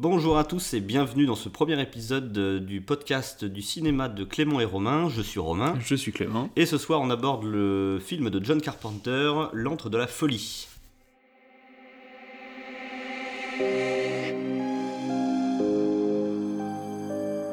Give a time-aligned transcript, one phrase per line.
[0.00, 4.22] Bonjour à tous et bienvenue dans ce premier épisode de- du podcast du cinéma de
[4.22, 5.08] Clément et Romain.
[5.08, 6.50] Je suis Romain Je suis Clément.
[6.56, 10.68] et ce soir on aborde le film de John Carpenter, L'antre de la folie.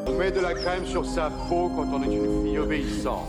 [0.08, 3.28] On met de la crème sur sa peau quand on est une fille obéissante.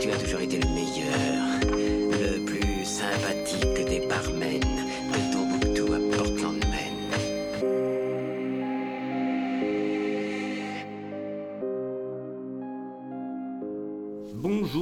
[0.00, 1.46] Tu as toujours été le meilleur,
[2.10, 3.69] le plus sympathique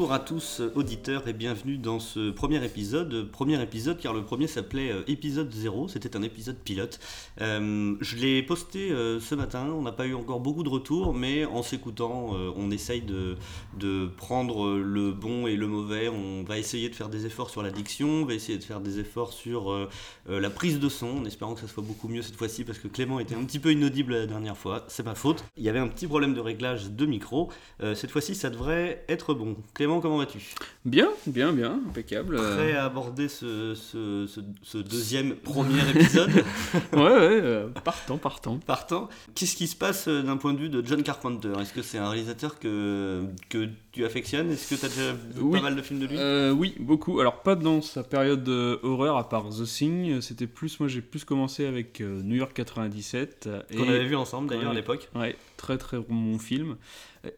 [0.09, 3.31] Bonjour à tous auditeurs et bienvenue dans ce premier épisode.
[3.31, 6.99] Premier épisode car le premier s'appelait euh, épisode 0, c'était un épisode pilote.
[7.43, 11.13] Euh, je l'ai posté euh, ce matin, on n'a pas eu encore beaucoup de retours
[11.13, 13.37] mais en s'écoutant euh, on essaye de,
[13.79, 16.09] de prendre le bon et le mauvais.
[16.09, 18.81] On va essayer de faire des efforts sur la diction, on va essayer de faire
[18.81, 19.91] des efforts sur euh,
[20.31, 22.79] euh, la prise de son en espérant que ça soit beaucoup mieux cette fois-ci parce
[22.79, 25.45] que Clément était un petit peu inaudible la dernière fois, c'est ma faute.
[25.59, 27.51] Il y avait un petit problème de réglage de micro,
[27.83, 29.55] Euh, cette fois-ci ça devrait être bon.
[29.75, 30.39] Clément comment vas-tu?
[30.85, 32.37] Bien, bien, bien, impeccable.
[32.37, 36.31] Euh, Prêt à aborder ce, ce- ce- ce deuxième premier épisode?
[36.93, 38.59] Ouais, ouais, euh, partant, partant.
[38.59, 41.53] Partant, qu'est-ce qui se passe euh, d'un point de vue de John Carpenter?
[41.61, 44.51] Est-ce que c'est un réalisateur que, que tu affectionnes?
[44.53, 45.59] Est-ce que tu as déjà vu Oui.
[45.59, 46.17] pas mal de films de lui?
[46.19, 47.19] Euh, oui, beaucoup.
[47.21, 50.21] Alors, pas dans sa période de horreur, à part The Thing.
[50.21, 53.47] C'était plus, moi j'ai plus commencé avec euh, New York 97.
[53.49, 55.09] euh, Qu'on avait vu ensemble d'ailleurs à l'époque.
[55.17, 56.77] Ouais, très très bon film.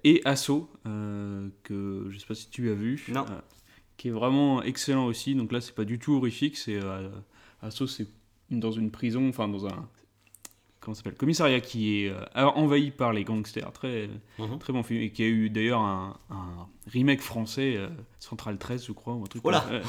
[0.05, 3.03] Et Asso, euh, que je sais pas si tu as vu.
[3.09, 3.23] Non.
[3.23, 3.41] euh,
[3.97, 5.35] qui est vraiment excellent aussi.
[5.35, 6.57] Donc là, c'est pas du tout horrifique.
[6.59, 7.09] C'est euh,
[7.63, 8.07] Asso, c'est
[8.51, 9.89] dans une prison, enfin dans un
[10.81, 13.71] comment s'appelle commissariat qui est euh, envahi par les gangsters.
[13.73, 14.59] Très Mhm.
[14.59, 18.87] très bon film et qui a eu d'ailleurs un, un remake français, euh, Central 13
[18.87, 19.43] je crois ou un truc.
[19.43, 19.65] Voilà.
[19.71, 19.83] Euh,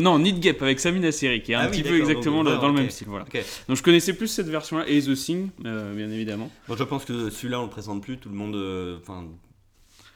[0.00, 2.60] non, Need Gap avec Samina Seri qui est un Ah oui, petit peu exactement donc,
[2.60, 3.08] dans, le même style.
[3.08, 3.24] Voilà.
[3.68, 6.50] Donc je connaissais plus cette version-là et The Thing, bien évidemment.
[6.68, 8.56] Bon, je pense que celui-là on le présente plus, tout le monde.
[9.00, 9.24] Enfin,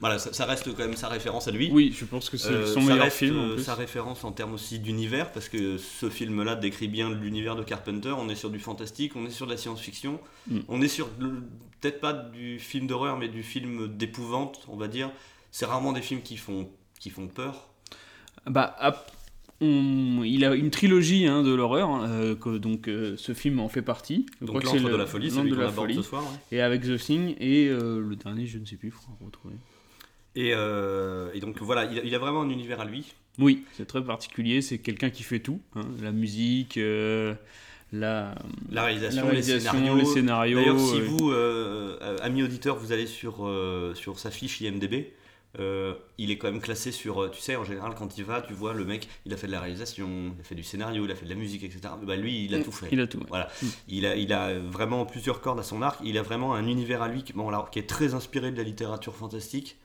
[0.03, 1.71] voilà, ça, ça reste quand même sa référence à lui.
[1.73, 3.63] Oui, je pense que c'est Euh, son meilleur reste, film en euh, plus.
[3.63, 8.13] sa référence en termes aussi d'univers, parce que ce film-là décrit bien l'univers de Carpenter.
[8.19, 10.59] On est sur du fantastique, on est sur de la science-fiction, Mm.
[10.69, 11.09] on est sur
[11.81, 15.11] peut-être pas du film d'horreur, mais du film d'épouvante, on va dire.
[15.53, 16.69] C'est rarement des films qui font,
[17.01, 17.69] qui font peur.
[18.47, 18.77] Bah,
[19.61, 23.69] on- il a une trilogie hein, de l'horreur, hein, euh, donc euh, ce film en
[23.69, 24.27] fait partie.
[24.41, 25.95] Je Donc que c'est l'antre le- de la folie, L'Antre celui de la folie.
[25.95, 26.23] ce soir.
[26.25, 26.57] ouais.
[26.57, 29.55] Et avec The Thing et euh, le dernier, je ne sais plus, il faudra retrouver.
[30.35, 33.13] Et, euh, et donc voilà, il a, il a vraiment un univers à lui.
[33.39, 34.63] Oui, c'est très particulier.
[34.63, 37.35] C'est quelqu'un qui fait tout, hein, la musique, euh,
[37.93, 38.35] la,
[38.71, 39.97] La réalisation, la réalisation, les scénarios.
[39.97, 40.59] les scénarios.
[40.59, 43.51] D'ailleurs, si euh, vous, euh, amis auditeurs, vous allez sur,
[43.95, 45.13] sur sa fiche IMDB,
[45.59, 47.31] il est quand même classé sur.
[47.31, 49.53] Tu sais, en général, quand il va, tu vois, le mec, il a fait de
[49.53, 51.81] la réalisation, il a fait du scénario, il a fait de la musique, etc.
[52.03, 52.89] Bah, lui, il a tout fait.
[52.93, 53.19] Il a tout.
[53.19, 53.27] ouais.
[53.29, 53.49] Voilà.
[53.63, 53.67] Mm.
[53.89, 56.01] Il, a, il a vraiment plusieurs cordes à son arc.
[56.05, 58.57] Il a vraiment un univers à lui qui, bon, alors, qui est très inspiré de
[58.59, 59.77] la littérature fantastique.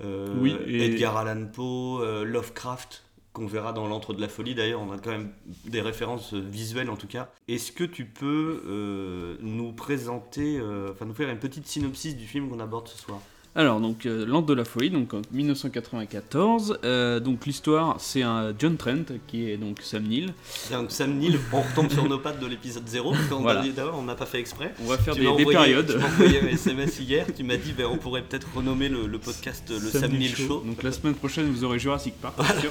[0.00, 4.54] Euh, Oui, et- Edgar Allan Poe, euh, Lovecraft, qu'on verra dans L'Antre de la Folie.
[4.54, 5.32] D'ailleurs, on a quand même
[5.64, 7.30] des références euh, visuelles en tout cas.
[7.48, 12.26] Est-ce que tu peux euh, nous présenter, euh, enfin nous faire une petite synopsis du
[12.26, 13.20] film qu'on aborde ce soir?
[13.54, 16.78] Alors, donc, euh, de la Folie, donc en 1994.
[16.84, 20.32] euh, donc, l'histoire, c'est un John Trent, qui est donc Sam Neill.
[20.70, 23.60] Donc, Sam Neill, on retombe sur nos pattes de l'épisode 0, parce qu'on Voilà.
[23.60, 24.72] d'ailleurs, on n'a pas fait exprès.
[24.82, 25.86] On va faire Tu des, périodes.
[25.86, 29.06] Tu m'as envoyé un SMS hier, tu m'as dit ben, on pourrait peut-être renommer le,
[29.06, 30.62] le podcast le Sam, Neill Show.
[30.66, 32.70] Donc la semaine prochaine, vous aurez Jurassic Park, c'est sûr.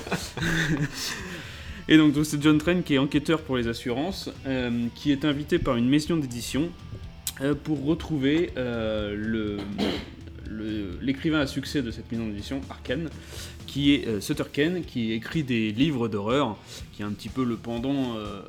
[1.90, 5.26] Et donc donc, c'est John Trent qui est enquêteur pour les assurances, euh, qui est
[5.26, 6.70] invité par une maison d'édition
[7.42, 9.58] euh, pour retrouver le-
[11.02, 13.10] l'écrivain à succès de cette maison d'édition, Arkane,
[13.68, 16.58] qui est euh, Sutter Kane, qui écrit des livres d'horreur,
[16.94, 18.42] qui est un petit peu le pendant, euh,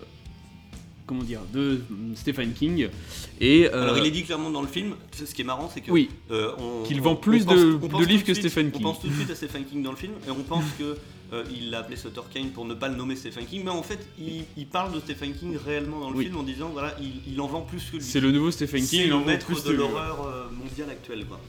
[1.06, 1.80] comment dire, de
[2.14, 2.88] Stephen King.
[3.40, 5.80] Et euh, Alors il est dit clairement dans le film, ce qui est marrant c'est
[5.80, 8.68] que oui, on- Qu'il on- vend plus on pense- de- on livres que suite- Stephen
[8.68, 8.82] On King.
[8.82, 10.96] pense tout de suite à Stephen King dans le film et on pense que
[11.32, 13.82] euh, il l'a appelé Sutter Kane pour ne pas le nommer Stephen King, mais en
[13.82, 16.24] fait il, il parle de Stephen King réellement dans le Oui.
[16.26, 18.02] film en disant voilà il, il en vend plus que lui.
[18.04, 18.88] c'est le nouveau Stephen King.
[18.88, 21.40] C'est il le en vend maître plus de l'horreur mondiale actuelle quoi.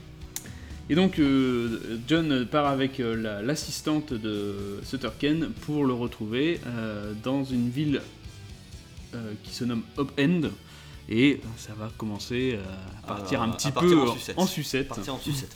[0.90, 6.60] Et donc euh, John part avec euh, la- l'assistante de Sutter Kane pour le retrouver
[6.66, 8.02] euh, dans une ville
[9.44, 10.40] qui se nomme Hope End.
[11.08, 12.58] Et ça va commencer
[13.04, 14.38] à partir un petit partir peu en sucette.
[14.38, 14.88] en sucette.
[14.88, 15.54] Partir en sucette.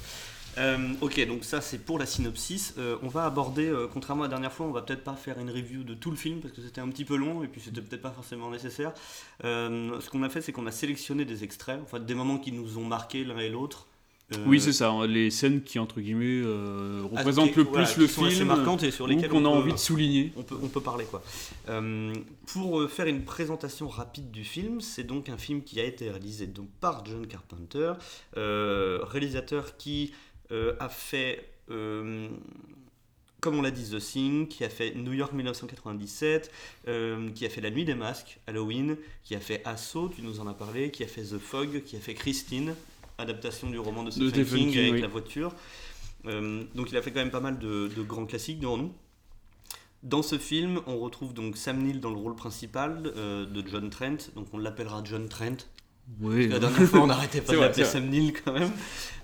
[1.00, 2.74] Ok, donc ça c'est pour la synopsis.
[3.02, 5.82] On va aborder, contrairement à la dernière fois, on va peut-être pas faire une review
[5.82, 8.02] de tout le film parce que c'était un petit peu long et puis c'était peut-être
[8.02, 8.92] pas forcément nécessaire.
[9.42, 12.78] Ce qu'on a fait, c'est qu'on a sélectionné des extraits, enfin des moments qui nous
[12.78, 13.86] ont marqué l'un et l'autre,
[14.34, 17.88] Euh, Oui, c'est ça, hein, les scènes qui, entre guillemets, euh, représentent le plus voilà,
[17.96, 20.32] le sont assez film, marquantes et sur lesquelles qu'on a envie de souligner.
[20.36, 21.22] on peut, on peut parler quoi.
[21.70, 22.12] Euh,
[22.46, 26.10] pour euh, faire une présentation rapide du film, c'est donc un film qui a été
[26.10, 27.94] réalisé donc par John Carpenter,
[28.36, 30.12] euh, réalisateur qui
[30.52, 32.28] euh, a fait, euh,
[33.40, 36.50] comme on l'a dit, The Thing, qui a fait New York 1997,
[36.88, 40.40] euh, qui a fait La Nuit des Masques, Halloween, qui a fait Assaut, tu nous
[40.40, 42.74] en as parlé, qui a fait The Fog, qui a fait Christine,
[43.18, 45.00] adaptation du roman de Stephen, King, King, avec oui.
[45.00, 45.54] la voiture.
[46.26, 48.92] Euh, donc il a fait quand même pas mal de, de grands classiques devant nous.
[50.02, 53.90] Dans ce film, on retrouve donc Sam Neill dans le rôle principal euh, de John
[53.90, 54.30] Trent.
[54.36, 55.66] Donc on l'appellera John Trent.
[56.20, 58.70] Oui, La dernière fois, on n'arrêtait pas c'est Sam Neill quand même.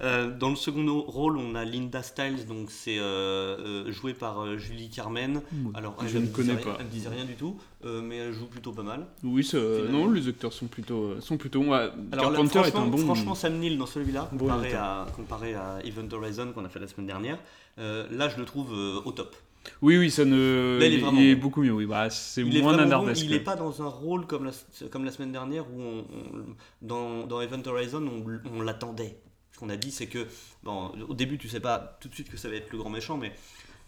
[0.01, 2.47] Euh, dans le second rôle, on a Linda Stiles.
[2.47, 5.41] Donc c'est euh, euh, joué par Julie Carmen.
[5.75, 6.77] Alors je ne connais rien- pas.
[6.81, 9.07] Elle me disait rien du tout, euh, mais elle joue plutôt pas mal.
[9.23, 9.49] Oui,
[9.91, 11.63] non, les acteurs sont plutôt, sont plutôt.
[11.73, 12.99] Alors là, Carpenter est franchement, un bon.
[12.99, 16.89] franchement, Sam Neill dans celui-là, comparé, à, comparé à Event Horizon qu'on a fait la
[16.89, 17.39] semaine dernière,
[17.79, 19.35] là je le trouve au top.
[19.83, 20.79] Oui, oui, ça ne.
[20.81, 21.73] Là, il est vraiment beaucoup mieux.
[21.73, 23.23] Oui, bah, c'est moins nanardesque.
[23.25, 24.53] il n'est pas dans un rôle comme la,
[24.91, 29.19] comme la semaine dernière où on, on- dans, dans Event Horizon on, on l'attendait.
[29.53, 30.27] Ce qu'on a dit c'est que
[30.65, 32.91] bon, au début tu sais pas tout de suite que ça va être le grand
[32.91, 33.33] méchant mais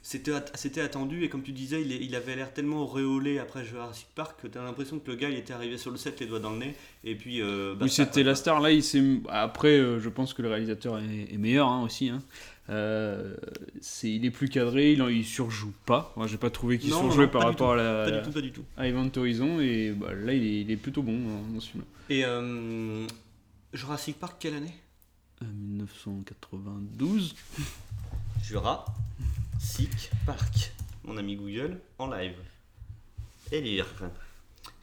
[0.01, 3.65] c'était at- c'était attendu et comme tu disais il, il avait l'air tellement auréolé après
[3.65, 6.21] Jurassic Park que tu as l'impression que le gars il était arrivé sur le set
[6.21, 8.61] les doigts dans le nez et puis euh, Oui, c'était la star.
[8.61, 8.83] Là, il.
[9.29, 12.11] Après, euh, je pense que le réalisateur est, est meilleur hein, aussi.
[12.11, 12.23] hein.
[12.69, 13.37] Euh,
[13.81, 16.13] c'est, il est plus cadré, il, surjoue pas.
[16.17, 18.33] Moi, j'ai pas trouvé qu'il Non, surjouait non, par rapport à, la, Pas du tout,
[18.33, 18.65] pas du tout.
[18.77, 19.61] à Event Horizon.
[19.61, 21.19] Et bah, là, il est, il est plutôt bon
[21.53, 21.85] dans ce film.
[22.11, 23.07] Et euh,
[23.73, 24.75] Jurassic Park quelle année?
[25.43, 27.37] 1992.
[28.43, 30.73] Jurassic Park.
[31.05, 32.35] Mon ami Google en live.
[33.53, 33.87] Et lire.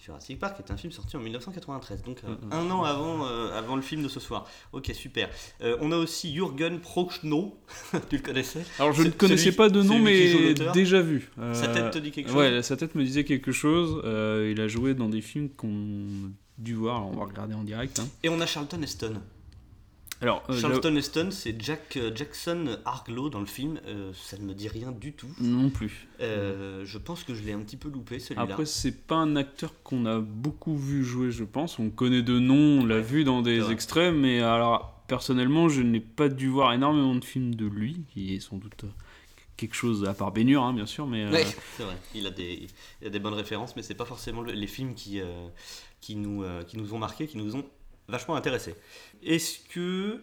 [0.03, 3.77] Jurassic Park est un film sorti en 1993, donc euh, un an avant, euh, avant
[3.77, 4.45] le film de ce soir.
[4.73, 5.29] Ok, super.
[5.61, 7.57] Euh, on a aussi Jürgen Prochnow,
[8.09, 8.65] tu le connaissais?
[8.79, 11.31] Alors, je ne connaissais celui- pas de nom, mais déjà vu.
[11.53, 12.35] Sa tête te dit quelque chose?
[12.37, 14.01] Ouais, sa tête me disait quelque chose.
[14.51, 17.07] Il a joué dans des films qu'on a dû voir.
[17.07, 17.99] On va regarder en direct.
[17.99, 18.07] hein.
[18.23, 19.21] Et on a Charlton Heston.
[20.21, 23.79] Alors, euh, Charlton Heston, c'est Jack euh, Jackson Harglow dans le film.
[23.87, 25.27] Euh, ça ne me dit rien du tout.
[25.41, 26.07] non plus.
[26.19, 28.41] Je pense que je l'ai un petit peu loupé celui-là.
[28.41, 31.77] Après, c'est pas un acteur qu'on a beaucoup vu jouer, je pense.
[31.79, 35.99] On connaît de nom, on l'a vu dans des extraits, mais alors, personnellement, je n'ai
[35.99, 38.85] pas dû voir énormément de films de lui, qui est sans doute
[39.57, 41.29] quelque chose, à part Bénure, hein, bien sûr, mais...
[41.29, 41.45] Ouais,
[41.77, 41.97] c'est vrai.
[42.15, 42.67] Il a des,
[43.01, 45.19] il a des bonnes références, mais c'est pas forcément le- les films qui,
[46.01, 47.65] qui, nous, qui nous ont marqués, qui nous ont
[48.13, 48.75] vachement intéressés.
[49.25, 50.21] Est-ce que,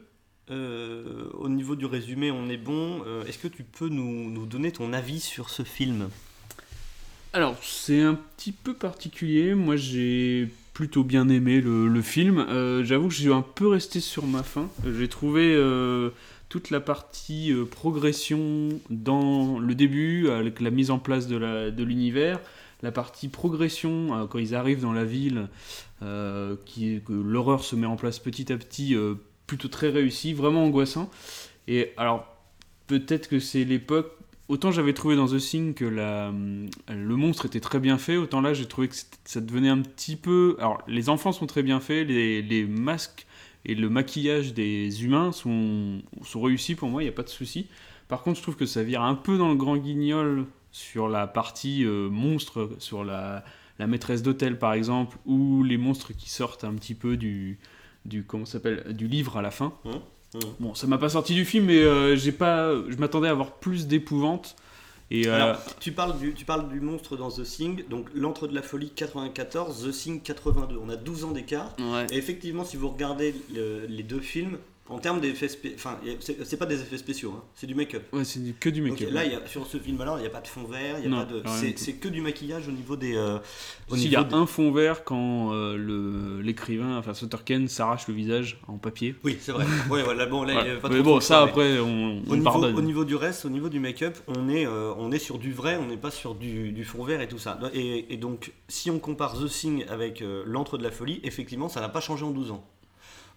[0.50, 4.46] euh, au niveau du résumé, on est bon Euh, Est-ce que tu peux nous, nous
[4.46, 6.08] donner ton avis sur ce film?
[7.32, 9.54] Alors, c'est un petit peu particulier.
[9.54, 12.38] Moi, j'ai plutôt bien aimé le, le film.
[12.48, 14.68] Euh, J'avoue que suis un peu resté sur ma faim.
[14.98, 15.54] J'ai trouvé
[16.48, 21.84] toute la partie progression dans le début, avec la mise en place de la- de
[21.84, 22.40] l'univers.
[22.82, 25.48] La partie progression, euh, quand ils arrivent dans la ville,
[26.02, 29.14] euh, qui que l'horreur se met en place petit à petit, euh,
[29.46, 31.10] plutôt très réussi, vraiment angoissant.
[31.68, 32.26] Et alors,
[32.86, 34.16] peut-être que c'est l'époque
[34.50, 36.32] autant j'avais trouvé dans The Thing que la,
[36.88, 40.16] le monstre était très bien fait, autant là j'ai trouvé que ça devenait un petit
[40.16, 40.56] peu.
[40.58, 43.26] Alors les enfants sont très bien faits, les, les masques
[43.64, 47.28] et le maquillage des humains sont, sont réussis pour moi, il n'y a pas de
[47.28, 47.68] souci.
[48.08, 51.26] Par contre, je trouve que ça vire un peu dans le grand guignol sur la
[51.26, 53.44] partie euh, monstre, sur la,
[53.78, 57.58] la maîtresse d'hôtel par exemple, ou les monstres qui sortent un petit peu du,
[58.04, 59.72] du comment s'appelle du livre à la fin.
[59.84, 59.94] Hum,
[60.34, 60.40] hum.
[60.60, 63.52] Bon, ça m'a pas sorti du film, mais euh, j'ai pas, je m'attendais à avoir
[63.56, 64.56] plus d'épouvante.
[65.12, 68.46] Et euh, Alors, tu parles, du, tu parles du monstre dans The Thing, donc L'Entre
[68.46, 70.78] de la Folie 94, The Thing 82.
[70.80, 71.74] On a 12 ans d'écart.
[71.80, 72.06] ouais.
[72.12, 74.58] Et effectivement, si vous regardez le- les deux films,
[74.90, 78.02] en termes d'effets spéciaux, enfin, a- c'est pas des effets spéciaux, hein, c'est du make-up.
[78.12, 79.08] Ouais, c'est que du make-up.
[79.12, 81.08] là, y a- sur ce film-là, il n'y a pas de fond vert, y a
[81.08, 83.14] Non, pas de, rien c'est que du maquillage au niveau des.
[83.16, 83.38] euh,
[83.88, 87.68] au S'il y niveau a des- un fond vert quand euh, le- l'écrivain, enfin Sutterken,
[87.68, 89.14] s'arrache le visage en papier.
[89.24, 89.64] Oui, c'est vrai.
[89.90, 91.84] Ouais, voilà, bon, là, il y avait pas mais bon, ça mais après, on,
[92.18, 92.74] Au on niveau, pardonne.
[92.76, 95.52] au niveau du reste, au niveau du make-up, on est, euh, on est sur du
[95.52, 97.58] vrai, on n'est pas sur du, du fond vert et tout ça.
[97.74, 101.68] Et, et donc, si on compare The Thing avec euh, L'Entre de la Folie, effectivement,
[101.68, 102.64] ça n'a pas changé en 12 ans.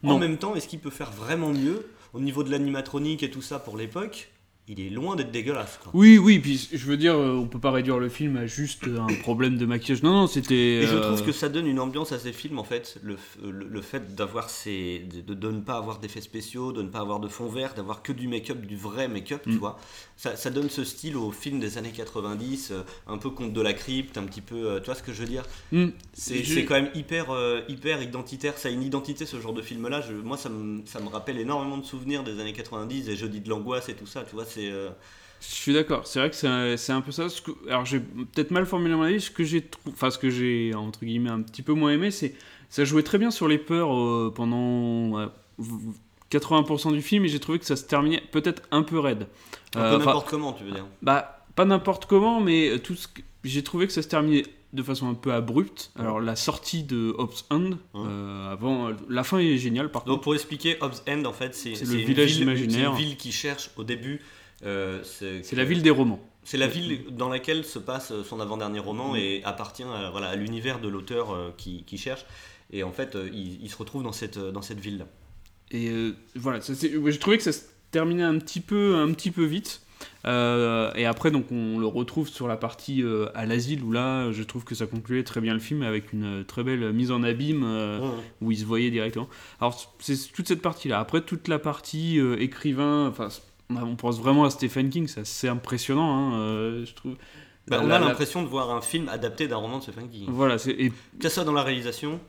[0.03, 3.41] En même temps, est-ce qu'il peut faire vraiment mieux au niveau de l'animatronique et tout
[3.41, 4.32] ça pour l'époque
[4.69, 5.77] il est loin d'être dégueulasse.
[5.83, 5.91] Quoi.
[5.93, 8.87] Oui, oui, puis je veux dire, euh, on peut pas réduire le film à juste
[8.87, 10.03] euh, un problème de maquillage.
[10.03, 10.55] Non, non, c'était.
[10.55, 13.17] Et je euh, trouve que ça donne une ambiance à ces films en fait, le,
[13.43, 16.99] le, le fait d'avoir ces, de, de ne pas avoir d'effets spéciaux, de ne pas
[16.99, 19.57] avoir de fond vert, d'avoir que du make-up, du vrai make-up, tu Mm.
[19.57, 19.77] vois.
[20.15, 23.61] Ça, ça donne ce style aux films des années 90, euh, un peu conte de
[23.61, 25.43] la crypte, un petit peu, tu vois ce que je veux dire?
[25.73, 27.25] Hmm, C'est je- quand même hyper,
[27.67, 30.01] hyper identitaire, ça a une identité ce genre de film-là.
[30.23, 33.49] Moi ça me, ça me rappelle énormément de souvenirs des années 90, et Jeudi de
[33.49, 34.69] l'angoisse et tout ça, tu vois, c'est...
[34.71, 34.89] euh,
[35.41, 37.29] Je suis d'accord, c'est vrai que c'est un, peu ça.
[37.29, 40.29] Ce que- alors j'ai peut-être mal formulé mon avis, ce que j'ai enfin ce que
[40.29, 42.33] j'ai entre guillemets un petit peu moins aimé, c'est
[42.69, 45.25] ça jouait très bien sur les peurs euh, pendant ouais,
[45.59, 45.91] v-
[46.31, 49.27] 80% du film et j'ai trouvé que ça se terminait peut-être un peu raide.
[49.75, 50.85] un Euh, peu n'importe comment, tu veux dire.
[51.01, 54.81] bah pas n'importe comment, mais tout ce que- j'ai trouvé que ça se terminait de
[54.81, 55.91] façon un peu abrupte.
[55.99, 60.23] Alors la sortie de Hobbs End, euh, avant la fin est géniale par Donc contre.
[60.23, 62.93] pour expliquer, Hobbs End en fait c'est le village ville- imaginaire.
[62.95, 64.19] C'est une ville qui cherche au début.
[64.65, 66.19] Euh, C'est la ville des romans.
[66.43, 69.17] C'est la ville dans laquelle se passe son avant-dernier roman Mm.
[69.17, 72.25] et appartient à, voilà, à l'univers de l'auteur euh, qui, qui cherche.
[72.71, 75.05] Et en fait, euh, il, il se retrouve dans cette, dans cette ville-là.
[75.71, 79.43] Et euh, voilà, j'ai trouvé que ça se terminait un petit peu, un petit peu
[79.45, 79.81] vite.
[80.25, 84.31] Euh, et après, donc, on le retrouve sur la partie euh, à l'asile où là,
[84.31, 87.11] je trouve que ça concluait très bien le film avec une euh, très belle mise
[87.11, 88.23] en abîme euh, Ouais, ouais.
[88.41, 89.29] où il se voyait directement.
[89.61, 90.99] Alors, c'est toute cette partie-là.
[90.99, 93.29] Après, toute la partie euh, écrivain, enfin,
[93.69, 97.15] on, a- on pense vraiment à Stephen King, c'est assez impressionnant, hein, euh, je trouve.
[97.67, 100.09] Bah, on la- a la- l'impression de voir un film adapté d'un roman de Stephen
[100.09, 100.25] King.
[100.27, 100.89] Voilà, c'est- et
[101.19, 102.19] Que ça soit dans la réalisation,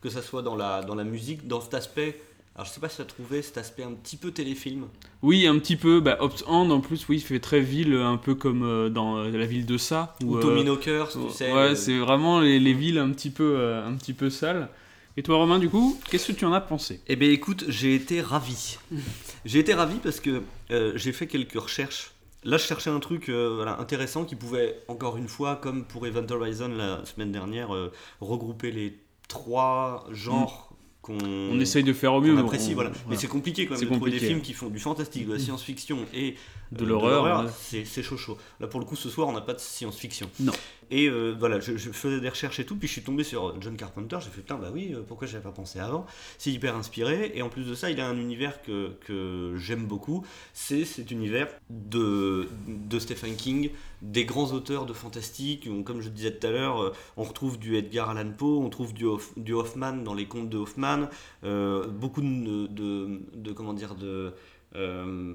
[0.00, 2.20] que ça soit dans la, dans la musique, dans cet aspect.
[2.56, 4.86] Alors je sais pas si tu as trouvé cet aspect un petit peu téléfilm.
[5.22, 6.00] Oui, un petit peu.
[6.00, 9.18] Bah, Hobbs End, en plus, oui, il fait très ville, un peu comme euh, dans
[9.18, 10.16] euh, la ville de Sa.
[10.24, 11.52] Ou Tommy euh, Knockers, tu sais.
[11.52, 14.68] ouais, euh, c'est vraiment les, les villes un petit peu, euh, un petit peu sales.
[15.16, 17.00] Et toi, Romain, du coup, qu'est-ce que tu en as pensé?
[17.06, 18.78] Eh bien écoute, j'ai été ravi.
[19.44, 22.12] j'ai été ravi parce que euh, j'ai fait quelques recherches.
[22.44, 26.06] Là, je cherchais un truc euh, voilà, intéressant qui pouvait, encore une fois, comme pour
[26.06, 30.70] Event Horizon la semaine dernière, euh, regrouper les trois genres
[31.02, 32.36] qu'on On essaye de faire au mieux.
[32.38, 32.70] apprécie.
[32.72, 32.90] on- voilà.
[33.08, 34.26] Mais c'est compliqué quand même C'est de trouver des compliqué.
[34.34, 36.34] films qui font du fantastique, de la science-fiction et
[36.72, 37.50] De euh, l'horreur, ouais.
[37.84, 38.38] C'est chaud chaud.
[38.60, 40.30] Là, pour le coup, ce soir, on n'a pas de science-fiction.
[40.40, 40.52] Non.
[40.92, 43.60] Et euh, voilà, je, je faisais des recherches et tout, puis je suis tombé sur
[43.60, 44.18] John Carpenter.
[44.20, 46.04] J'ai fait putain, bah oui, euh, pourquoi j'avais pas pensé avant?
[46.38, 49.86] C'est hyper inspiré, et en plus de ça, il a un univers que, que j'aime
[49.86, 50.24] beaucoup.
[50.52, 53.70] C'est cet univers de, de Stephen King,
[54.02, 55.68] des grands auteurs de fantastique.
[55.70, 58.92] où, Comme je disais tout à l'heure, on retrouve du Edgar Allan Poe, on trouve
[58.92, 61.08] du, Hoff- du Hoffman dans les contes de Hoffman,
[61.44, 64.32] euh, beaucoup de, de, de- comment dire de
[64.76, 65.34] euh,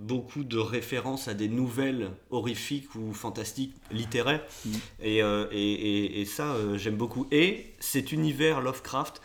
[0.00, 4.42] beaucoup de références à des nouvelles horrifiques ou fantastiques littéraires.
[5.00, 7.26] Et, euh, et, et- et ça euh, j'aime beaucoup.
[7.30, 9.20] Et cet univers Lovecraft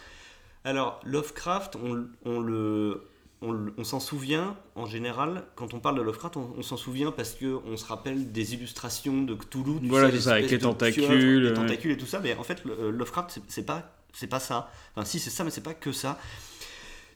[0.64, 3.04] alors Lovecraft on, on le
[3.42, 7.34] on, s'en souvient en général quand on parle de Lovecraft on, on s'en souvient parce
[7.36, 11.42] que on se rappelle des illustrations de Cthulhu Voilà, c'est ça, avec les tentacules, pieuvre,
[11.50, 12.20] les tentacules et tout ça.
[12.22, 14.72] Mais en fait le- Lovecraft c'est- c'est pas c'est pas ça.
[14.96, 16.18] Enfin si c'est ça mais c'est pas que ça.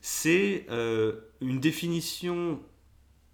[0.02, 2.60] C'est euh, une définition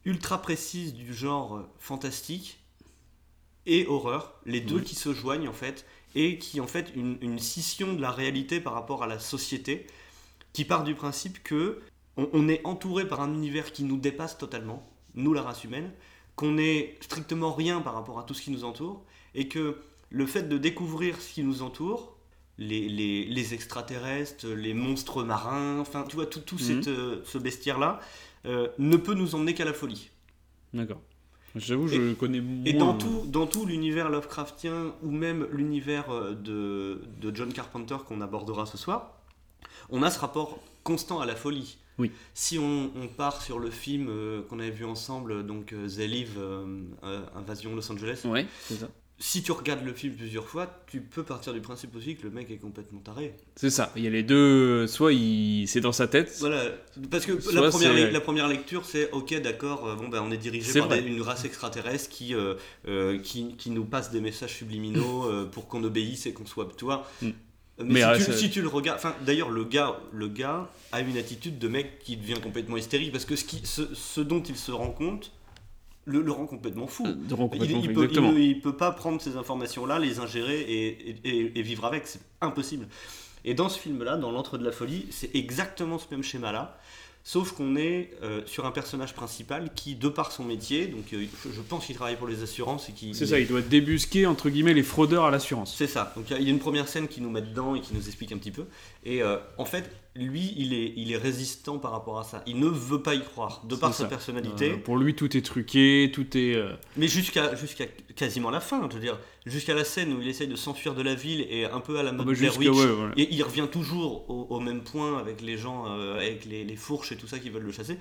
[0.06, 2.60] ultra précise du genre fantastique
[3.66, 4.84] et horreur, les deux Oui.
[4.84, 8.60] qui se joignent en fait, et qui en fait une, une scission de la réalité
[8.62, 9.88] par rapport à la société,
[10.54, 11.82] qui part du principe que
[12.18, 15.92] on, on est entouré par un univers qui nous dépasse totalement, nous la race humaine,
[16.36, 19.82] qu'on n'est strictement rien par rapport à tout ce qui nous entoure, et que
[20.12, 22.16] le fait de découvrir ce qui nous entoure,
[22.58, 26.62] les, les, les extraterrestres, les monstres marins, enfin tu vois tout, tout Mhm.
[26.62, 28.00] cette, euh, ce bestiaire-là,
[28.46, 30.10] euh, ne peut nous emmener qu'à la folie.
[30.74, 31.02] D'accord.
[31.56, 32.66] J'avoue, je connais moins.
[32.66, 37.96] Et dans tout, dans tout l'univers Lovecraftien ou même l'univers euh, de, de John Carpenter
[38.06, 39.14] qu'on abordera ce soir,
[39.90, 41.78] on a ce rapport constant à la folie.
[41.98, 42.12] Oui.
[42.34, 46.00] Si on, on part sur le film euh, qu'on avait vu ensemble, donc euh, The
[46.00, 48.90] Live, euh, euh, Invasion Los Angeles, Ouais, c'est ça.
[49.18, 52.30] Si tu regardes le film plusieurs fois, tu peux partir du principe aussi que le
[52.32, 53.34] mec est complètement taré.
[53.56, 53.92] C'est ça.
[53.96, 54.88] Il y a les deux.
[54.88, 55.68] Soit il...
[55.68, 56.36] c'est dans sa tête.
[56.40, 56.64] Voilà,
[57.10, 60.10] parce que Soit la première, c'est- le- la première lecture, c'est ok, d'accord, euh, bon,
[60.10, 62.56] ben, on est dirigé par des- une race extraterrestre qui, euh,
[62.88, 66.68] euh, qui, qui nous passe des messages subliminaux euh, pour qu'on obéisse et qu'on soit.
[66.78, 67.30] Tu vois Mm.
[67.78, 70.70] Mais, Mais, si, tu, ça- si tu le regardes, enfin d'ailleurs le gars, le gars
[70.94, 74.22] a une attitude de mec qui devient complètement hystérique parce que ce, qui, ce, ce
[74.22, 75.34] dont il se rend compte
[76.06, 77.06] le, le rend complètement fou.
[77.06, 78.32] Euh, rend Il, complètement il fou, peut, exactement.
[78.34, 82.08] il- il peut pas prendre ces informations-là, les ingérer et, et- et- et vivre avec,
[82.08, 82.88] c'est impossible.
[83.44, 86.78] Et dans ce film-là, dans l'entre de la folie, c'est exactement ce même schéma-là.
[87.28, 91.26] Sauf qu'on est euh, sur un personnage principal qui, de par son métier, donc euh,
[91.52, 93.16] je, pense qu'il travaille pour les assurances et qui.
[93.16, 95.76] C'est ça, il doit débusquer entre guillemets les fraudeurs à l'assurance.
[95.76, 96.14] C'est ça.
[96.16, 98.32] Donc il y a une première scène qui nous met dedans et qui nous explique
[98.32, 98.66] un petit peu.
[99.06, 102.42] Et euh, en fait, lui, il est, il est résistant par rapport à ça.
[102.48, 104.10] Il ne veut pas y croire, de par sa ça.
[104.10, 104.72] personnalité.
[104.72, 106.56] Euh, pour lui, tout est truqué, tout est.
[106.56, 107.86] euh, Mais jusqu'à jusqu'à
[108.16, 111.04] quasiment la fin, je veux dire, jusqu'à la scène où il essaye de s'enfuir de
[111.04, 112.80] la ville et un peu à la ah mode bah, Blair jusqu'à- Witch.
[112.80, 113.14] ouais, voilà.
[113.18, 117.12] Et il revient toujours au, au même point avec les gens, avec les, les fourches
[117.12, 117.98] et tout ça qui veulent le chasser.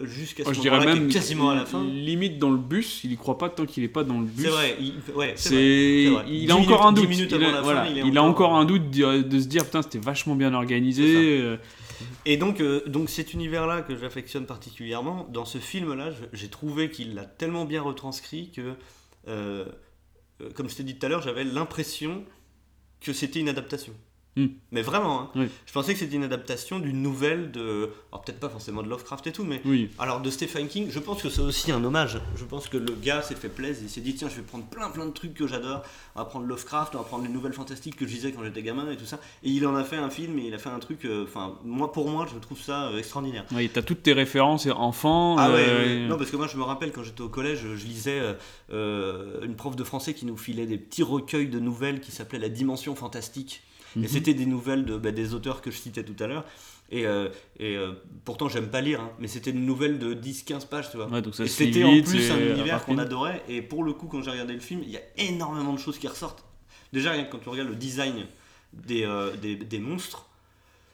[0.00, 1.84] Jusqu'à ce Moi, je dirais même quasiment à la fin.
[1.84, 4.44] limite dans le bus, il y croit pas tant qu'il est pas dans le bus.
[4.44, 7.08] C'est vrai, il, ouais, c'est il a encore un doute.
[7.10, 11.40] il a, encore- un doute de, se dire putain c'était vachement bien organisé.
[11.40, 11.56] Euh,
[12.24, 17.14] Et donc, euh, donc cet univers-là que j'affectionne particulièrement, dans ce film-là, j'ai trouvé qu'il
[17.14, 18.74] l'a tellement bien retranscrit que,
[19.28, 19.64] euh,
[20.54, 22.24] comme je t'ai dit tout à l'heure, j'avais l'impression
[23.00, 23.92] que c'était une adaptation.
[24.36, 24.46] Hmm.
[24.72, 25.30] Mais vraiment, hein.
[25.36, 25.48] Oui.
[25.64, 27.90] je pensais que c'était une adaptation d'une nouvelle de...
[28.10, 29.60] Alors peut-être pas forcément de Lovecraft et tout, mais...
[29.64, 29.90] Oui.
[29.98, 32.18] Alors de Stephen King, je pense que c'est aussi un hommage.
[32.36, 34.64] Je pense que le gars s'est fait plaisir, il s'est dit tiens je vais prendre
[34.64, 35.82] plein plein de trucs que j'adore,
[36.16, 38.62] on va prendre Lovecraft, on va prendre les nouvelles fantastiques que je lisais quand j'étais
[38.62, 39.20] gamin et tout ça.
[39.42, 41.54] Et il en a fait un film et il a fait un truc, euh, enfin
[41.64, 43.44] moi pour moi je trouve ça euh, extraordinaire.
[43.52, 45.36] Oui, t'as toutes tes références enfants.
[45.38, 46.08] Ah ouais, euh, ouais.
[46.08, 48.34] non parce que moi je me rappelle quand j'étais au collège, je lisais euh,
[48.72, 52.38] euh, une prof de français qui nous filait des petits recueils de nouvelles qui s'appelaient
[52.38, 53.62] La Dimension Fantastique.
[53.96, 54.08] Et Mhm.
[54.08, 56.44] c'était des nouvelles de, bah, des auteurs que je citais tout à l'heure.
[56.90, 57.92] Et, euh, et euh,
[58.24, 61.06] pourtant j'aime pas lire, hein, mais c'était une nouvelle de 10-15 pages, tu vois.
[61.08, 63.42] Ouais, donc ça Et c'était en plus un univers qu'on adorait.
[63.48, 65.98] Et pour le coup, quand j'ai regardé le film, il y a énormément de choses
[65.98, 66.44] qui ressortent.
[66.92, 68.26] Déjà, rien que quand tu regardes le design
[68.72, 70.26] des, euh, des, des monstres,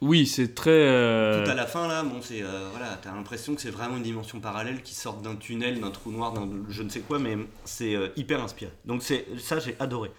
[0.01, 0.71] Oui, c'est très.
[0.71, 3.97] euh, tout à la fin là, bon, c'est euh, voilà, t'as l'impression que c'est vraiment
[3.97, 7.19] une dimension parallèle qui sort d'un tunnel, d'un trou noir, d'un je ne sais quoi,
[7.19, 8.71] mais c'est euh, hyper inspiré.
[8.85, 10.09] Donc c'est ça, j'ai adoré.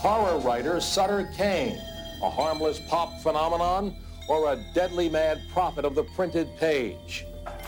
[0.00, 1.78] Horror writer Sutter Kane,
[2.22, 3.94] a harmless pop phenomenon
[4.30, 7.26] or a deadly mad prophet of the printed page.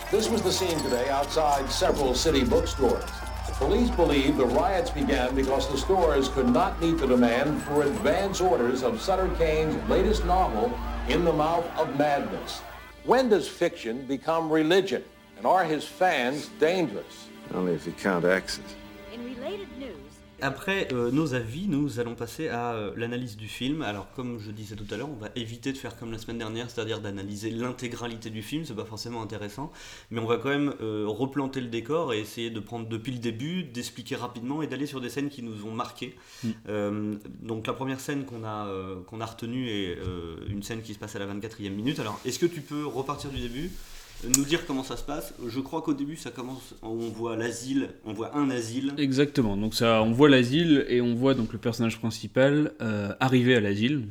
[0.09, 3.09] This was the scene today outside several city bookstores.
[3.59, 8.41] Police believe the riots began because the stores could not meet the demand for advance
[8.41, 10.75] orders of Sutter Kane's latest novel,
[11.09, 12.61] In the Mouth of Madness.
[13.05, 15.03] When does fiction become religion?
[15.37, 17.27] And are his fans dangerous?
[17.53, 18.59] Only if you count X's.
[19.13, 20.02] In related news,
[20.41, 23.81] Après euh, nos avis, nous allons passer à euh, l'analyse du film.
[23.81, 26.37] Alors, comme je disais tout à l'heure, on va éviter de faire comme la semaine
[26.37, 29.71] dernière, c'est-à-dire d'analyser l'intégralité du film, c'est pas forcément intéressant,
[30.11, 33.19] mais on va quand même euh, replanter le décor et essayer de prendre depuis le
[33.19, 36.15] début, d'expliquer rapidement et d'aller sur des scènes qui nous ont marqué.
[36.43, 36.51] Mm.
[37.41, 38.67] Donc, la première scène qu'on a,
[39.07, 39.97] qu'on a retenue est
[40.47, 41.99] une scène qui se passe à la 24e minute.
[41.99, 43.71] Alors, est-ce que tu peux repartir du début?
[44.37, 45.33] Nous dire comment ça se passe.
[45.47, 48.93] Je crois qu'au début, ça commence, on voit l'asile, on voit un asile.
[48.97, 49.57] Exactement.
[49.57, 53.59] Donc ça, on voit l'asile et on voit donc le personnage principal euh, arriver à
[53.59, 54.07] l'asile.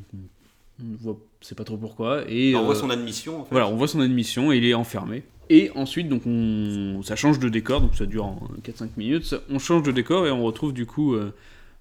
[0.81, 2.23] On voit, c'est pas trop pourquoi.
[2.27, 3.51] Et on voit euh, son admission, en fait.
[3.51, 5.23] Voilà, on voit son admission et il est enfermé.
[5.49, 9.35] Et ensuite, donc on, ça change de décor, donc ça dure en 4-5 minutes.
[9.49, 11.33] On change de décor et on retrouve du coup euh,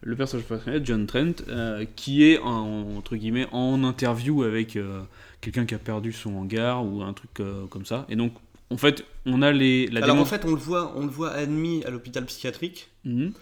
[0.02, 5.02] le personnage principal, John Trent, euh, qui est en, entre guillemets en interview avec euh,
[5.42, 8.06] quelqu'un qui a perdu son hangar ou un truc euh, comme ça.
[8.08, 8.32] Et donc,
[8.70, 11.32] en fait, on a les, la Alors en fait, on le voit, on le voit
[11.32, 12.88] admis à l'hôpital psychiatrique.
[13.04, 13.34] Mhm.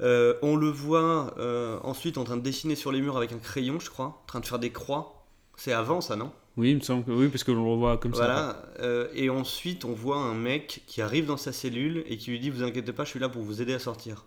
[0.00, 3.38] Euh, on le voit euh, ensuite en train de dessiner sur les murs avec un
[3.38, 5.26] crayon, je crois, en train de faire des croix.
[5.58, 6.32] C'est avant ça, non?
[6.56, 8.64] Oui, il me semble que oui, parce que l'on le revoit comme ça.
[8.78, 9.08] Voilà.
[9.14, 12.48] et ensuite, on voit un mec qui arrive dans sa cellule et qui lui dit
[12.48, 14.24] Vous inquiétez pas, je suis là pour vous aider à sortir.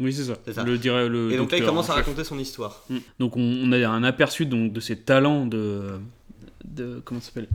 [0.00, 0.64] Oui, c'est ça.
[0.64, 1.30] Le dirait le.
[1.32, 2.82] et donc là, il commence en à raconter son histoire.
[2.90, 2.96] Mm.
[3.20, 5.98] Donc on, on a un aperçu donc de ses talents de,
[6.64, 7.48] de comment ça s'appelle?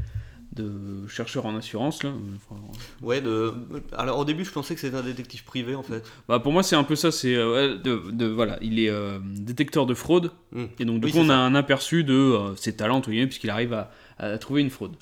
[0.51, 2.11] De chercheur en assurance là.
[2.35, 2.59] Enfin,
[3.01, 3.53] Ouais, de.
[3.95, 6.03] Alors au début, je pensais que c'était un détective privé en fait.
[6.27, 7.11] bah pour moi c'est un peu ça.
[7.11, 10.63] C'est euh, de, de- voilà, il est euh, détecteur de fraude Mm.
[10.79, 13.73] et donc du Oui, coup on a un aperçu de euh, ses talents puisqu'il arrive
[13.73, 14.93] à, à trouver une fraude.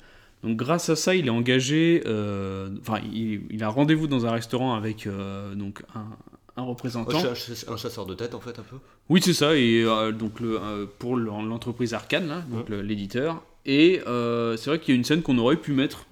[0.42, 2.02] Donc grâce à ça, il est engagé.
[2.04, 5.08] Enfin, il, il a rendez-vous dans un restaurant avec
[5.56, 6.04] donc un,
[6.58, 7.16] un représentant.
[7.18, 8.76] Un, ch- un chasseur de tête en fait, un peu.
[9.08, 13.42] Oui, c'est ça, et euh, donc le, euh, pour l'en- l'entreprise Arcane, là, donc l'éditeur.
[13.66, 16.06] Et euh, c'est vrai qu'il y a une scène qu'on aurait pu mettre,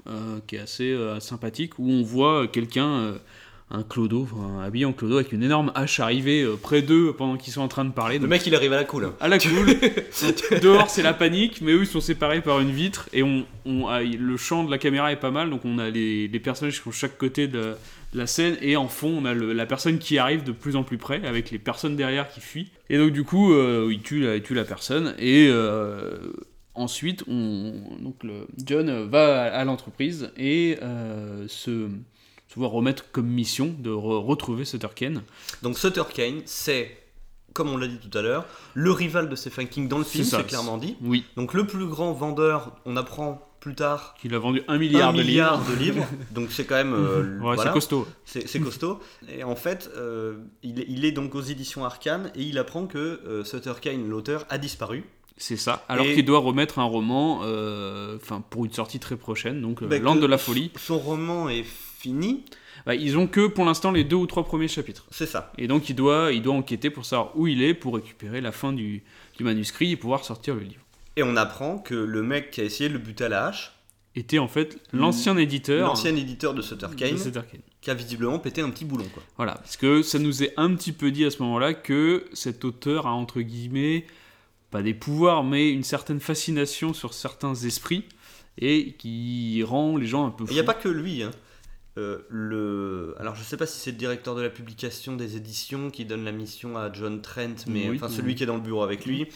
[0.46, 3.14] qui est assez sympathique, où on voit quelqu'un,
[3.70, 7.52] un clodo, enfin, habillé en clodo, avec une énorme hache arriver près d'eux pendant qu'ils
[7.54, 8.18] sont en train de parler.
[8.18, 9.10] Le mec, il arrive à la cool.
[9.20, 9.66] à la cool.
[10.62, 13.86] Dehors, c'est la panique, mais eux, ils sont séparés par une vitre, et on, on
[13.88, 16.76] a- le champ de la caméra est pas mal, donc on a les, les personnages
[16.76, 17.74] qui sont de chaque côté de
[18.16, 20.82] la scène, et en fond, on a le- la personne qui arrive de plus en
[20.82, 22.70] plus près, avec les personnes derrière qui fuient.
[22.90, 26.18] Et donc, du coup, euh, il, tue la, il tue la personne, et euh,
[26.74, 31.88] ensuite, on, donc le, John va à, à l'entreprise et euh, se,
[32.48, 35.22] se voit remettre comme mission de re- retrouver Sutter Kane.
[35.62, 36.96] Donc Sutter Kane, c'est
[37.54, 40.24] comme on l'a dit tout à l'heure, le rival de Stephen King dans le film,
[40.24, 40.94] c'est clairement dit.
[41.00, 45.10] Oui, Donc le plus grand vendeur, on apprend plus tard, qu'il a vendu un milliard,
[45.10, 45.70] un de milliard livres.
[45.72, 46.06] de livres.
[46.30, 46.94] Donc c'est quand même...
[46.94, 47.62] euh, Ouais, voilà.
[47.64, 48.06] c'est costaud.
[48.24, 49.00] C'est costaud.
[49.28, 52.86] Et en fait, euh, il, est- il est donc aux éditions Arcane et il apprend
[52.86, 55.02] que euh, Sutter Kane, l'auteur, a disparu.
[55.36, 55.84] C'est ça.
[55.88, 59.98] Alors qu'il doit remettre un roman, euh, enfin pour une sortie très prochaine, donc Bah,
[59.98, 60.70] de la folie.
[60.78, 62.44] Son roman est fini,
[62.86, 65.04] Bah, ils ont que pour l'instant les deux ou trois premiers chapitres.
[65.10, 65.52] c'est ça.
[65.58, 68.52] Et donc il doit, il doit enquêter pour savoir où il est, pour récupérer la
[68.52, 69.02] fin du,
[69.36, 70.80] du manuscrit et pouvoir sortir le livre.
[71.16, 73.72] Et on apprend que le mec qui a essayé de le buter à la hache,
[74.18, 77.16] Était en fait l'ancien éditeur l'ancien éditeur de Sutter Kane,
[77.82, 79.04] qui a visiblement pété un petit boulon.
[79.12, 79.22] Quoi.
[79.36, 82.64] Voilà, parce que ça nous est un petit peu dit à ce moment-là que cet
[82.64, 84.06] auteur a entre guillemets
[84.70, 88.04] pas des pouvoirs, mais une certaine fascination sur certains esprits
[88.58, 90.52] et qui rend les gens un peu fous.
[90.52, 91.22] Il n'y a pas que lui.
[91.22, 91.30] hein.
[91.98, 93.14] Euh, le...
[93.18, 96.24] Alors je sais pas si c'est le directeur de la publication des éditions qui donne
[96.24, 97.96] la mission à John Trent, mais Oui.
[97.96, 99.26] enfin celui qui est dans le bureau avec lui,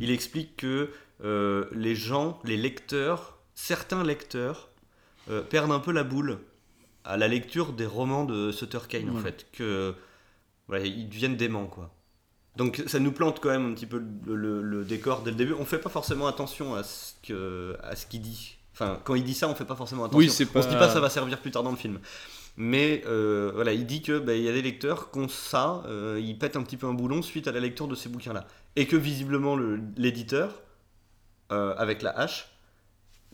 [0.00, 0.90] il explique que
[1.24, 4.68] euh, les gens, les lecteurs, certains lecteurs
[5.30, 6.38] euh, perdent un peu la boule
[7.04, 9.94] à la lecture des romans de Sutter Kane en fait, que
[10.68, 11.90] voilà, ils deviennent déments quoi.
[12.56, 15.36] Donc ça nous plante quand même un petit peu le, le- le décor dès le
[15.36, 15.54] début.
[15.54, 18.56] On fait pas forcément attention à ce que à ce qu'il dit.
[18.72, 20.18] Enfin, quand il dit ça, on fait pas forcément attention.
[20.18, 21.98] Oui, On se dit pas- pas ça va servir plus tard dans le film.
[22.56, 26.20] Mais euh, voilà, il dit que bah, y a des lecteurs qui ont ça, euh,
[26.22, 28.86] ils pètent un petit peu un boulon suite à la lecture de ces bouquins-là, et
[28.86, 30.60] que visiblement le- l'éditeur,
[31.52, 32.48] euh, avec la hache,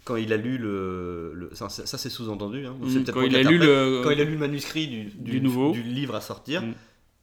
[0.05, 3.42] quand il a lu le, le- ça, c'est sous-entendu, hein, Mm, peut-être quand il a
[3.42, 5.72] lu le quand il a lu le manuscrit du, du nouveau.
[5.72, 6.74] du livre à sortir, Mm.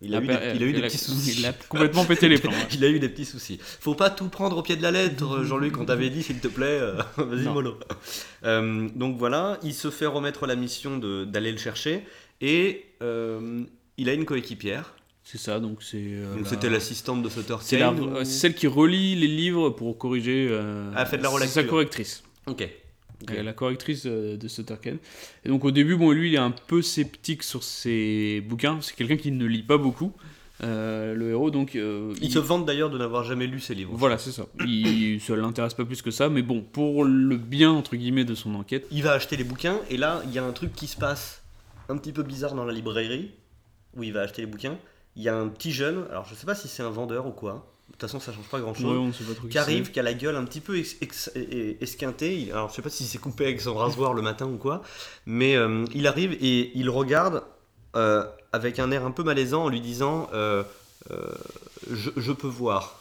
[0.01, 1.35] il a, eu des, il a eu des il a- petits soucis.
[1.39, 2.51] Il a complètement pété les ouais.
[2.73, 3.59] Il a eu des petits soucis.
[3.61, 6.47] Faut pas tout prendre au pied de la lettre, Jean-Luc, on t'avait dit, s'il te
[6.47, 7.77] plaît, euh, vas-y mollo.
[8.45, 12.03] Euh, donc voilà, il se fait remettre la mission d'aller le chercher,
[12.41, 13.61] et euh,
[13.97, 14.95] il a une coéquipière.
[15.31, 15.97] C'est ça, donc c'est.
[15.97, 19.27] euh, Donc c'était l'assistante de Sutter C'est la- Kane, ou- euh, celle qui relit les
[19.27, 20.47] livres pour corriger.
[20.51, 21.61] euh, Ah, fait de la c'est relecture.
[21.61, 22.23] sa correctrice.
[22.47, 22.67] Ok.
[23.23, 23.31] Ok.
[23.31, 24.97] Euh, La correctrice euh, de Sutter Kane.
[25.45, 28.79] Et donc au début, bon, lui, il est un peu sceptique sur ses bouquins.
[28.81, 30.11] C'est quelqu'un qui ne lit pas beaucoup,
[30.63, 31.49] euh, le héros.
[31.49, 33.93] Donc euh, Il se vante d'ailleurs de n'avoir jamais lu ses livres.
[33.95, 34.47] Voilà, c'est ça.
[34.65, 38.35] Il, ça l'intéresse pas plus que ça, mais bon, pour le bien entre guillemets de
[38.35, 38.85] son enquête.
[38.91, 41.41] Il va acheter les bouquins, et là, il y a un truc qui se passe
[41.87, 43.31] un petit peu bizarre dans la librairie,
[43.95, 44.77] où il va acheter les bouquins.
[45.15, 47.31] Il y a un petit jeune, alors je sais pas si c'est un vendeur ou
[47.31, 48.85] quoi, de toute façon ça change pas grand chose.
[49.45, 52.49] Ouais, qui arrive, qui a la gueule un petit peu ex- ex- e- e- esquintée.
[52.51, 54.81] Alors, je sais pas si c'est coupé avec son rasoir le matin ou quoi,
[55.25, 57.43] mais euh, il arrive et il regarde
[57.97, 60.63] euh, avec un air un peu malaisant en lui disant euh,
[61.89, 62.99] je, je peux voir.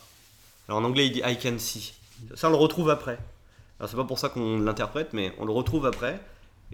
[0.68, 1.92] Alors en anglais, il dit I can see.
[2.34, 3.18] Ça, on le retrouve après.
[3.78, 6.20] Alors, c'est pas pour ça qu'on l'interprète, mais on le retrouve après.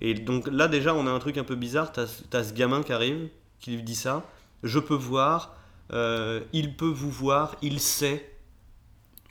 [0.00, 1.92] Et donc là, déjà, on a un truc un peu bizarre.
[1.92, 3.28] T'as as ce gamin qui arrive,
[3.60, 4.24] qui lui dit ça.
[4.62, 5.54] Je peux voir.
[5.92, 7.56] euh, il peut vous voir.
[7.62, 8.32] Il sait.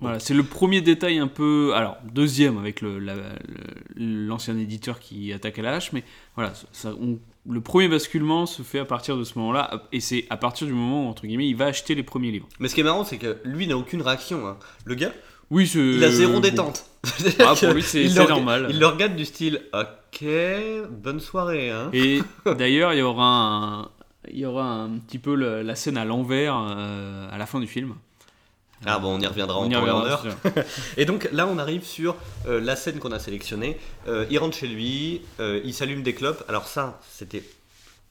[0.01, 1.71] Voilà, c'est le premier détail un peu.
[1.73, 3.15] Alors, deuxième avec la-
[3.95, 6.03] l'ancien éditeur qui attaque à la hache, mais
[6.35, 7.17] voilà, ça- on-
[7.49, 10.73] le premier basculement se fait à partir de ce moment-là, et c'est à partir du
[10.73, 12.47] moment où, entre guillemets, il va acheter les premiits livres.
[12.59, 14.45] Mais ce qui est marrant, c'est que lui n'a aucune réaction.
[14.47, 14.57] hein.
[14.85, 15.11] Le gars,
[15.51, 16.39] Oui, il a zéro bon.
[16.41, 16.85] détente.
[17.39, 18.67] Ah, pour lui, c'est normal.
[18.69, 20.25] Il le regarde du style Ok,
[20.89, 21.69] bonne soirée.
[21.69, 21.89] Hein.
[21.93, 22.19] Et
[22.57, 23.89] d'ailleurs, il y aura un,
[24.31, 27.59] il y aura un petit peu le- la scène à l'envers euh, à la fin
[27.59, 27.95] du film.
[28.85, 30.25] Ah bon, on y reviendra On en y en reviendra, heure.
[30.97, 32.15] Et donc là, on arrive sur
[32.47, 33.77] euh, la scène qu'on a sélectionnée.
[34.07, 36.43] Euh, il rentre chez lui, il s'allume des clopes.
[36.49, 37.41] Alors ça, c'était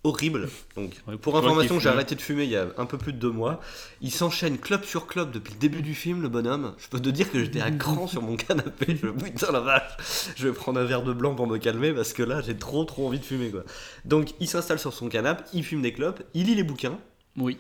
[0.05, 0.49] horrible.
[0.77, 3.19] Donc, Ouais, pour information, j'ai arrêté de fumer il y a un peu plus de
[3.19, 3.61] deux mois.
[4.03, 6.75] Il s'enchaîne clope sur clope depuis le début du film, le bonhomme.
[6.79, 8.97] Je peux te dire que j'étais à cran sur mon canapé.
[9.01, 11.93] Je me putain la vache, je vais prendre un verre de blanc pour me calmer
[11.93, 13.65] parce que là, j'ai trop trop envie de fumer quoi.
[14.05, 16.99] Donc, il s'installe sur son canapé, il fume des clopes, il lit les bouquins.
[17.37, 17.57] Oui.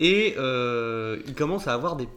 [0.00, 2.08] Et euh, il commence à avoir des.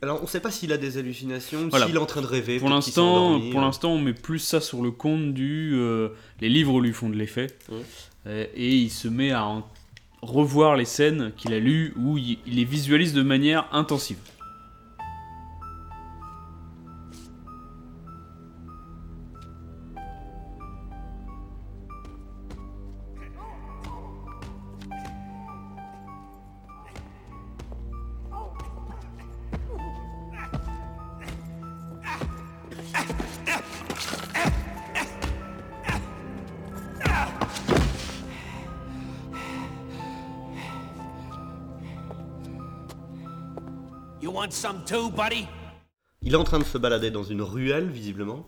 [0.00, 1.86] Alors, on sait pas s'il a des hallucinations, Voilà.
[1.86, 2.60] s'il est en train de rêver.
[2.60, 5.72] Pour l'instant, pour l'instant, on met plus ça sur le compte du.
[5.74, 7.48] euh, les livres lui font de l'effet.
[8.26, 9.66] Euh, et il se met à en-
[10.22, 14.18] revoir les scènes qu'il a lues où il, il les visualise de manière intensive.
[44.88, 45.46] Too, buddy?
[46.22, 48.46] Il est en train de se balader dans une ruelle, visiblement.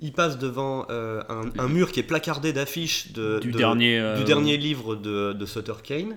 [0.00, 3.98] Il passe devant euh, un, un mur qui est placardé d'affiches de, Du de- dernier,
[3.98, 6.16] euh, du dernier livre de, de Sutter Kane.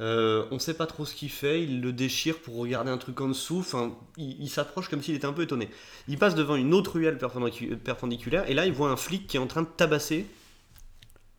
[0.00, 3.20] Euh, on sait pas trop ce qu'il fait, il le déchire pour regarder un truc
[3.20, 5.68] en dessous, enfin, il, il s'approche comme s'il était un peu étonné.
[6.06, 9.36] Il passe devant une autre ruelle perpendicu- perpendiculaire, et là il voit un flic qui
[9.36, 10.24] est en train de tabasser.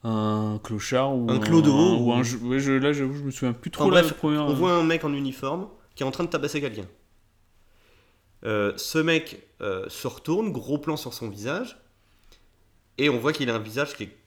[0.03, 2.17] Un clochard ou Un clodo ou, ou- un.
[2.19, 4.45] ouais, je, là, j'avoue, je me souviens plus trop Enfin, la bref, première.
[4.45, 6.85] On voit un mec en uniforme qui est en train de tabasser quelqu'un.
[8.45, 11.77] Euh, ce mec euh, se retourne, gros plan sur son visage,
[12.97, 14.17] et on voit qu'il a un visage qui est,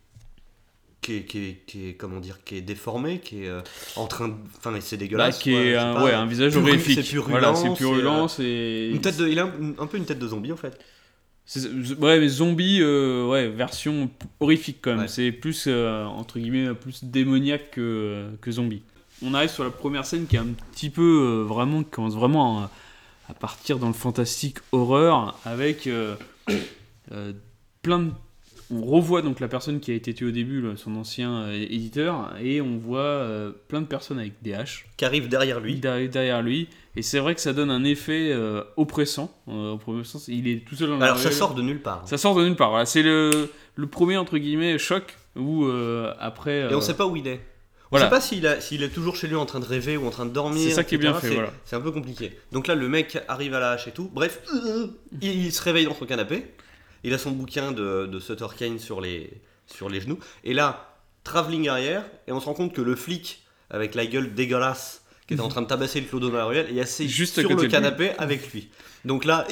[1.00, 3.60] qui est, qui est- qui est- comment dire, qui est déformé, qui est euh,
[3.96, 5.38] en train de, enfin c'est dégueulasse.
[5.38, 7.00] qui quoi, est un, pas, ouais, un visage horrifique.
[7.02, 8.88] c'est purulent, voilà, c'est c'est, purulent, c'est.
[8.92, 10.78] Une tête de, il a un, un peu une tête de zombie en fait.
[11.98, 15.00] Ouais, mais zombie, ouais, version horrifique quand même.
[15.00, 15.08] Ouais.
[15.08, 18.82] C'est plus, entre guillemets, plus démoniaque que, que zombie.
[19.24, 22.60] On arrive sur la première scène qui est un petit peu, vraiment, qui commence vraiment
[22.60, 22.70] à,
[23.32, 26.16] à partir dans le fantastique horreur avec euh,
[27.12, 27.32] euh,
[27.80, 28.10] plein de.
[28.70, 32.34] On revoit donc la personne qui a été tuée au début, son ancien euh, éditeur,
[32.42, 33.26] et on voit
[33.68, 35.74] plein de personnes avec des haches Qui arrive derrière lui.
[35.74, 36.68] derrière, derrière lui.
[36.96, 38.34] Et c'est vrai que ça donne un effet
[38.78, 39.30] oppressant.
[39.46, 42.02] au premier sens, il est tout seul dans la Alors ça sort de nulle part.
[42.06, 42.70] Ça sort de nulle part.
[42.70, 42.86] Voilà.
[42.86, 45.66] C'est le, le premier entre guillemets choc où
[46.18, 46.60] après.
[46.60, 47.40] Et on euh, sait pas où il est.
[47.92, 48.06] Voilà.
[48.06, 50.10] sait pas s'il a- s'il est toujours chez lui en train de rêver ou en
[50.10, 50.68] train de dormir.
[50.68, 51.52] C'est ça qui est bien fait, C'est- voilà.
[51.64, 52.36] C'est un peu compliqué.
[52.50, 54.10] Donc là, le mec arrive à la hache et tout.
[54.12, 54.88] Bref, euh,
[55.20, 56.46] il, il se réveille dans son canapé.
[57.04, 59.30] Il a son bouquin de, de Sutter Kane sur les,
[59.66, 60.18] sur les genoux.
[60.44, 64.34] Et là, travelling arrière, et on se rend compte que le flic, avec la gueule
[64.34, 67.40] dégueulasse, qui était en train de tabasser le clodo dans la ruelle, est assis Juste
[67.40, 67.68] sur le lui.
[67.68, 68.68] canapé avec lui.
[69.04, 69.46] Donc là,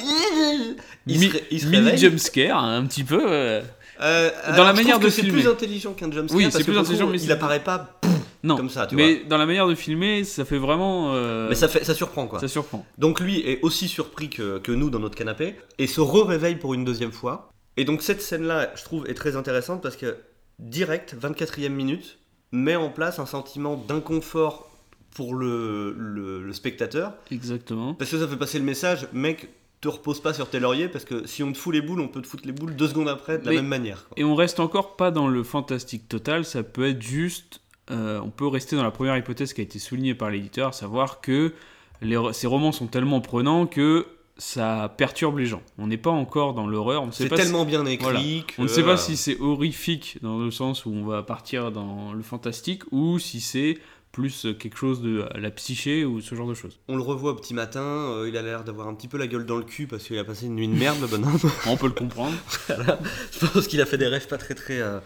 [1.07, 3.21] il, Mi- se, ré- il se mini jumpscare un petit peu.
[3.25, 3.61] euh,
[4.03, 5.41] Euh, Dans alors, la je manière de que c'est filmer.
[5.41, 6.35] plus intelligent qu'un jumpscare.
[6.37, 7.99] Oui, parce c'est plus coup, intelligent, mais il c'est- apparaît pas
[8.43, 8.57] Non.
[8.57, 9.23] comme ça, tu mais vois.
[9.29, 11.13] dans la manière de filmer, ça fait vraiment.
[11.13, 12.39] euh, Mais ça, fait, ça surprend quoi.
[12.39, 12.85] ça surprend.
[12.97, 16.73] Donc lui est aussi surpris que, que nous dans notre canapé et se re-réveille pour
[16.73, 17.49] une deuxième fois.
[17.77, 20.17] Et donc cette scène-là, je trouve, est très intéressante parce que
[20.59, 22.17] direct, 24e minute,
[22.51, 24.69] met en place un sentiment d'inconfort
[25.15, 27.13] pour le, le- le spectateur.
[27.31, 27.93] Exactement.
[27.93, 29.49] Parce que ça fait passer le message, mec,
[29.81, 32.07] te repose pas sur tes lauriers parce que si on te fout les boules, on
[32.07, 34.07] peut te foutre les boules deux secondes après de la Mais- même manière.
[34.07, 34.13] quoi.
[34.17, 37.61] Et on reste encore pas dans le fantastique total, ça peut être juste.
[37.89, 40.71] Euh, on peut rester dans la première hypothèse qui a été soulignée par l'éditeur, à
[40.71, 41.53] savoir que
[42.01, 44.05] les, ces romans sont tellement prenants que
[44.37, 45.61] ça perturbe les gens.
[45.77, 48.03] On n'est pas encore dans l'horreur, on ne sait C'est pas si- tellement bien écrit
[48.03, 48.19] voilà.
[48.57, 52.13] On ne sait pas si c'est horrifique dans le sens où on va partir dans
[52.13, 53.77] le fantastique ou si c'est
[54.11, 56.79] plus quelque chose de la psyché ou ce genre de choses.
[56.89, 59.25] On le revoit au petit matin, euh, il a l'air d'avoir un petit peu la
[59.27, 61.37] gueule dans le cul parce qu'il a passé une nuit de merde, le bonhomme.
[61.67, 62.33] On peut le comprendre.
[62.67, 62.99] Voilà.
[63.31, 64.99] Je pense qu'il a fait des rêves pas très très, euh,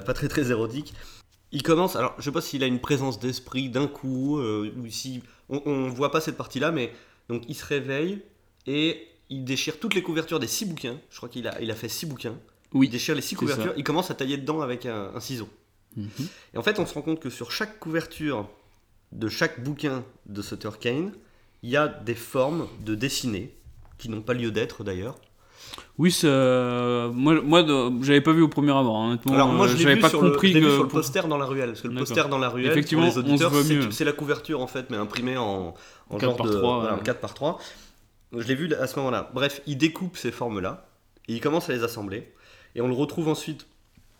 [0.00, 0.94] pas très, très érotiques.
[1.52, 4.88] Il commence, alors je sais pas s'il a une présence d'esprit d'un coup, euh, ou
[4.88, 5.22] si.
[5.48, 6.92] On, on voit pas cette partie-là, mais
[7.28, 8.20] donc il se réveille
[8.66, 10.98] et il déchire toutes les couvertures des six bouquins.
[11.10, 12.36] Je crois qu'il a, il a fait six bouquins.
[12.72, 13.74] Oui, Il déchire les six couvertures, ça.
[13.76, 15.48] il commence à tailler dedans avec un, un ciseau.
[15.96, 16.08] Mhm.
[16.54, 18.48] Et en fait, on se rend compte que sur chaque couverture
[19.12, 21.12] de chaque bouquin de Sutter Kane,
[21.62, 23.54] il y a des formes de dessinés
[23.98, 25.16] qui n'ont pas lieu d'être d'ailleurs.
[25.98, 26.28] Oui, ça...
[27.14, 27.64] moi, moi
[28.02, 28.96] j'avais pas vu au premier abord.
[28.98, 30.68] hein, Honnêtement, Alors moi euh, je l'ai j'avais vu, pas sur le, compris l'ai que
[30.70, 33.06] sur le pour- poster dans la ruelle, parce que le poster dans la ruelle, Effectivement,
[33.10, 33.52] pour les auditeurs,
[33.90, 35.74] c'est- la couverture en fait, mais imprimée en,
[36.10, 37.00] en 4 genre par de 3, voilà, ouais.
[37.00, 37.58] en 4 par 3.
[38.36, 39.30] Je l'ai vu à ce moment-là.
[39.34, 40.86] Bref, il découpe ces formes-là,
[41.28, 42.30] et il commence à les assembler,
[42.74, 43.66] et on le retrouve ensuite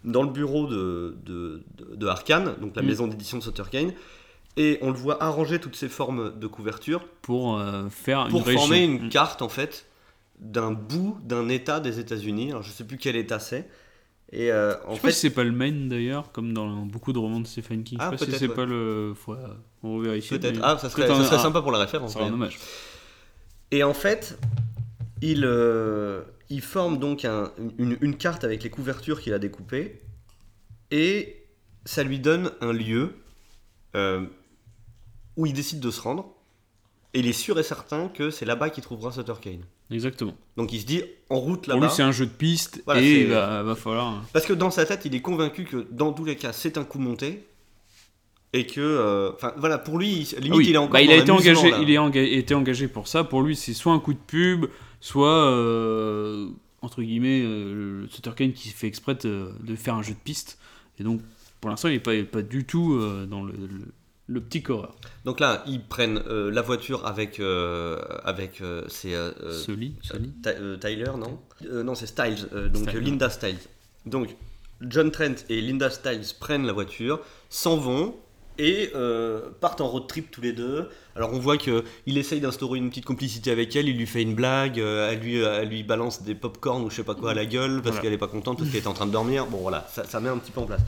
[0.05, 2.87] dans le bureau de, de, de, de Arkane, donc la Mm.
[2.87, 3.93] maison d'édition de Sutter Kane,
[4.57, 8.57] et on le voit arranger toutes ces formes de couverture pour euh, faire pour une
[8.57, 9.85] former une carte en fait
[10.39, 12.51] d'un bout d'un état des États-Unis.
[12.51, 13.69] Alors je sais plus quel état c'est.
[14.33, 16.85] Et euh, en Je sais fait, pas si c'est pas le Maine d'ailleurs, comme dans
[16.85, 17.99] beaucoup de romans de Stephen King.
[18.01, 18.55] Ah, je sais pas si c'est ouais.
[18.55, 19.15] pas le.
[19.15, 19.37] Faut,
[19.83, 20.39] on va vérifier.
[20.39, 20.57] peut-être.
[20.57, 22.13] mais Ah, ça serait, ça sympa pour la référence.
[22.13, 22.59] Ça serait hommage.
[23.71, 24.39] Et en fait,
[25.23, 30.03] il, euh, il forme donc un- une, une carte avec les couvertures qu'il a découpées.
[30.91, 31.45] Et
[31.85, 33.15] ça lui donne un lieu
[33.95, 34.27] euh,
[35.37, 36.35] où il décide de se rendre.
[37.15, 39.65] Et il est sûr et certain que c'est là-bas qu'il trouvera Sutter Kane.
[39.91, 40.35] Exactement.
[40.57, 41.93] Donc il se dit en route Pour lui, là-bas.
[41.95, 44.23] c'est un jeu de piste Voilà, et il va, va falloir.
[44.33, 46.85] Parce que dans sa tête, il est convaincu que dans tous les cas, c'est un
[46.85, 47.47] coup monté.
[48.53, 48.81] Et que.
[48.81, 50.91] euh, Enfin, voilà, pour lui, limite, Ah oui, il est encore.
[50.93, 51.79] bah, il a été engagé, là.
[51.83, 53.23] il est enga- été engagé pour ça.
[53.25, 54.67] Pour lui, c'est soit un coup de pub,
[55.01, 56.49] soit euh,
[56.83, 60.19] entre guillemets euh, le Sutter Kane qui fait exprès de, de faire un jeu de
[60.19, 60.59] piste.
[60.99, 61.21] Et donc,
[61.61, 63.93] pour l'instant, il n'est pas, pas du tout euh, dans le, le,
[64.29, 64.97] le petit horreur.
[65.25, 67.39] Donc là, ils prennent euh, la voiture avec.
[67.41, 69.15] euh, avec euh, c'est.
[69.53, 70.33] Sully, Sully.
[70.43, 71.39] Ty- Tyler, non
[71.85, 72.49] Non, c'est Styles.
[72.73, 73.01] donc Styles.
[73.05, 73.59] Linda Styles.
[74.05, 74.37] Donc,
[74.83, 78.17] John Trent et Linda Styles prennent la voiture, s'en vont.
[78.59, 78.91] Et
[79.61, 80.89] partent en road trip tous les deux.
[81.15, 83.87] Alors on voit que il essaye d'instaurer une petite complicité avec elle.
[83.87, 84.79] Il lui fait une blague.
[84.79, 87.83] elle, lui, elle lui balance des pop-corn ou je sais pas quoi à la gueule
[87.83, 88.01] parce Voilà.
[88.01, 89.45] qu'elle est pas contente parce qu'elle est en train de dormir.
[89.45, 90.81] Bon voilà, ça, ça met un petit peu en place.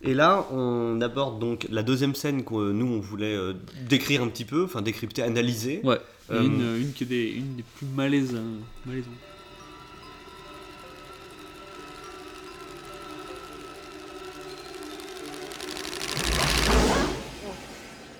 [0.00, 3.54] Et là, on aborde donc la deuxième scène que nous, on voulait euh,
[3.88, 5.80] décrire un petit peu, enfin décrypter, analyser.
[5.82, 5.98] Ouais.
[6.30, 9.12] Euh, une, une qui est des, une des plus malaises, euh, malaisantes.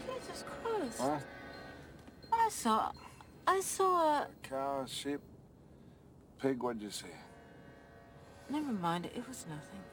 [0.09, 1.01] Jesus Christ.
[1.01, 1.21] Huh?
[2.33, 2.93] I saw.
[3.47, 4.27] I saw a.
[4.43, 5.21] Cow, sheep,
[6.43, 7.07] pig, what'd you see?
[8.51, 9.85] Never mind, it was nothing.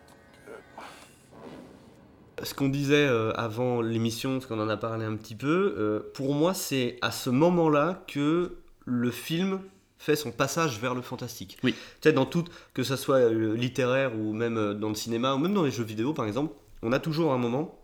[2.43, 6.11] Ce qu'on disait euh, avant l'émission, ce qu'on en a parlé un petit peu, euh,
[6.13, 9.61] pour moi, c'est à ce moment-là que le film
[9.97, 11.57] fait son passage vers le fantastique.
[11.63, 11.73] Oui.
[11.73, 12.43] Tu sais, dans tout,
[12.73, 15.83] que ça soit euh, littéraire ou même dans le cinéma ou même dans les jeux
[15.83, 17.79] vidéo, par exemple, on a toujours un moment,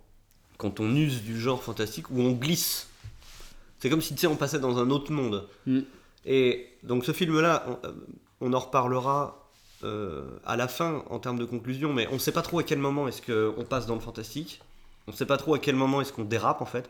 [0.58, 2.90] quand on use du genre fantastique, où on glisse.
[3.80, 5.48] C'est comme si, tu sais, on passait dans un autre monde.
[5.66, 5.80] Mm.
[6.26, 7.66] Et donc ce film-là,
[8.42, 9.41] on, on en reparlera
[9.84, 12.80] à la fin en termes de conclusion, mais on ne sait pas trop à quel
[12.80, 14.62] moment est-ce qu'on passe dans le fantastique.
[15.08, 16.90] On ne sait pas trop à quel moment est-ce qu'on dérape en fait.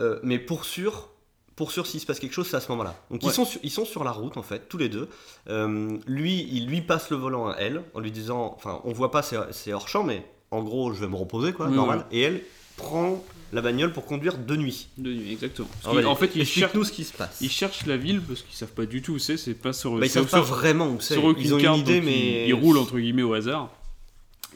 [0.00, 1.08] Euh, mais pour sûr,
[1.56, 2.96] pour sûr s'il se passe quelque chose, c'est à ce moment-là.
[3.10, 5.08] Donc ils, sont sur, ils sont sur la route en fait, tous les deux.
[5.48, 9.10] Euh, lui, il lui passe le volant à elle en lui disant, enfin on voit
[9.10, 12.04] pas, c'est hors champ, mais en gros je vais me reposer quoi, normal.
[12.10, 12.42] Et elle
[12.76, 13.22] prend
[13.54, 14.88] la bagnole pour conduire de nuit.
[14.98, 15.68] De nuit, exactement.
[15.68, 17.38] Parce Alors, qu'il- vas-y, en fait, ils cherchent, explique-nous ce qui se passe.
[17.40, 19.36] ils cherchent la ville parce qu'ils savent pas du tout où c'est.
[19.36, 19.92] C'est pas sur.
[19.98, 21.14] Bah, ils c'est savent pas sur- vraiment où c'est.
[21.14, 23.70] sur aucune Ils ont carte, une idée, mais ils, ils roulent entre guillemets au hasard.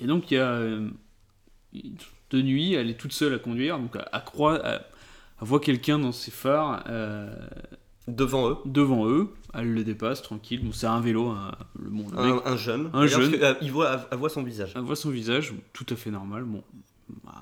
[0.01, 0.89] Et donc il y a euh,
[2.31, 4.81] de nuit, elle est toute seule à conduire, donc elle, elle croit, elle,
[5.41, 7.33] elle voit quelqu'un dans ses phares euh,
[8.07, 8.57] devant eux.
[8.67, 10.61] devant eux, elle le dépasse tranquille.
[10.63, 12.91] Bon, c'est un vélo, un, le, bon, le mec, Un, un jeune.
[12.93, 13.33] Un jeune.
[13.33, 14.73] que, euh, il voit, elle voit son visage.
[14.77, 16.45] elle voit son visage, tout à fait normal.
[16.45, 16.63] Bon,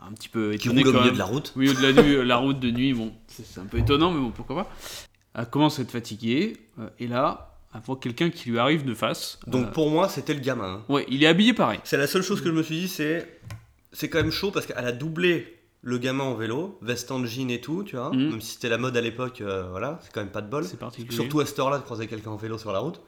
[0.06, 1.52] un petit peu Qui étonné roule au milieu de la route.
[1.56, 4.64] Oui, au-delà de la route de nuit, bon, c'est un peu étonnant, mais bon, pourquoi
[4.64, 4.70] pas.
[5.34, 8.94] Elle commence à être fatiguée, euh, et là, elle voit quelqu'un qui lui arrive de
[8.94, 9.38] face.
[9.46, 10.76] Donc Euh, pour moi, c'était le gamin.
[10.76, 10.82] hein.
[10.88, 11.78] ouais, il est habillé pareil.
[11.84, 13.40] C'est la seule chose que je me suis dit, c'est
[13.92, 17.50] c'est quand même chaud parce qu'elle a doublé le gamin en vélo, veste en jean
[17.50, 18.10] et tout, tu vois.
[18.12, 18.30] Mhm.
[18.30, 20.64] Même si c'était la mode à l'époque, euh, voilà, c'est quand même pas de bol.
[20.64, 21.14] C'est particulier.
[21.14, 23.00] Surtout à cette heure-là de croiser quelqu'un en vélo sur la route.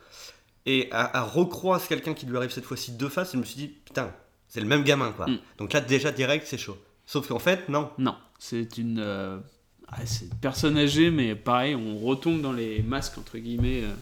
[0.66, 3.44] Et elle, elle recroise quelqu'un qui lui arrive cette fois-ci de face, et je me
[3.44, 4.12] suis dit, putain,
[4.48, 5.26] c'est le même gamin, quoi.
[5.28, 5.38] Mhm.
[5.58, 6.76] Donc là, déjà, direct, c'est chaud.
[7.06, 7.90] Sauf qu'en fait, non.
[7.98, 8.98] Non, c'est une.
[9.00, 9.38] euh,
[9.88, 13.82] ah, une personne âgée, mais pareil, on retombe dans les masques, entre guillemets.
[13.84, 13.94] euh.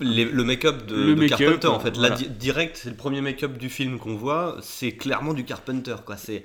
[0.00, 1.90] Les- le make-up de, Le de make-up, Carpenter, en fait.
[1.96, 2.16] Là, voilà.
[2.16, 4.58] di- direct, c'est le premier make-up du film qu'on voit.
[4.62, 6.16] C'est clairement du Carpenter, quoi.
[6.16, 6.44] C'est,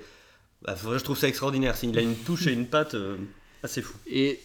[0.62, 1.74] bah, je trouve ça extraordinaire.
[1.82, 3.16] Il a une touche et une patte euh,
[3.62, 3.94] assez fou.
[4.08, 4.40] Et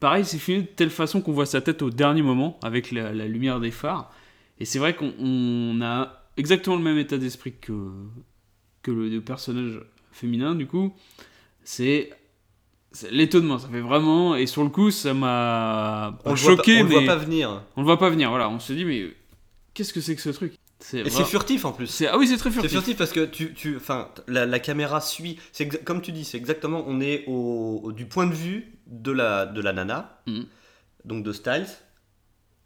[0.00, 3.12] pareil, c'est filmé de telle façon qu'on voit sa tête au dernier moment, avec la,
[3.12, 4.12] la lumière des phares.
[4.58, 7.72] Et c'est vrai qu'on on a exactement le même état d'esprit que,
[8.82, 10.92] que le, le personnage féminin, du coup.
[11.64, 12.10] C'est.
[13.10, 14.34] L'étonnement, ça fait vraiment.
[14.36, 16.94] Et sur le coup, ça m'a le voit choqué, on le mais.
[16.96, 17.62] voit pas venir.
[17.76, 18.50] On le voit pas venir, voilà.
[18.50, 19.06] On se dit, mais
[19.72, 20.54] qu'est-ce que c'est que ce truc?
[20.92, 22.02] Et c'est furtif en plus.
[22.10, 22.72] Ah oui, c'est très C'est furtif.
[22.72, 25.38] furtif parce que tu, tu, enfin, la, la caméra suit.
[25.52, 26.84] C'est comme tu dis, c'est exactement.
[26.88, 30.44] On est au, au- du point de vue de la, de la nana, Mhm.
[31.04, 31.66] donc de Styles.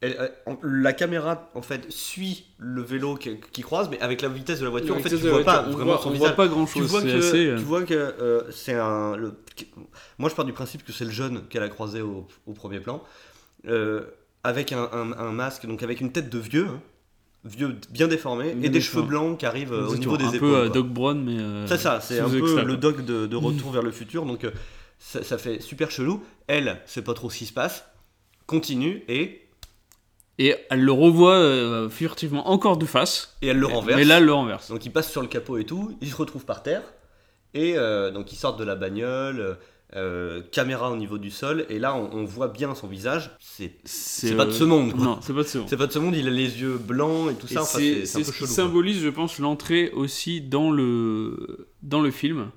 [0.07, 4.23] Elle- elle- en- la caméra en fait suit le vélo qui, qui croise, mais avec
[4.23, 6.15] la vitesse de la voiture, en fait, tu vois pas on vraiment voit, son on
[6.15, 6.91] voit pas grand tu chose.
[6.91, 7.47] vois C'est que, assez.
[7.47, 9.17] euh, tu vois que euh, c'est un.
[9.17, 9.35] le-
[10.19, 12.81] moi, je pars du principe que c'est le jeune qu'elle a croisé au, au premier
[12.81, 13.03] plan,
[13.69, 14.03] euh,
[14.45, 16.81] avec un, un- un masque, donc avec une tête de vieux, hein,
[17.45, 20.19] vieux bien déformé, Bien et des cheveux blancs qui arrivent euh, au c'est niveau un
[20.19, 20.49] des peu épaules.
[20.55, 20.75] euh, quoi.
[20.75, 21.39] Doc Brown, mais.
[21.39, 24.25] euh, C'est ça, c'est un peu extra, le doc de, de retour vers le futur,
[24.27, 24.51] donc euh,
[24.99, 26.23] ça, ça fait super chelou.
[26.47, 27.85] Elle, sait pas trop ce qui se passe,
[28.47, 29.43] continue et,
[30.39, 33.37] Et elle le revoit euh, furtivement encore de face.
[33.43, 33.99] et elle le renverse.
[33.99, 34.69] Mais là, elle le renverse.
[34.71, 36.83] Donc il passe sur le capot et tout, il se retrouve par terre,
[37.55, 39.57] et euh, donc ils sortent de la bagnole,
[39.95, 43.31] euh, caméra au niveau du sol, et là on, on voit bien son visage.
[43.85, 45.05] C'est pas de ce monde, quoi.
[45.05, 45.69] Non, c'est pas de ce monde.
[45.71, 47.63] c'est pas de ce monde, il a les yeux blancs et tout Et ça.
[47.63, 52.51] enfin, c'est ce qui symbolise, je pense, l'entrée aussi dans le, dans le film.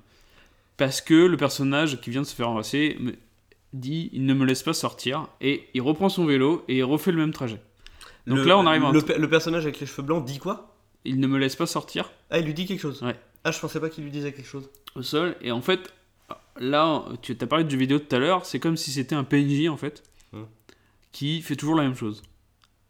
[0.76, 3.14] Parce que le personnage qui vient de se faire me
[3.74, 5.28] dit il ne me laisse pas sortir.
[5.42, 7.62] Et il reprend son vélo et il refait le même trajet.
[8.30, 10.40] Donc Le- là, on arrive à le, pe- le personnage avec les cheveux blancs dit
[10.40, 10.76] quoi?
[11.06, 13.02] Il ne me laisse pas sortir Ah, il lui dit quelque chose?
[13.04, 13.16] Ouais.
[13.44, 14.70] Ah, je pensais pas qu'il lui disait quelque chose.
[14.96, 15.36] au sol.
[15.42, 15.94] Et en fait,
[16.60, 18.46] là, tu as parlé du vidéo tout à l'heure.
[18.46, 20.04] C'est comme si c'était un PNJ en fait.
[20.34, 20.44] Hmm.
[21.12, 22.22] Qui fait toujours la même chose.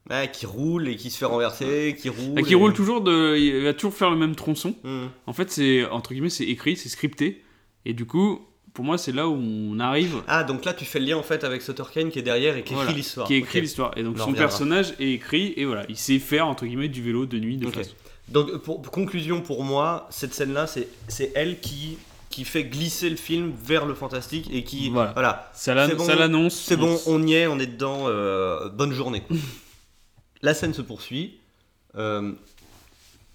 [0.09, 2.35] Ah, qui roule et qui se fait renverser, qui roule.
[2.37, 3.37] Ah, qui et- roule toujours de.
[3.37, 4.75] Il va toujours faire le même tronçon.
[4.83, 5.05] Hmm.
[5.27, 7.43] En fait, c'est entre guillemets, c'est écrit, c'est scripté,
[7.85, 8.41] et du coup,
[8.73, 11.23] pour moi, c'est là où on arrive, Ah, donc là tu fais le lien en
[11.23, 13.27] fait avec Sutter Kane qui est derrière et qui Voilà, écrit l'histoire.
[13.27, 13.91] qui écrit l'histoire.
[13.97, 14.43] Et donc son reviendra.
[14.47, 17.67] personnage est écrit, et voilà, il sait faire entre guillemets du vélo de nuit, de.
[18.27, 21.97] Donc pour, conclusion pour moi, cette scène-là, c'est elle qui
[22.29, 25.13] qui fait glisser le film vers le fantastique et qui Voilà.
[25.13, 26.53] voilà, Ça C'est bon, l'annonce.
[26.53, 29.23] c'est bon, on y est, on est dedans, euh, bonne journée.
[30.43, 31.39] La scène se poursuit.
[31.95, 32.31] euh,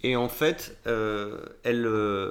[0.01, 1.85] Et en fait, euh, elle,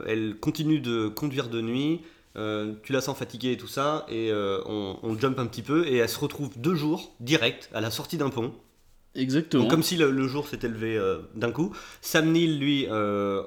[0.06, 2.00] elle continue de conduire de nuit.
[2.36, 5.62] Euh, tu la sens fatiguée et tout ça, et euh, on, on jump un petit
[5.62, 8.52] peu, et elle se retrouve deux jours direct à la sortie d'un pont.
[9.14, 9.62] Exactement.
[9.62, 11.72] Donc, comme si le, le jour s'était levé euh, d'un coup.
[12.00, 12.88] Sam Neill, lui,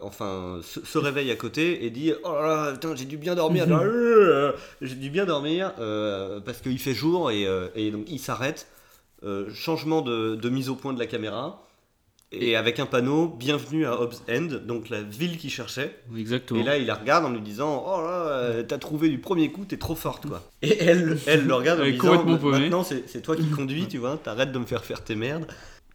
[0.01, 3.35] enfin, se, se réveille à côté et dit Oh là là, putain, j'ai dû bien
[3.35, 3.65] dormir.
[3.69, 5.73] Euh, j'ai dû bien dormir
[6.45, 8.67] parce qu'il fait jour et, et donc il s'arrête.
[9.53, 11.66] Changement de, de mise au point de la caméra.
[12.33, 15.97] Et avec un panneau Bienvenue à Hobbs End, donc la ville qu'il cherchait.
[16.17, 16.59] Exactement.
[16.59, 19.49] Et là, il la regarde en lui disant Oh là, euh, t'as trouvé du premier
[19.49, 20.43] coup, t'es trop forte, quoi.
[20.61, 22.25] Et elle, elle le regarde en lui disant.
[22.59, 25.47] Maintenant, c'est toi qui conduis, tu vois, t'arrêtes de me faire faire tes merdes.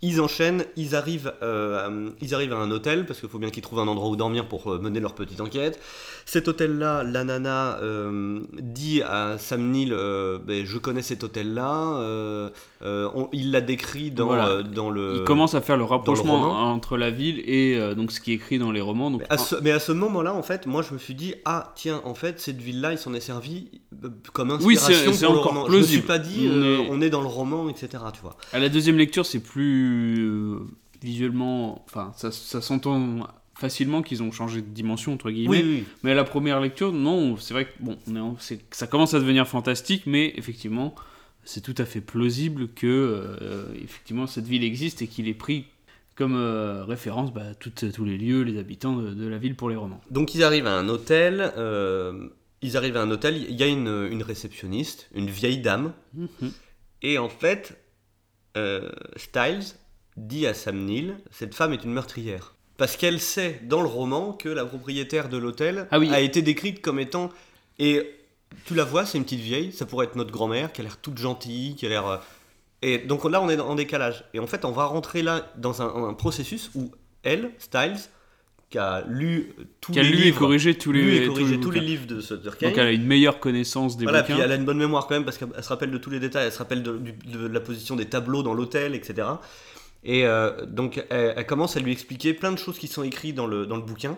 [0.05, 3.51] Ils enchaînent, ils arrivent, euh, à- ils arrivent à un hôtel parce qu'il faut bien
[3.51, 5.79] qu'ils trouvent un endroit où dormir pour euh, mener leur petite enquête.
[6.27, 12.51] Cet hôtel-là, la nana euh, dit à Sam Neill euh, Ben, Je connais cet hôtel-là.
[12.85, 14.49] Euh, on- il l'a décrit dans, Voilà.
[14.49, 15.19] euh, dans le.
[15.19, 18.35] Il commence à faire le rapprochement entre la ville et euh, donc ce qui est
[18.35, 19.11] écrit dans les romans.
[19.11, 19.23] Donc,
[19.63, 22.41] Mais à ce, moment-là, en fait, moi je me suis dit Ah, tiens, en fait,
[22.41, 23.69] cette ville-là, il s'en est servi
[24.33, 25.67] comme Oui, inspiration c'est- c'est encore roman.
[25.69, 26.07] Je me suis plausible.
[26.07, 27.89] pas dit On est- on est dans le roman, etc.
[28.13, 28.37] Tu vois.
[28.53, 30.57] À la deuxième lecture, c'est plus
[31.03, 31.85] visuellement.
[31.87, 35.63] Enfin, ça, ça s'entend facilement qu'ils ont changé de dimension, entre guillemets.
[35.63, 35.85] Oui, oui.
[36.03, 39.21] Mais à la première lecture, non, c'est vrai que bon, on est ça commence à
[39.21, 40.95] devenir fantastique, mais effectivement,
[41.45, 45.67] c'est tout à fait plausible que euh, effectivement cette ville existe et qu'il ait pris
[46.15, 49.77] comme euh, référence bah, tous les lieux, les habitants de, de la ville pour les
[49.77, 50.01] romans.
[50.11, 51.53] Donc ils arrivent à un hôtel.
[51.57, 52.29] euh,
[52.61, 53.37] ils arrivent à un hôtel.
[53.49, 55.93] Il y a une, une réceptionniste, une vieille dame.
[56.15, 56.53] Mhm.
[57.03, 57.77] Et en fait,
[59.17, 59.75] Styles
[60.17, 62.55] dit à Sam Neill Cette femme est une meurtrière.
[62.77, 66.09] Parce qu'elle sait dans le roman que la propriétaire de l'hôtel Ah oui.
[66.11, 67.31] a été décrite comme étant.
[67.79, 68.09] Et
[68.65, 70.97] tu la vois, c'est une petite vieille, ça pourrait être notre grand-mère, qui a l'air
[70.99, 72.07] toute gentille, qui a l'air.
[72.07, 72.17] euh,
[72.83, 74.25] Et donc là, on est en décalage.
[74.35, 76.91] Et en fait, on va rentrer là dans un, un processus où
[77.23, 77.97] elle, Styles,
[78.71, 81.27] qui a lu tous Qui a les lu et livres, corrigé tous les, lu et
[81.27, 84.05] tous les corrigé tous les livres de Sutter Donc elle a une meilleure connaissance des
[84.05, 84.35] Voilà, bouquins.
[84.35, 86.21] puis elle a une bonne mémoire quand même parce qu'elle se rappelle de tous les
[86.21, 89.29] détails, elle se rappelle de la position des tableaux dans l'hôtel, etc.
[90.05, 93.35] Et euh, donc elle, elle commence à lui expliquer plein de choses qui sont écrites
[93.37, 94.17] dans le, dans le bouquin,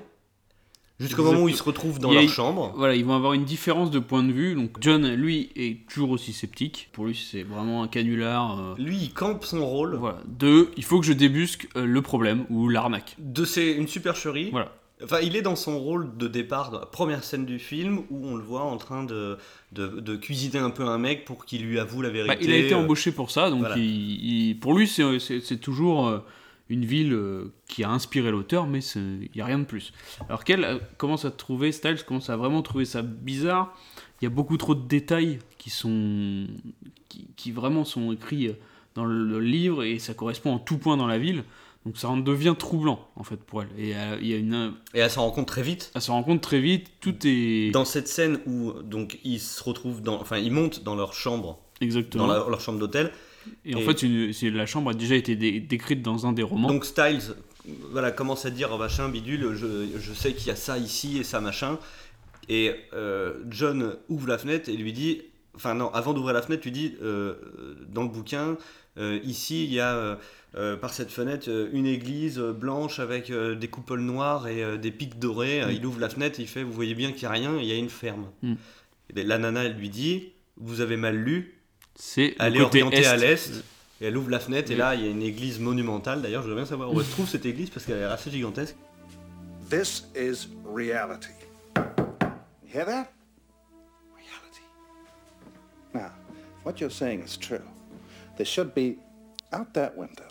[1.07, 2.73] jusqu'au moment où ils se retrouvent dans leur chambre.
[2.77, 4.55] Voilà, ils vont avoir une différence de point de vue.
[4.55, 6.89] Donc John, lui, est toujours aussi sceptique.
[6.93, 8.59] Pour lui, c'est vraiment un canular.
[8.61, 10.19] euh, Lui, il campe son rôle Voilà.
[10.27, 13.17] Deux, il faut que je débusque euh, le problème ou l'arnaque.
[13.19, 14.51] de c'est une supercherie.
[14.51, 14.73] Voilà.
[15.03, 18.27] Enfin, il est dans son rôle de départ dans la première scène du film où
[18.27, 19.37] on le voit en train de,
[19.73, 22.35] de, de cuisiner un peu un mec pour qu'il lui avoue la vérité.
[22.37, 23.77] Bah, il a été euh, embauché pour ça, donc voilà.
[23.77, 26.19] il- il- pour lui, c'est- c'est c'est toujours euh,
[26.71, 29.93] une ville euh, qui a inspiré l'auteur, mais c'est- il n'y a rien de plus.
[30.29, 33.77] Alors qu'elle euh, commence à trouver, Styles commence à vraiment trouver ça bizarre?
[34.21, 36.47] Il y a beaucoup trop de détails qui sont.
[37.09, 38.53] qui, qui vraiment sont écrits euh,
[38.95, 41.45] dans le, livre et ça correspond en tout point dans la ville.
[41.85, 43.69] Donc ça en devient troublant en fait pour elle.
[43.77, 43.93] Et
[44.23, 44.73] il y a une.
[44.95, 45.91] Et elle s'en rend compte très vite.
[45.95, 47.73] Elle se rend compte très vite, tout est.
[47.73, 51.59] Dans cette scène où donc ils se retrouvent dans, enfin ils montent dans leur chambre,
[51.83, 52.27] Exactement.
[52.27, 53.13] dans la- leur chambre d'hôtel.
[53.65, 56.43] Et en et- fait, c'est la chambre a déjà été dé- décrite dans un des
[56.43, 56.69] romans.
[56.69, 57.35] Donc Styles,
[57.91, 61.19] voilà, commence à dire oh, machin bidule, je, je sais qu'il y a ça ici
[61.19, 61.79] et ça machin.
[62.49, 65.23] Et euh, John ouvre la fenêtre et lui dit,
[65.55, 67.35] enfin non, avant d'ouvrir la fenêtre, lui dit euh,
[67.89, 68.59] dans le bouquin,
[68.99, 70.19] euh, ici il y a
[70.81, 75.65] par cette fenêtre une église blanche avec des coupoles noires et des pics dorés.
[75.67, 75.71] Mm.
[75.73, 77.73] Il ouvre la fenêtre, il fait, vous voyez bien qu'il n'y a rien, il y
[77.73, 78.27] a une ferme.
[78.43, 78.53] Mm.
[79.11, 81.59] Et bien, la nana elle lui dit, vous avez mal lu,
[81.97, 83.07] c'est elle le est orientée est.
[83.07, 83.65] à l'est.
[84.01, 86.21] Et elle ouvre la fenêtre et là il y a une église monumentale.
[86.21, 88.13] D'ailleurs, je veux bien savoir où elle se trouve cette église parce qu'elle a l'air
[88.13, 88.77] assez gigantesque.
[89.71, 91.33] This is reality.
[92.67, 93.13] Hear that?
[94.15, 94.65] Reality.
[95.95, 96.11] Now,
[96.65, 97.63] what you're saying is true.
[98.37, 98.99] There should be,
[99.53, 100.27] out that window,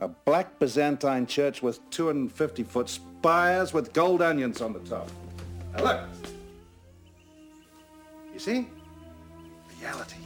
[0.00, 5.08] a black Byzantine church with 250 foot spires with gold onions on the top.
[5.76, 6.00] Now look.
[8.32, 8.66] You see?
[9.80, 10.21] Reality.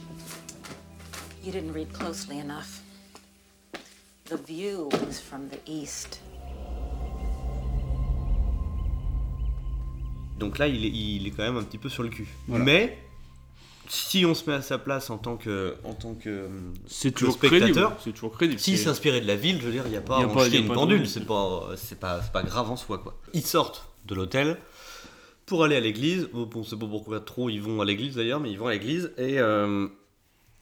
[1.47, 2.81] You didn't read closely enough.
[4.25, 6.19] The view is from the east.
[10.37, 12.27] Donc là, il est, il est quand même un petit peu sur le cul.
[12.49, 12.65] Voilà.
[12.65, 12.97] Mais
[13.87, 16.49] si on se met à sa place en tant que, en tant que,
[16.85, 17.95] C'est que toujours spectateur.
[18.03, 18.59] C'est toujours crédible.
[18.59, 20.23] s'il C'est- s'inspirait de la ville, je veux dire, il n'y a pas Il y
[20.25, 21.07] à a en pas- chier il y a une pendule.
[21.07, 23.17] C'est pas, c'est pas, c'est pas grave en soi, quoi.
[23.33, 24.57] Ils sortent de l'hôtel
[25.45, 26.27] pour aller à l'église.
[26.33, 28.73] Bon, on sait pas pourquoi trop ils vont à l'église d'ailleurs, mais ils vont à
[28.73, 29.87] l'église et euh,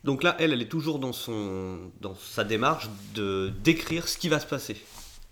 [0.05, 4.29] donc là, elle, elle est toujours dans son, dans sa démarche de décrire ce qui
[4.29, 4.77] va se passer.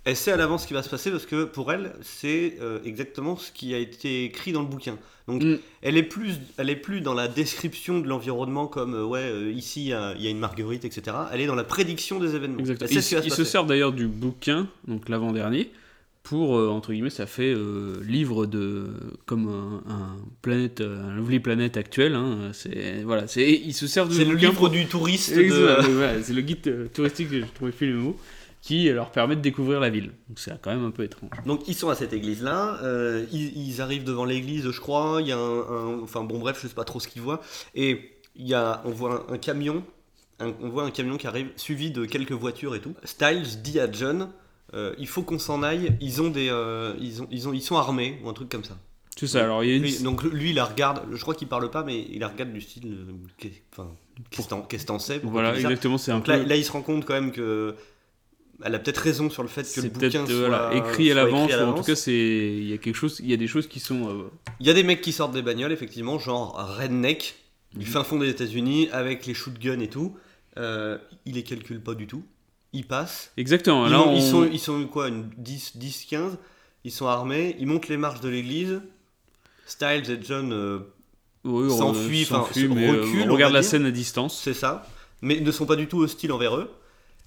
[0.04, 2.80] Elle sait à l'avance ce qui va se passer parce que pour elle, c'est euh,
[2.84, 4.98] exactement ce qui a été écrit dans le bouquin.
[5.28, 5.60] Donc Mm.
[5.84, 9.52] elle est plus, elle est plus dans la description de l'environnement comme euh, ouais euh,
[9.52, 9.94] ici il y,
[10.28, 11.16] a une marguerite etc.
[11.32, 12.60] Elle est dans la prédiction des événements.
[12.60, 12.90] Exactement.
[12.92, 13.52] Elle sait Il, ce qui va se il se passer.
[13.52, 15.72] sert d'ailleurs du bouquin, donc l'avant-dernier,
[16.24, 18.88] pour euh, entre guillemets ça fait euh, livre de
[19.26, 24.08] comme un, un planète un Lovely Planet actuel hein, c'est voilà c'est ils se servent
[24.10, 25.36] de C'est le livre pour- du touriste.
[25.38, 28.16] Exact, de- voilà, c'est le guide euh, touristique que j'ai trouvé plus le mot
[28.62, 31.68] qui leur permet de découvrir la ville donc c'est quand même un peu étrange Donc
[31.68, 35.18] ils sont à cette église-là, euh, ils, ils arrivent devant l'église, je crois.
[35.20, 37.42] Il y a un, un- enfin bon bref, je sais pas trop ce qu'ils voient.
[37.76, 39.84] Et il y a, on voit un, un camion,
[40.40, 42.94] on voit un camion qui arrive, suivi de quelques voitures et tout.
[43.04, 44.30] Styles dit à John,
[44.74, 45.96] euh, il faut qu'on s'en aille.
[46.02, 48.64] Ils ont des, euh, ils ont, ils ont, ils sont armés ou un truc comme
[48.64, 48.78] ça.
[49.16, 51.04] c'est ça alors il y a une Lui- donc lui, il la regarde.
[51.12, 53.90] Je crois qu'il parle pas, mais il la regarde du style, euh, qu'est- enfin,
[54.32, 56.16] qu'est-ce que t'en- qu'est-ce que t'en sais pourquoi voilà tu dis ça exactement c'est un
[56.18, 57.76] Donc peu là, là, il se rend compte quand même que
[58.64, 60.74] elle a peut-être raison sur le fait que le c'est peut-être bouquin euh, soit voilà,
[60.76, 61.86] écrit à soit l'avance ou en tout l'avance.
[61.88, 64.24] cas c'est il y a quelque chose il y a des choses qui sont euh,
[64.60, 67.36] Il y a des mecs qui sortent des bagnoles, effectivement, genre redneck,
[67.76, 67.80] Mhm.
[67.80, 70.16] du fin fond des États-Unis, avec les shotguns et tout.
[70.58, 72.24] Euh, il les calcule pas du tout.
[72.74, 73.32] Ils passent.
[73.38, 76.38] exactement Ils, là ont- on- ils sont, ils sont quoi, une 10, 10, 15
[76.84, 78.82] Ils sont armés, ils montent les marches de l'église.
[79.66, 80.80] Styles et John, euh,
[81.46, 84.86] oui, s'enfuient, enfin, euh, reculent, on regarde la scène à distance c'est ça,
[85.22, 86.70] mais ne sont pas du tout hostiles envers eux.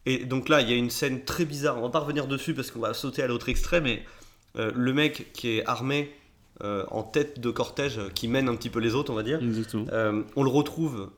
[0.05, 1.79] Et donc là, il y a une scène très bizarre.
[1.79, 3.85] On va pas revenir dessus parce qu'on va sauter à l'autre extrême.
[3.85, 4.05] Mais
[4.59, 6.13] euh, le mec qui est armé
[6.63, 9.41] euh, en tête de cortège, qui mène un petit peu les autres, on va dire,
[10.37, 11.11] on le retrouve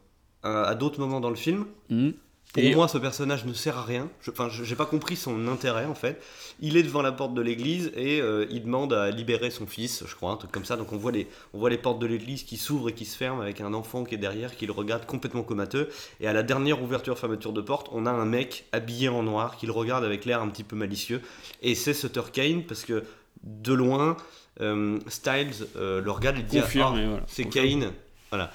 [0.43, 1.67] à d'autres moments dans le film.
[1.91, 2.15] Mhm.
[2.55, 4.09] Pour Et- moi, ce personnage ne sert à rien.
[4.23, 6.21] Je- Enfin, je- j'ai pas compris son intérêt en fait.
[6.61, 10.03] Il est devant la porte de l'église et euh, il demande à libérer son fils,
[10.07, 10.77] je crois, un truc comme ça.
[10.77, 13.17] Donc on voit les, on voit les portes de l'église qui s'ouvrent et qui se
[13.19, 15.91] ferment avec un enfant qui est derrière, qui le regarde complètement comateux.
[16.21, 19.67] Et à la dernière ouverture-fermeture de porte, on a un mec habillé en noir qui
[19.67, 21.21] le regarde avec l'air un petit peu malicieux.
[21.63, 23.05] Et c'est Sutter Kane parce que
[23.45, 24.17] de loin,
[24.63, 27.21] euh, Styles euh, le regarde et dit Ah, voilà.
[27.29, 27.45] c'est.
[27.45, 27.93] Kane.
[28.31, 28.51] Voilà.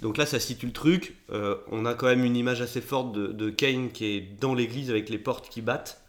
[0.00, 1.14] Donc là, ça situe le truc.
[1.30, 4.54] Euh, on a quand même une image assez forte de, de Kane qui est dans
[4.54, 6.00] l'église avec les portes qui battent.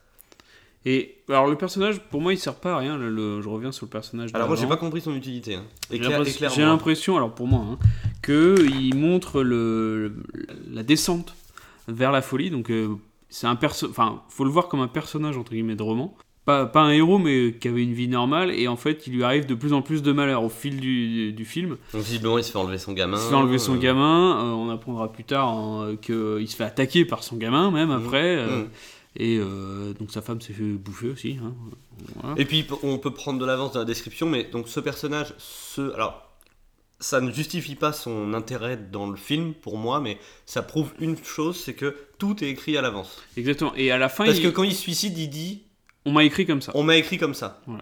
[0.87, 2.97] Et alors le personnage, pour moi, il sert pas à rien.
[2.97, 4.29] le- le- je reviens sur le personnage.
[4.33, 5.55] Alors moi, j'ai pas compris son utilité.
[5.55, 5.63] hein.
[5.89, 6.55] J'ai l'impression- éclaire-moi.
[6.55, 7.79] J'ai l'impression, alors pour moi, hein,
[8.21, 10.15] que il montre le,
[10.69, 11.35] la descente
[11.87, 12.51] vers la folie.
[12.51, 12.95] Donc euh,
[13.29, 16.15] c'est un perso, enfin, faut le voir comme un personnage entre guillemets de roman.
[16.45, 18.51] Pas, pas un héros, mais qui avait une vie normale.
[18.51, 21.33] Et en fait, il lui arrive de plus en plus de malheurs au fil du,
[21.33, 21.77] du film.
[21.91, 23.17] Donc visiblement, il se fait enlever son gamin.
[23.17, 24.37] Il se fait enlever son euh, gamin.
[24.37, 28.35] euh, on apprendra plus tard hein, qu'il se fait attaquer par son gamin, même après.
[28.37, 28.69] euh, Mhm.
[29.17, 31.37] Et euh, donc sa femme s'est fait bouffer aussi.
[31.41, 31.53] hein.
[32.21, 32.35] Voilà.
[32.39, 35.93] Et puis on peut prendre de l'avance dans la description, mais donc ce personnage, ce,
[35.93, 36.21] alors
[36.99, 41.15] ça ne justifie pas son intérêt dans le film pour moi, mais ça prouve une
[41.23, 43.23] chose, c'est que tout est écrit à l'avance.
[43.37, 43.73] Exactement.
[43.77, 45.61] Et à la fin, Parce il- que quand il se suicide, il dit,
[46.05, 46.71] on m'a écrit comme ça.
[46.75, 47.61] on m'a écrit comme ça.
[47.67, 47.79] Donc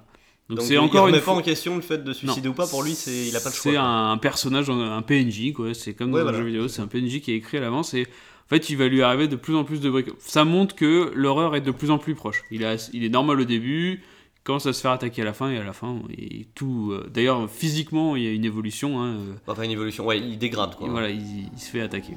[0.49, 1.33] Donc c'est encore une pas fois.
[1.35, 2.67] en question le fait de suicider ou pas.
[2.67, 3.71] Pour lui, c'est il a pas le choix.
[3.71, 5.73] C'est un personnage, un PNJ, quoi.
[5.73, 6.37] C'est comme Ouais, dans voilà.
[6.37, 8.03] un jeu vidéo, c'est un PNJ qui est écrit à l'avance et
[8.45, 10.09] en fait, il va lui arriver de plus en plus de briques.
[10.19, 12.43] Ça montre que l'horreur est de plus en plus proche.
[12.51, 14.01] Il, a, il est normal au début,
[14.35, 16.89] il commence à se faire attaquer à la fin et à la fin, et tout.
[16.91, 19.01] euh, D'ailleurs, physiquement, il y a une évolution.
[19.01, 20.05] hein, euh, Enfin une évolution.
[20.05, 20.87] Ouais, il dégrade quoi.
[20.87, 21.21] et voilà, il,
[21.53, 22.13] il se fait attaquer.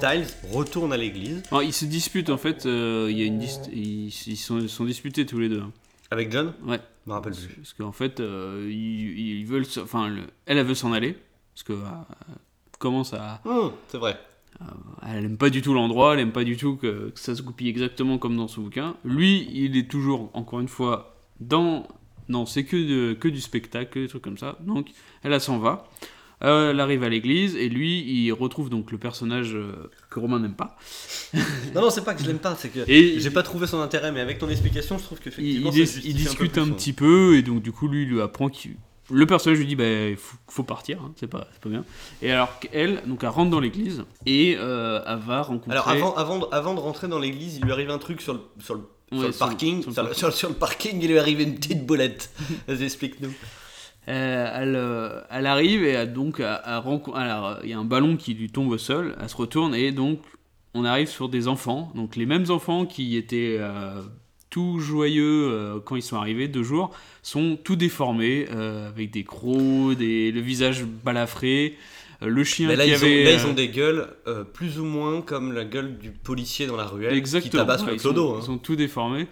[0.00, 2.66] Styles retourne à l'église Alors, ils se disputent en fait.
[2.66, 5.62] euh, il y a une dis- ils, ils sont, disputés tous les deux.
[6.10, 6.54] avec John?
[6.64, 6.80] Ouais.
[7.06, 7.54] Je me rappelle plus.
[7.54, 9.64] Parce qu'en fait, euh, ils, ils veulent.
[9.66, 11.16] se- Enfin, le- elle, elle veut s'en aller.
[11.54, 11.72] Parce que.
[11.72, 11.86] euh,
[12.78, 13.40] commence à.
[13.44, 14.18] Hum, c'est vrai.
[15.06, 17.40] Elle aime pas du tout l'endroit, elle aime pas du tout que, que ça se
[17.42, 18.94] goupille exactement comme dans ce bouquin.
[19.04, 21.86] Lui, il est toujours, encore une fois, dans.
[22.28, 24.56] Non, c'est que, de- que du spectacle, que des trucs comme ça.
[24.60, 24.88] Donc,
[25.22, 25.88] elle, elle s'en va.
[26.42, 30.38] Euh, elle arrive à l'église et lui, il retrouve donc le personnage euh, que Romain
[30.40, 30.76] n'aime pas.
[31.74, 33.80] Non, non, c'est pas que je l'aime pas, c'est que Et- j'ai pas trouvé son
[33.80, 36.92] intérêt, mais avec ton explication, je trouve Il, qu'effectivement, il il peu discute un, petit
[36.92, 38.76] peu et donc du coup lui il lui apprend qu'il
[39.12, 41.84] le personnage lui dit bah il faut, faut partir hein, c'est pas c'est pas bien
[42.22, 46.14] et alors qu'elle donc elle rentre dans l'église et euh, elle va rencontrer Alors avant,
[46.14, 48.74] avant, de, avant de rentrer dans l'église, il lui arrive un truc sur le, sur
[48.76, 48.80] le,
[49.12, 49.82] sur Ouais, le sur le- parking.
[49.82, 52.30] sur le le, sur- sur le parking, il lui arrive une petite boulette.
[52.68, 53.32] Vas-y, explique-nous.
[54.08, 58.32] Euh, elle, euh, elle arrive et elle, donc alors, il y a un ballon qui
[58.34, 60.20] lui tombe au sol elle se retourne et donc
[60.72, 64.00] on arrive sur des enfants donc les mêmes enfants qui étaient euh,
[64.48, 66.90] tout joyeux euh, quand ils sont arrivés deux jours
[67.22, 71.76] sont tout déformés euh, avec des crocs des, le visage balafré
[72.22, 74.08] euh, le chien Mais là, qui ils, avait ont, là, ils euh, ont des gueules
[74.26, 77.62] euh, plus ou moins comme la gueule du policier dans la ruelle qui Exactement.
[77.64, 78.30] tabasse Ouais, le ils, sont, clodo.
[78.34, 78.38] hein.
[78.40, 79.26] ils sont tout déformés.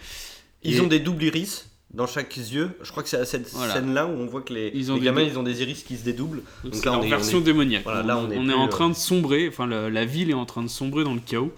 [0.63, 2.71] Ils Et- ont des doubles iris dans chaque yeux.
[2.83, 3.73] Je crois que c'est à cette Voilà.
[3.75, 5.97] scène-là où on voit que les, Ils ont les gamins, ils ont des iris qui
[5.97, 6.43] se dédoublent.
[6.65, 7.85] Donc Donc là, en on est, version on est- démoniaque.
[7.85, 9.49] voilà, là, on est on est en euh, train de sombrer.
[9.49, 11.53] Enfin, la, la ville est en train de sombrer dans le chaos.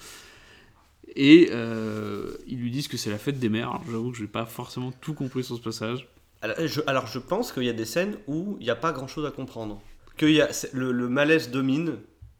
[1.16, 3.81] Et euh, ils lui disent que c'est la fête des mères.
[3.91, 6.07] J'avoue que j'ai pas forcément tout compris sur ce passage.
[6.43, 8.93] Alors je, alors, je pense qu'il y a des scènes où il n'y a pas
[8.93, 9.83] grand chose à comprendre.
[10.16, 11.97] Que il y a, c'est- le, le malaise domine.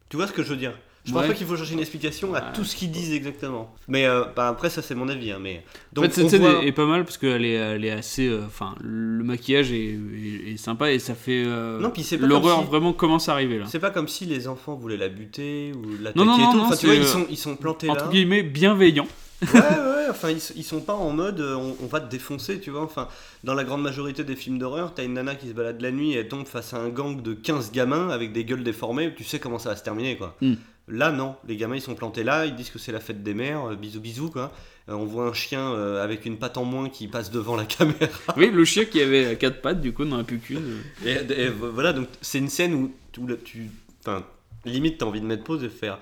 [0.09, 0.77] Tu vois ce que je veux dire?
[1.03, 1.27] Je pense Ouais.
[1.29, 3.73] pas qu'il faut chercher une explication à tout ce qu'ils disent exactement.
[3.87, 5.31] Mais euh, bah, après, ça c'est mon avis.
[5.31, 5.63] hein, mais...
[5.93, 8.27] Donc, en fait, cette scène voit- est, pas mal parce qu'elle est, elle est assez.
[8.27, 11.43] euh, Enfin, le maquillage est, est- est sympa et ça fait.
[11.45, 13.65] euh, Non, puis c'est pas L'horreur si- vraiment commence à arriver là.
[13.67, 16.57] C'est pas comme si les enfants voulaient la buter ou l'attaquer Non, non, et tout.
[16.57, 18.11] non, Enfin, tu vois, c'est, ils sont, ils sont plantés Entre là.
[18.11, 19.07] guillemets, bienveillant.
[19.41, 22.69] Ouais, ouais, enfin, ils, ils sont pas en mode on, on va te défoncer, tu
[22.69, 22.83] vois.
[22.83, 23.07] Enfin,
[23.43, 26.11] dans la grande majorité des films d'horreur, t'as une nana qui se balade la nuit
[26.13, 29.23] et elle tombe face à un gang de 15 gamins avec des gueules déformées, tu
[29.23, 30.35] sais comment ça va se terminer, quoi.
[30.41, 30.53] Mm.
[30.91, 33.33] Là, non, les gamins ils sont plantés là, ils disent que c'est la fête des
[33.33, 34.51] mères, euh, bisous bisous, quoi.
[34.89, 37.65] Euh, on voit un chien euh, avec une patte en moins qui passe devant la
[37.77, 38.07] caméra.
[38.35, 40.81] oui, le chien qui avait quatre pattes, du coup, n'en a plus qu'une.
[41.05, 43.69] Et, et voilà, donc c'est une scène où, où là, tu.
[44.01, 44.23] Enfin,
[44.65, 45.97] limite, t'as envie de mettre pause et de faire.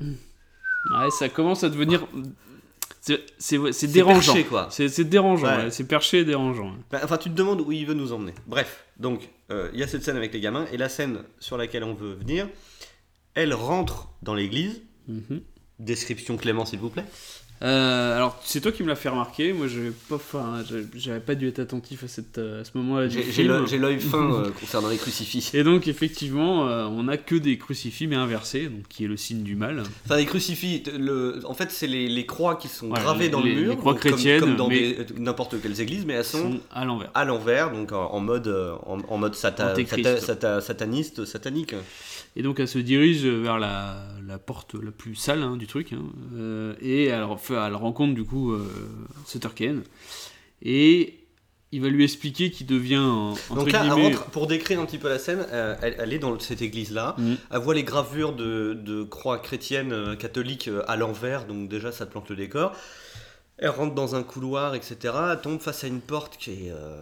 [0.00, 2.06] Ouais, ça commence à devenir.
[3.38, 4.32] C'est dérangeant.
[4.34, 4.68] perché, quoi.
[4.70, 5.64] C'est dérangeant, Ouais.
[5.64, 6.72] ouais, c'est perché et dérangeant.
[6.90, 8.34] Bah, Enfin, tu te demandes où il veut nous emmener.
[8.46, 11.56] Bref, donc, euh, il y a cette scène avec les gamins, et la scène sur
[11.56, 12.46] laquelle on veut venir,
[13.34, 14.82] elle rentre dans l'église.
[15.08, 15.40] Mhm.
[15.78, 17.04] Description Clément, s'il vous plaît.
[17.62, 19.52] Euh, alors, c'est toi qui me l'as fait remarquer.
[19.52, 20.18] Moi, j'avais pas,
[20.96, 24.00] j'avais- pas dû être attentif à, cette, euh, à ce moment-là J'ai l'œil- j'ai l'œil
[24.00, 25.52] fin euh, concernant les crucifix.
[25.54, 29.16] Et donc, effectivement, euh, on a que des crucifix, mais inversés, donc qui est le
[29.16, 29.84] signe du mal.
[30.04, 33.30] Enfin, les crucifix, le, en fait, c'est les, les croix qui sont Voilà, gravées les-
[33.30, 33.70] dans les- le mur.
[33.70, 36.60] les croix donc chrétiennes, Comme, dans mais- des- n'importe quelles églises, mais elles sont, sont
[36.72, 37.10] à l'envers.
[37.14, 38.48] à l'envers, donc en, en mode,
[38.86, 40.04] en, en mode sata- Antéchrist.
[40.04, 41.74] sata- sata- sataniste, satanique.
[42.34, 45.92] Et donc elle se dirige vers la, la porte la plus sale hein, du truc.
[45.92, 46.02] hein,
[46.34, 48.66] euh, et elle, elle rencontre du coup euh,
[49.26, 49.82] Sutter Kane.
[50.62, 51.18] Et
[51.74, 54.14] il va lui expliquer qu'il devient, en- entre Donc là, elle guillemets...
[54.14, 57.16] rentre- pour décrire un petit peu la scène, euh, elle, elle est dans cette église-là.
[57.18, 57.36] Mhm.
[57.50, 62.04] Elle voit les gravures de, de croix chrétiennes euh, catholiques à l'envers, donc déjà ça
[62.06, 62.72] plante le décor.
[63.58, 64.96] Elle rentre dans un couloir, etc.
[65.32, 67.00] Elle tombe face à une porte qui est euh,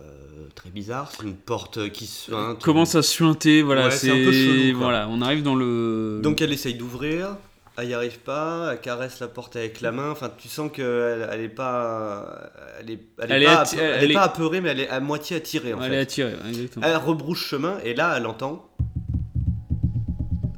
[0.54, 1.10] très bizarre.
[1.16, 2.30] C'est une porte qui se.
[2.56, 4.88] qui- commence à suinter, voilà, Ouais, c'est un peu chelou, quoi.
[4.88, 6.20] Voilà, on arrive dans le...
[6.22, 7.36] Donc elle essaye d'ouvrir,
[7.78, 10.10] elle n'y arrive pas, elle caresse la porte avec la main.
[10.10, 12.50] Enfin, tu sens qu'elle elle est pas.
[12.80, 15.72] Elle est, elle est Elle pas, elle est apeurée, mais elle est à moitié attirée
[15.72, 15.96] en elle fait.
[15.96, 16.84] est attirée, exactement.
[16.86, 18.66] Elle rebrouche chemin et là elle entend.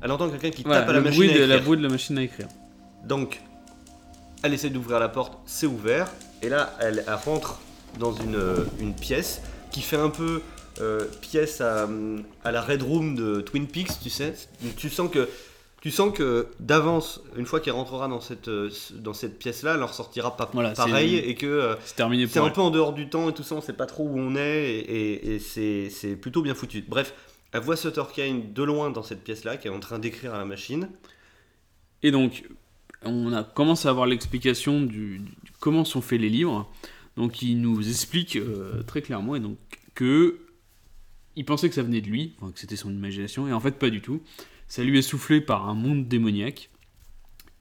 [0.03, 1.63] Elle entend quelqu'un qui Voilà, tape à la le machine à écrire.
[1.63, 2.49] bruit de la machine à écrire.
[3.07, 3.41] Donc
[4.43, 6.11] elle essaie d'ouvrir la porte, c'est ouvert.
[6.43, 7.61] Et là elle, elle rentre
[7.99, 10.43] dans une, euh, une pièce qui fait un peu
[10.81, 11.87] euh, pièce à,
[12.45, 14.35] à la Red Room de Twin Peaks, tu sais.
[14.77, 15.29] Tu sens que.
[15.83, 19.83] Tu sens que d'avance, une fois qu'elle rentrera dans cette, euh, dans cette pièce-là, elle
[19.83, 22.53] en ressortira pas Voilà, pareil c'est- et que euh, C'est un elle.
[22.53, 24.63] peu en dehors du temps et tout ça, on sait pas trop où on est
[24.71, 26.85] et, et- c'est plutôt bien foutu.
[26.89, 27.13] Bref,
[27.51, 30.39] elle voit Sutter Kane de loin dans cette pièce-là, qui est en train d'écrire à
[30.39, 30.89] la machine.
[32.05, 32.45] Et donc,
[33.05, 35.21] on a commencé à avoir l'explication du,
[35.61, 36.71] comment sont faits les livres.
[37.17, 39.59] Donc, il nous explique euh, très clairement et donc
[39.95, 40.39] que
[41.37, 43.91] il pensait que ça venait de lui, que c'était son imagination, et en fait pas
[43.91, 44.21] du tout.
[44.69, 46.71] Ça lui est soufflé par un monde démoniaque,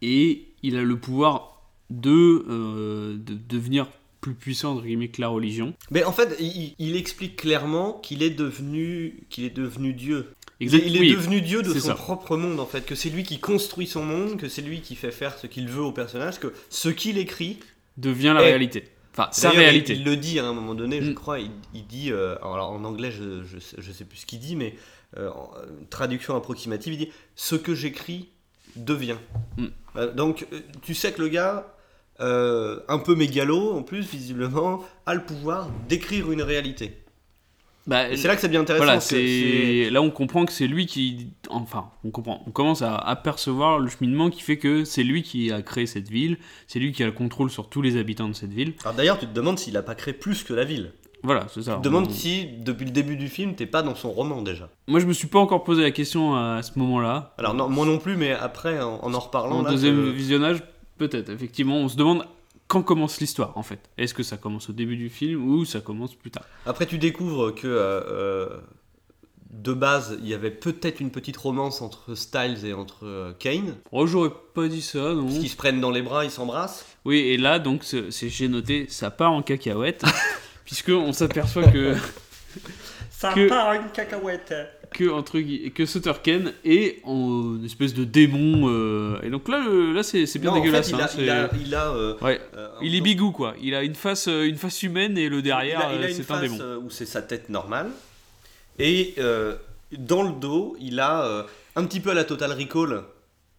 [0.02, 3.88] et il a le pouvoir de, euh, de devenir
[4.20, 5.74] plus puissant entre guillemets que la religion.
[5.90, 10.36] Mais en fait, il, il explique clairement qu'il est devenu qu'il est devenu Dieu.
[10.62, 11.96] Il, est- il est oui, devenu Dieu de son ça.
[11.96, 14.96] propre monde en fait, que c'est lui qui construit son monde, que c'est lui qui
[14.96, 17.60] fait faire ce qu'il veut au personnage, que ce qu'il écrit,
[17.98, 18.86] devient la réalité.
[19.14, 19.94] Enfin, sa D'ailleurs, il- réalité.
[19.94, 21.16] Il, le dit à un moment donné, je Mm.
[21.16, 21.40] crois.
[21.40, 24.40] Il, il dit, euh, alors en anglais, je, je, sais- je sais plus ce qu'il
[24.40, 24.76] dit, mais
[25.18, 28.30] euh, en euh, traduction approximative, il dit ce que j'écris
[28.78, 29.18] devient.
[29.58, 29.66] Mm.
[29.98, 30.48] Euh, donc,
[30.82, 31.76] tu sais que le gars,
[32.20, 36.98] un peu mégalo en plus, visiblement, a le pouvoir d'écrire une réalité.
[37.88, 38.86] Bah, c'est là que c'est bien intéressant.
[38.86, 42.96] Voilà, c'est là on comprend que c'est lui qui, enfin, on comprend, on commence à
[42.96, 46.92] apercevoir le cheminement qui fait que c'est lui qui a créé cette ville, c'est lui
[46.92, 48.74] qui a le contrôle sur tous les habitants de cette ville.
[48.84, 50.92] Alors d'ailleurs, tu te demandes s'il a pas créé plus que la ville.
[51.24, 51.74] Voilà, c'est ça.
[51.76, 54.42] Tu te demandes On- si, depuis le début du film, t'es pas dans son roman
[54.42, 54.70] déjà.
[54.88, 57.34] Moi, je me suis pas encore posé la question à ce moment-là.
[57.38, 60.64] Alors non, moi non plus, mais après, en en, en reparlant, En là, deuxième visionnage,
[60.98, 61.30] peut-être.
[61.30, 62.26] Effectivement, on se demande
[62.72, 63.90] quand commence l'histoire en fait.
[63.98, 66.98] Est-ce que ça commence au début du film ou ça commence plus tard Après, tu
[66.98, 68.58] découvres que euh, euh,
[69.50, 73.76] de base, il y avait peut-être une petite romance entre Styles et entre euh, Kane.
[73.92, 75.26] Oh, j'aurais pas dit ça, non.
[75.26, 76.86] Parce qu'ils se prennent dans les bras, ils s'embrassent.
[77.04, 80.04] Oui, et là, donc, c'est j'ai noté, ça part en cacahuète,
[80.66, 81.96] puisque on s'aperçoit que
[83.10, 84.54] Ça Que- part une cacahuète.
[84.92, 85.40] Que entre
[85.70, 90.26] que Sutter Kane est en espèce de démon euh, et donc là le- là c'est
[90.26, 92.42] c'est bien Non, en dégueulasse il hein, a, il a, il a, euh, ouais.
[92.58, 93.56] euh, il est bigou quoi.
[93.62, 96.60] Il a une face une face humaine et le derrière c'est un démon.
[96.84, 97.90] où c'est sa tête normale.
[98.80, 99.16] Et
[99.98, 103.04] dans le dos, il a un petit peu à la Total Recall,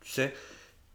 [0.02, 0.34] tu sais,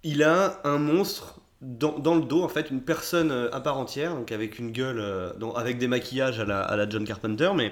[0.03, 4.13] il a un monstre dans, dans le dos en fait une personne à part entière,
[4.15, 7.49] donc avec une gueule, euh, donc avec des maquillages à la, à la John Carpenter,
[7.55, 7.71] mais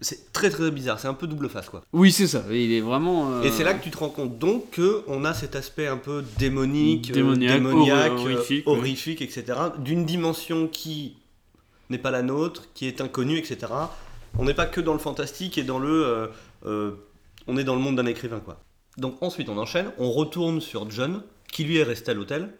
[0.00, 1.82] c'est très très bizarre, c'est un peu double face quoi.
[1.92, 2.42] Oui, c'est ça.
[2.50, 3.30] Il est vraiment.
[3.32, 5.86] euh, Et c'est là que tu te rends compte donc que on a cet aspect
[5.86, 9.26] un peu démonique, euh, Démoniaque, démoniaque, hor- euh, horrifique, ouais.
[9.26, 9.44] etc.
[9.78, 11.16] D'une dimension qui
[11.90, 13.58] n'est pas la nôtre, qui est inconnue, etc.
[14.38, 16.26] On n'est pas que dans le fantastique et dans le, euh,
[16.66, 16.90] euh,
[17.46, 18.60] on est dans le monde d'un écrivain quoi.
[18.96, 21.22] Donc ensuite on enchaîne, on retourne sur John
[21.52, 22.54] qui lui est resté à l'hôtel.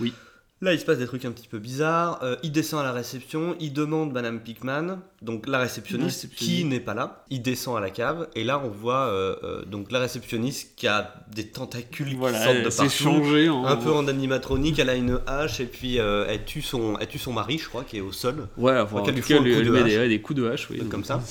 [0.00, 0.12] Oui.
[0.60, 2.18] Là, il se passe des trucs un petit peu bizarres.
[2.24, 6.80] Euh, il descend à la réception, il demande Madame Pickman, donc la réceptionniste, qui n'est
[6.80, 7.24] pas là.
[7.30, 10.88] Il descend à la cave et là, on voit euh, euh, donc la réceptionniste qui
[10.88, 13.66] a des tentacules Voilà, qui sortent de elle partout, changée en.
[13.66, 14.80] un peu en animatronique.
[14.80, 17.84] Elle a une hache et puis elle tue son, elle tue son mari, je crois,
[17.84, 18.48] qui est au sol.
[18.56, 20.82] Ouais, enfin, tout lui cas, elle coup lui de met des, coups de hache, oui.
[20.90, 21.22] Comme ça.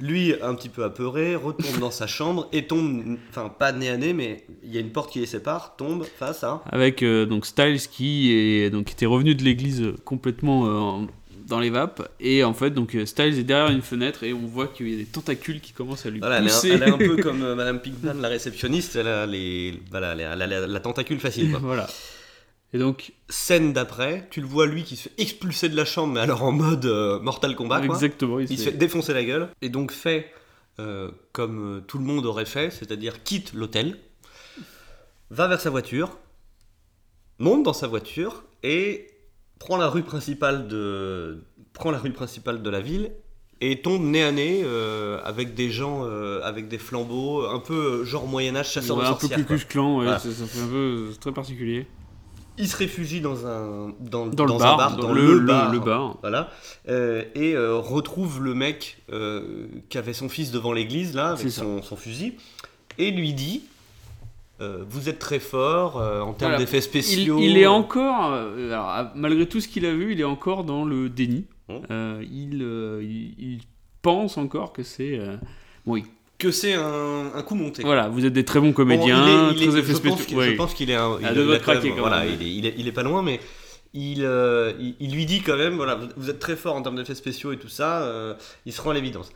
[0.00, 3.96] Lui, un petit peu apeuré, retourne dans sa chambre et tombe, enfin pas nez à
[3.96, 6.64] nez, mais il y a une porte qui les sépare, tombe face à.
[6.68, 10.66] Avec donc Styles qui est donc était revenu de l'église euh, complètement
[11.02, 11.06] euh,
[11.46, 14.46] dans les vapes et en fait donc euh, Styles est derrière une fenêtre et on
[14.46, 16.68] voit qu'il y a des tentacules qui commencent à lui Voilà, elle, est un, pousser.
[16.70, 20.34] elle est un peu comme euh, Madame Pinkman, la réceptionniste, elle a, les, voilà, la,
[20.36, 21.50] la- la tentacule facile.
[21.50, 21.60] Quoi.
[21.60, 21.86] voilà.
[22.74, 26.14] Et donc Scène d'après, tu le vois lui qui se fait expulser de la chambre,
[26.14, 27.84] mais alors en mode euh, Mortal Kombat.
[27.84, 27.94] Quoi.
[27.94, 30.30] exactement, il, Il se fait défoncer la gueule, et donc fait
[30.80, 33.98] euh, comme tout le monde aurait fait, c'est-à-dire quitte l'hôtel,
[35.30, 36.16] va vers sa voiture,
[37.38, 39.08] monte dans sa voiture et
[39.58, 43.12] prend la rue principale de, prend la rue principale de la ville
[43.60, 48.00] et tombe nez à nez euh, avec des gens euh, avec des flambeaux, un peu
[48.00, 49.46] euh, genre Moyen-Âge, chasseur Ouais, de un peu sorcières.
[49.46, 50.18] plus clan, ouais, Voilà.
[50.18, 51.86] ça, ça fait un peu très particulier.
[52.58, 55.72] Il se réfugie dans un, dans, Dans, le un bar, dans, dans le, bar.
[55.72, 56.18] le bar.
[56.20, 56.50] Voilà.
[56.88, 58.98] Euh, et retrouve le mec
[59.88, 62.34] qui avait son fils devant l'église, là, avec son fusil,
[62.98, 63.62] et lui dit
[64.62, 66.58] euh, Vous êtes très fort euh, en termes Voilà.
[66.58, 67.38] d'effets spéciaux.
[67.40, 70.84] il est encore, euh, alors, malgré tout ce qu'il a vu, il est encore dans
[70.84, 71.44] le déni.
[71.68, 71.72] Mmh.
[71.90, 72.62] Euh, il,
[73.02, 73.60] il, il
[74.02, 75.18] pense encore que c'est.
[75.86, 76.04] bon, il-
[76.38, 77.82] Que c'est un, un coup monté.
[77.82, 79.98] voilà, vous êtes des très bons Bon, comédiens, il est- il est- très effets je
[79.98, 80.24] pense spéciaux.
[80.26, 80.50] qu'il- ouais.
[80.50, 81.18] Je pense qu'il est un.
[81.20, 82.34] Il- de il doit a quand même- craquer, quand Voilà, même.
[82.40, 83.38] il est, est, il est pas loin, mais
[83.94, 86.96] il, euh, il, lui dit quand même voilà, vous- vous êtes très fort en termes
[86.96, 88.34] d'effets spéciaux et tout ça, euh,
[88.66, 89.30] il se rend à l'évidence.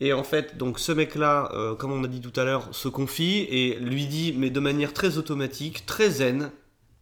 [0.00, 2.86] Et en fait, donc ce mec-là, euh, comme on a dit tout à l'heure, se
[2.88, 6.52] confie et lui dit, mais de manière très automatique, très zen,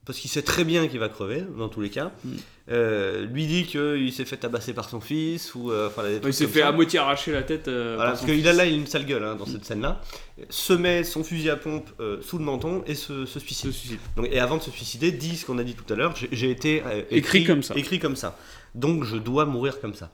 [0.07, 2.31] parce qu'il sait très bien qu'il va crever, dans tous les cas, Mm.
[2.71, 6.47] euh, lui dit qu'il s'est fait tabasser par son fils, ou euh, enfin, il s'est
[6.47, 6.69] fait ça.
[6.69, 7.65] à moitié arracher la tête.
[7.69, 10.01] Voilà, par parce qu'il a là une sale gueule hein, dans cette scène-là,
[10.49, 11.91] se met son fusil à pompe
[12.23, 13.73] sous le menton et se, se suicide.
[13.73, 13.99] Se suicide.
[14.17, 16.29] Donc, et avant de se suicider, dit ce qu'on a dit tout à l'heure, j'ai-
[16.33, 17.75] j'ai été Écrit comme ça.
[17.77, 18.39] Écrit comme ça.
[18.75, 20.11] Donc je dois mourir comme ça.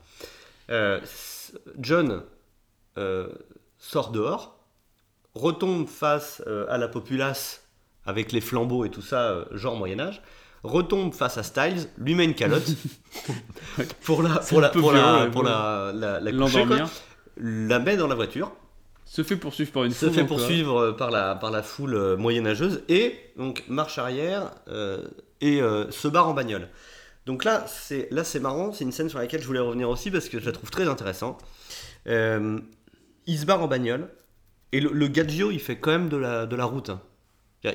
[1.79, 2.23] John
[3.79, 4.59] sort dehors,
[5.35, 7.65] retombe face euh, à la populace
[8.05, 10.23] avec les flambeaux et tout ça, euh, genre Moyen-Âge,
[10.63, 12.69] retombe face à Styles, lui met une calotte
[14.03, 16.85] pour la, pour la, pour la, pour la, la, la coucher, L'endormir.
[16.85, 16.91] quoi.
[17.37, 18.53] la met dans la voiture,
[19.05, 21.95] Se fait poursuivre par une se foule fait poursuivre euh, par la, par la foule
[21.95, 25.03] euh, moyenâgeuse et donc marche arrière euh,
[25.41, 26.69] et euh, se barre en bagnole.
[27.27, 30.11] Donc là, c'est là c'est marrant, c'est une scène sur laquelle je voulais revenir aussi
[30.11, 31.41] parce que je la trouve très intéressante.
[33.27, 34.09] Il se barre en bagnole
[34.73, 36.91] et le, le Gaggio il fait quand même de la, de la route.
[36.91, 37.01] hein.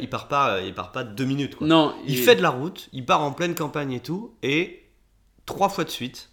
[0.01, 1.65] Il part pas, il part pas deux minutes quoi.
[1.65, 4.83] Non, Il fait de la route, il part en pleine campagne et tout, et
[5.45, 6.29] trois fois de suite,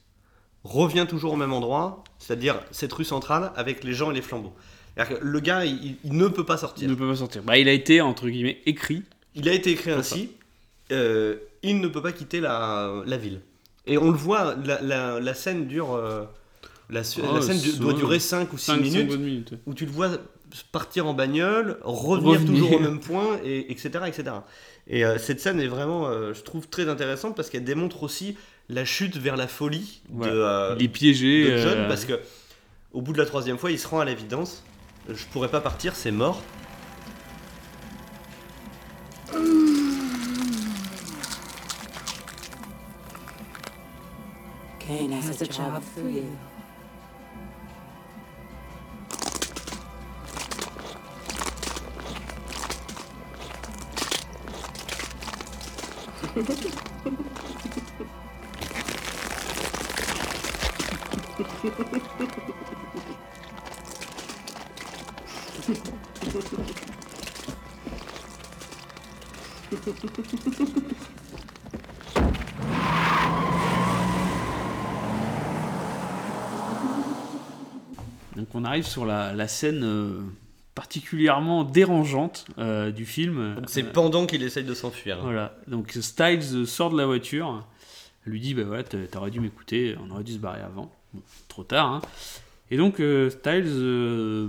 [0.65, 4.53] revient toujours au même endroit, c'est-à-dire cette rue centrale avec les gens et les flambeaux.
[4.97, 6.89] C'est-à-dire que le gars, il, il ne peut pas Il sortir.
[6.89, 7.43] ne peut pas sortir.
[7.45, 9.05] Bah, il a été, entre guillemets, écrit.
[9.37, 10.31] Il a été écrit ainsi,
[10.91, 13.41] euh, il ne peut pas quitter la, la ville.
[13.87, 15.95] Et on le voit, la, la- la scène dure...
[15.95, 16.25] euh,
[16.91, 19.55] la, Oh, la scène du- doit durer 5 ou 6 5 minutes, minutes.
[19.67, 20.11] où tu le vois
[20.71, 22.53] partir en bagnole, revenir, Revenir.
[22.53, 23.91] toujours au même point, et, etc.
[24.07, 24.25] etc.
[24.87, 28.37] Et euh, cette scène est vraiment, euh, je trouve, très intéressante parce qu'elle démontre aussi
[28.69, 30.87] la chute vers la folie de, euh, de
[31.59, 32.21] John, euh, parce que
[32.93, 34.63] au bout de la troisième fois, il se rend à l'évidence,
[35.09, 36.41] je pourrais pas partir, c'est mort.
[44.79, 46.25] Kane has a job for you.
[56.35, 56.43] Donc
[78.55, 80.23] on arrive sur la, la scène euh,
[80.75, 83.55] particulièrement dérangeante euh, du film.
[83.57, 85.19] Donc c'est Euh, pendant qu'il essaye de s'enfuir.
[85.23, 87.65] Voilà, donc Styles sort de la voiture,
[88.27, 90.91] lui dit bah voilà, t'a- t'aurais dû m'écouter, on aurait dû se barrer avant.
[91.13, 92.01] Bon, trop tard, hein.
[92.71, 94.47] Et donc euh, Styles, euh,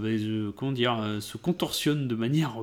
[0.48, 2.56] bah, comment dire, se contorsionne de manière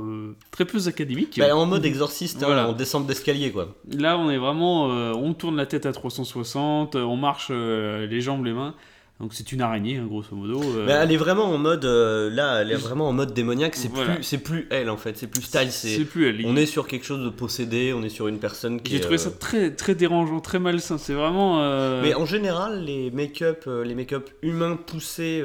[0.50, 1.38] très peu académique.
[1.38, 2.68] Bah, en mode exorciste, hein, Voilà.
[2.70, 3.68] en descente d'escalier quoi.
[3.92, 8.44] Là, on est vraiment, on tourne la tête à 360, euh, on marche les jambes,
[8.44, 8.74] les mains.
[9.20, 10.60] Donc c'est une araignée, hein, grosso modo.
[10.60, 10.84] euh.
[10.86, 13.76] Mais elle est vraiment en mode euh, là, elle est vraiment en mode démoniaque.
[13.76, 14.14] C'est Voilà.
[14.16, 15.70] plus, c'est plus elle en fait, c'est plus Styles.
[15.70, 16.44] c'est plus elle.
[16.44, 18.92] on est sur quelque chose de possédé, on est sur une personne qui.
[18.94, 20.98] J'ai trouvé ça euh, très, très dérangeant, très malsain.
[20.98, 21.58] C'est vraiment.
[22.02, 25.44] Mais en général, les make-up, les make-up humains poussés,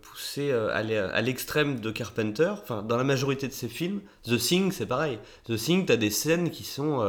[0.00, 4.38] poussés à l'e- à l'extrême de Carpenter, enfin dans la majorité de ses films, The
[4.38, 5.18] Thing, c'est pareil.
[5.46, 7.04] The Thing, t'as des scènes qui sont,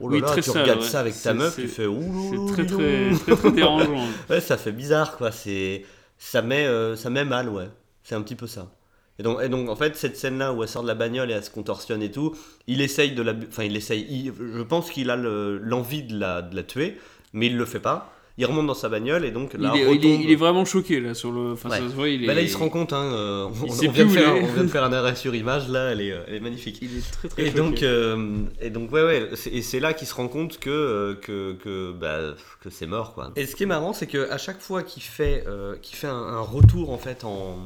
[0.00, 0.86] oh là Oui, là, très tu sale, regardes ouais.
[0.86, 4.06] ça avec ta meuf, tu fais ouh, C'est très, très, très, très dérangeant.
[4.30, 5.30] Ouais, ça fait bizarre, quoi.
[5.32, 5.84] C'est,
[6.18, 7.68] ça met, euh, ça met mal, ouais.
[8.02, 8.70] C'est un petit peu ça.
[9.18, 11.34] Et donc, et donc, en fait, cette scène-là où elle sort de la bagnole et
[11.34, 12.34] elle se contorsionne et tout,
[12.66, 14.06] il essaye de la, enfin, il essaye.
[14.08, 16.98] il- je pense qu'il a le- l'envie de la, de la tuer,
[17.34, 18.12] mais il le fait pas.
[18.40, 20.98] Il remonte dans sa bagnole et donc là, il, est, retombe- il est vraiment choqué
[20.98, 21.52] là sur le.
[21.52, 21.78] Enfin, Ouais.
[21.78, 22.26] ça se voit, il est.
[22.26, 22.92] Bah là, il se rend compte.
[22.92, 24.48] Hein, euh, on, vient de faire, il est.
[24.48, 25.68] on vient de faire un arrêt sur image.
[25.68, 26.78] Là, elle est, elle est magnifique.
[26.80, 27.58] Il est très très Et choqué.
[27.58, 31.14] donc, euh, et donc, ouais, ouais, et c'est là qu'il se rend compte que euh,
[31.14, 33.30] que que, bah, que c'est mort, quoi.
[33.36, 36.06] Et ce qui est marrant, c'est que à chaque fois qu'il fait euh, qu'il fait
[36.08, 37.58] un, un retour en fait en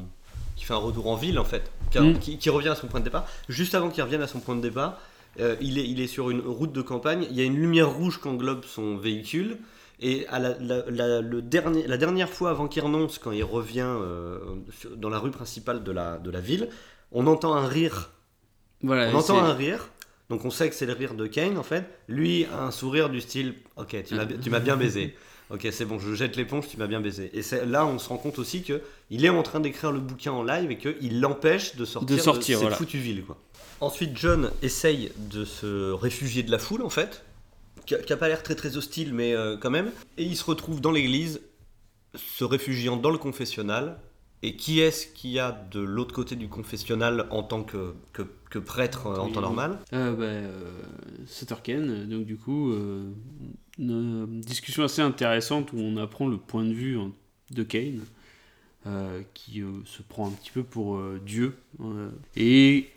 [0.57, 2.19] qui fait un retour en ville en fait, qui, Mm.
[2.19, 4.55] qui- qui revient à son point de départ, juste avant qu'il revienne à son point
[4.55, 4.99] de départ,
[5.41, 7.25] euh, il est il est sur une route de campagne.
[7.29, 9.57] Il y a une lumière rouge qui englobe son véhicule.
[9.99, 13.43] Et à la, la- la- le dernier, la dernière fois avant qu'il renonce, quand il
[13.43, 14.39] revient euh,
[14.97, 16.69] dans la rue principale de la, de la ville,
[17.11, 18.11] on entend un rire
[18.83, 19.87] voilà, on entend un rire,
[20.29, 21.85] donc on sait que c'est le rire de Kane en fait.
[22.07, 24.15] Lui a un sourire du style Ok, tu
[24.49, 25.15] m'as, bien baisé.
[25.49, 27.31] Ok, c'est bon, je jette l'éponge, tu m'as bien baisé.
[27.33, 30.31] Et là, on se rend compte aussi que il est en train d'écrire le bouquin
[30.33, 32.75] en live et qu'il l'empêche de sortir De sortir, cette voilà.
[32.75, 33.23] foutue ville.
[33.23, 33.37] Quoi.
[33.79, 37.23] Ensuite, John essaye de se réfugier de la foule en fait,
[37.85, 39.91] qui a, qui a pas l'air très très hostile, mais euh, quand même.
[40.17, 41.41] Et il se retrouve dans l'église,
[42.15, 43.99] se réfugiant dans le confessionnal.
[44.43, 48.21] Et qui est-ce qu'il y a de l'autre côté du confessionnal en tant que, que,
[48.51, 49.79] que prêtre euh, en temps normal?
[49.91, 53.09] Euh, bah, euh, donc du coup, euh,
[53.79, 57.11] une discussion assez intéressante où on apprend le point de vue hein,
[57.51, 58.01] de Kane,
[59.33, 62.89] qui se prend un petit peu pour Dieu, euh, et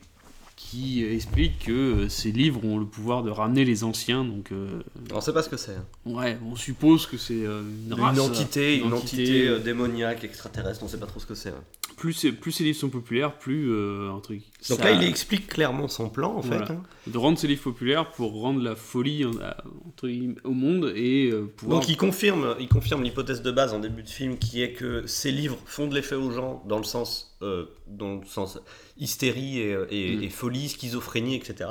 [0.61, 4.83] qui explique que euh, ces livres ont le pouvoir de ramener les anciens, donc euh,
[5.15, 5.77] On sait pas ce que c'est.
[5.77, 5.87] hein.
[6.05, 9.55] ouais, on suppose que c'est euh, une, Une, race, entité, une une entité, entité euh,
[9.55, 11.55] euh, démoniaque, extraterrestre, on sait pas trop ce que c'est.
[11.99, 14.43] Plus, plus ces livres sont populaires, plus euh, un truc.
[14.69, 16.65] Donc ça- là, il explique clairement son plan en Voilà.
[16.67, 16.73] fait.
[16.73, 16.83] hein.
[17.07, 20.09] de rendre ces livres populaires pour rendre la folie entre
[20.45, 21.81] au monde et euh, pouvoir.
[21.81, 25.07] Donc il confirme, il confirme l'hypothèse de base en début de film qui est que
[25.07, 28.59] ces livres font de l'effet aux gens dans le sens, euh, dans le sens
[28.99, 30.23] hystérie et, et- Mm.
[30.23, 31.71] et folie, schizophrénie, etc.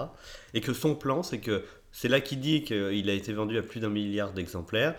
[0.54, 3.64] Et que son plan, c'est que c'est là qu'il dit qu'il a été vendu à
[3.64, 4.96] plus d'un milliard d'exemplaires,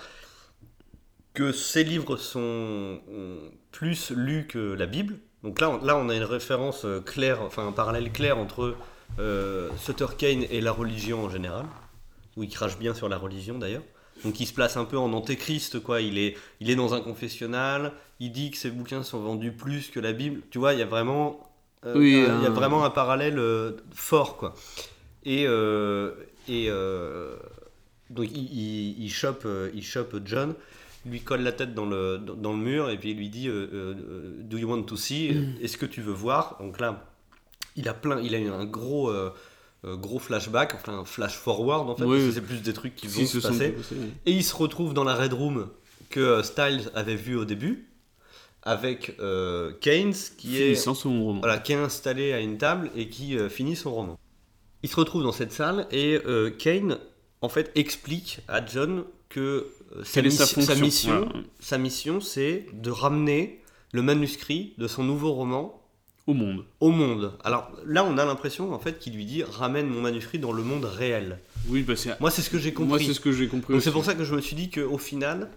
[1.35, 3.39] que ces livres sont euh,
[3.72, 5.16] plus lus que la Bible.
[5.44, 8.74] Donc là, on, là, on a une référence euh, claire, enfin un parallèle clair entre
[9.18, 11.66] euh, Sutter Kane et la religion en général,
[12.36, 13.84] où il crache bien sur la religion d'ailleurs.
[14.24, 16.00] Donc il se place un peu en antéchrist, quoi.
[16.00, 19.90] Il est, il est dans un confessionnal, il dit que ses bouquins sont vendus plus
[19.90, 20.40] que la Bible.
[20.50, 21.48] Tu vois, il y a vraiment,
[21.86, 24.54] euh, Oui, un- il y a vraiment un parallèle euh, fort, quoi.
[25.24, 26.14] Et, euh,
[26.48, 27.36] et euh,
[28.10, 30.54] donc il, il, il chope, euh, il chope John,
[31.07, 33.49] lui colle la tête dans le, dans, dans le mur et puis il lui dit
[33.49, 35.36] euh, euh, Do you want to see?
[35.62, 36.57] Est-ce que tu veux voir?
[36.61, 37.07] Donc là,
[37.76, 39.30] il a plein, il a eu un gros, euh,
[39.84, 42.32] gros flashback, enfin un flash forward en fait, Oui, parce que oui.
[42.34, 43.68] c'est plus des trucs qui Si, vont se passer.
[43.70, 44.11] passés, oui.
[44.26, 45.68] Et il se retrouve dans la Red Room
[46.11, 47.88] que Styles avait vu au début,
[48.62, 51.40] avec euh, Keynes qui est, son roman.
[51.40, 54.18] voilà, qui est installé à une table et qui euh, finit son roman.
[54.82, 56.18] Il se retrouve dans cette salle et
[56.59, 56.99] Kane
[57.40, 59.66] en fait explique à John que
[60.05, 61.32] sa, est sa mission- sa mission, Voilà.
[61.61, 63.61] sa mission, c'est de ramener
[63.93, 65.82] le manuscrit de son nouveau roman
[66.26, 66.64] Au monde.
[66.80, 67.32] au monde.
[67.43, 70.62] Alors là, on a l'impression en fait qu'il lui dit ramène mon manuscrit dans le
[70.62, 71.39] monde réel.
[71.68, 72.20] Oui, bah c'est.
[72.20, 72.89] Moi, c'est ce que j'ai compris.
[72.89, 73.80] Moi, c'est ce que j'ai compris.
[73.80, 75.51] C'est pour ça que je me suis dit qu'au final,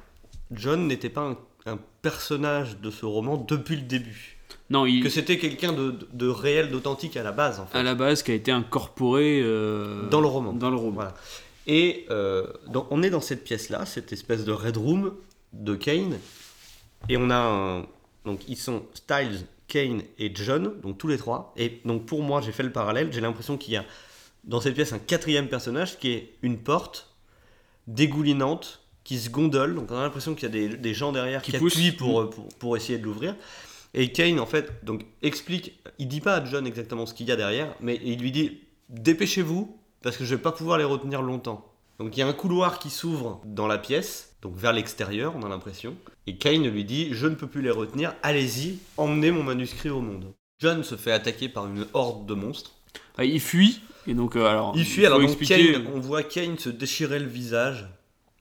[0.52, 1.38] John n'était pas un,
[1.74, 4.38] un personnage de ce roman depuis le début.
[4.70, 5.04] Non, il.
[5.04, 7.78] Que c'était quelqu'un de, de- de réel, d'authentique à la base, en fait.
[7.78, 9.42] à la base, qui a été incorporé.
[9.44, 10.54] euh, Dans le roman.
[10.54, 10.92] Dans le roman.
[10.96, 11.14] Voilà.
[11.68, 15.16] Et euh, donc, on est dans cette pièce-là, cette espèce de Red Room
[15.54, 16.18] de Kane.
[17.10, 17.86] Et on a un...
[18.24, 21.54] Donc ils sont Styles, Kane et John, donc tous les trois.
[21.58, 23.86] Et donc pour moi, j'ai fait le parallèle, j'ai l'impression qu'il y a
[24.44, 27.16] dans cette pièce un quatrième personnage qui est une porte
[27.88, 29.74] dégoulinante qui se gondole.
[29.74, 31.78] Donc on a l'impression qu'il y a des, des gens derrière qui, Qui poussent.
[31.78, 33.36] appuient pour, pour, pour essayer de l'ouvrir.
[33.96, 37.32] Et Kane, en fait, donc explique, il dit pas à John exactement ce qu'il y
[37.32, 38.60] a derrière, mais il lui dit
[38.90, 41.66] dépêchez-vous, parce que je vais pas pouvoir les retenir longtemps.
[42.00, 45.44] Donc il y a un couloir qui s'ouvre dans la pièce, donc vers l'extérieur, on
[45.44, 45.96] a l'impression.
[46.28, 50.02] Et Kane lui dit je ne peux plus les retenir, allez-y, emmenez mon manuscrit au
[50.02, 50.34] monde.
[50.60, 52.72] John se fait attaquer par une horde de monstres.
[53.18, 54.74] Ah, il fuit, et donc, euh, alors.
[54.76, 57.88] Il fuit, alors donc expliquer- Kane, on voit Kane se déchirer le visage.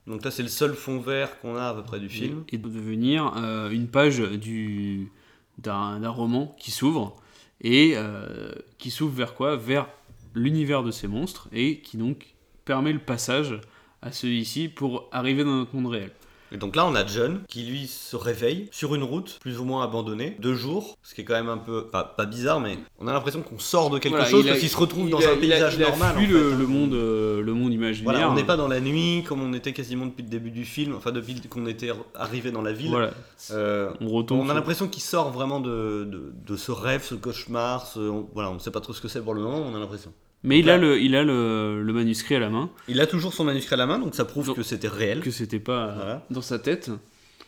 [0.07, 2.43] Donc là c'est le seul fond vert qu'on a à peu près du film.
[2.49, 5.11] et de devenir euh, une page du
[5.59, 7.15] d'un d'un roman qui s'ouvre
[7.61, 9.55] et euh, qui s'ouvre vers quoi?
[9.55, 9.87] Vers
[10.33, 13.59] l'univers de ces monstres et qui donc permet le passage
[14.01, 16.11] à celui-ci pour arriver dans notre monde réel.
[16.53, 19.63] Et donc là, on a John qui lui se réveille sur une route plus ou
[19.63, 22.77] moins abandonnée, deux jours, ce qui est quand même un peu, pas, pas bizarre, mais
[22.99, 25.21] on a l'impression qu'on sort de quelque Voilà, chose parce qu'il se retrouve dans a-
[25.21, 26.17] un il a- paysage il a normal.
[26.17, 26.55] fui en le, fait.
[26.57, 28.11] le monde, euh, le monde imaginaire.
[28.11, 30.65] Voilà, on n'est pas dans la nuit comme on était quasiment depuis le début du
[30.65, 32.89] film, enfin depuis qu'on était arrivé dans la ville.
[32.91, 33.11] Voilà.
[33.51, 34.41] Euh, On retombe.
[34.41, 38.27] on a l'impression qu'il sort vraiment de, de, de ce rêve, ce cauchemar, ce, on,
[38.33, 40.11] voilà, on ne sait pas trop ce que c'est pour le moment, on a l'impression.
[40.43, 43.05] Mais il là- a, le, il a le, le manuscrit à la main, Il a
[43.07, 45.19] toujours son manuscrit à la main, donc ça prouve Donc- que c'était réel.
[45.21, 46.25] que c'était pas Voilà.
[46.31, 46.89] dans sa tête.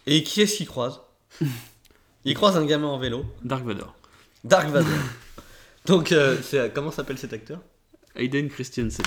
[0.06, 1.02] Et qui est-ce qu'il croise?
[2.26, 3.96] Il croise un gamin en vélo, Dark Vador.
[4.46, 4.90] Dark Vador.
[5.86, 6.38] donc, euh,
[6.74, 7.60] comment s'appelle cet acteur?
[8.16, 9.04] Aiden Christiansen.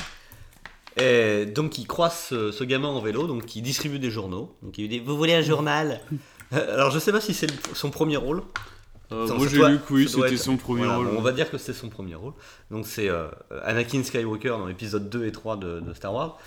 [0.99, 4.57] Et donc il croise ce, ce gamin en vélo, donc qui distribue des journaux.
[4.63, 6.01] Donc il lui dit Vous voulez un journal?
[6.53, 8.43] Euh, Alors je sais pas si c'est son premier rôle.
[9.13, 11.09] Euh, moi j'ai lu que oui, c'était son premier voilà, rôle.
[11.17, 12.33] On va dire que c'est son premier rôle.
[12.71, 13.29] Donc c'est euh,
[13.65, 16.39] Anakin Skywalker dans l'épisode 2 et 3 de, de Star Wars.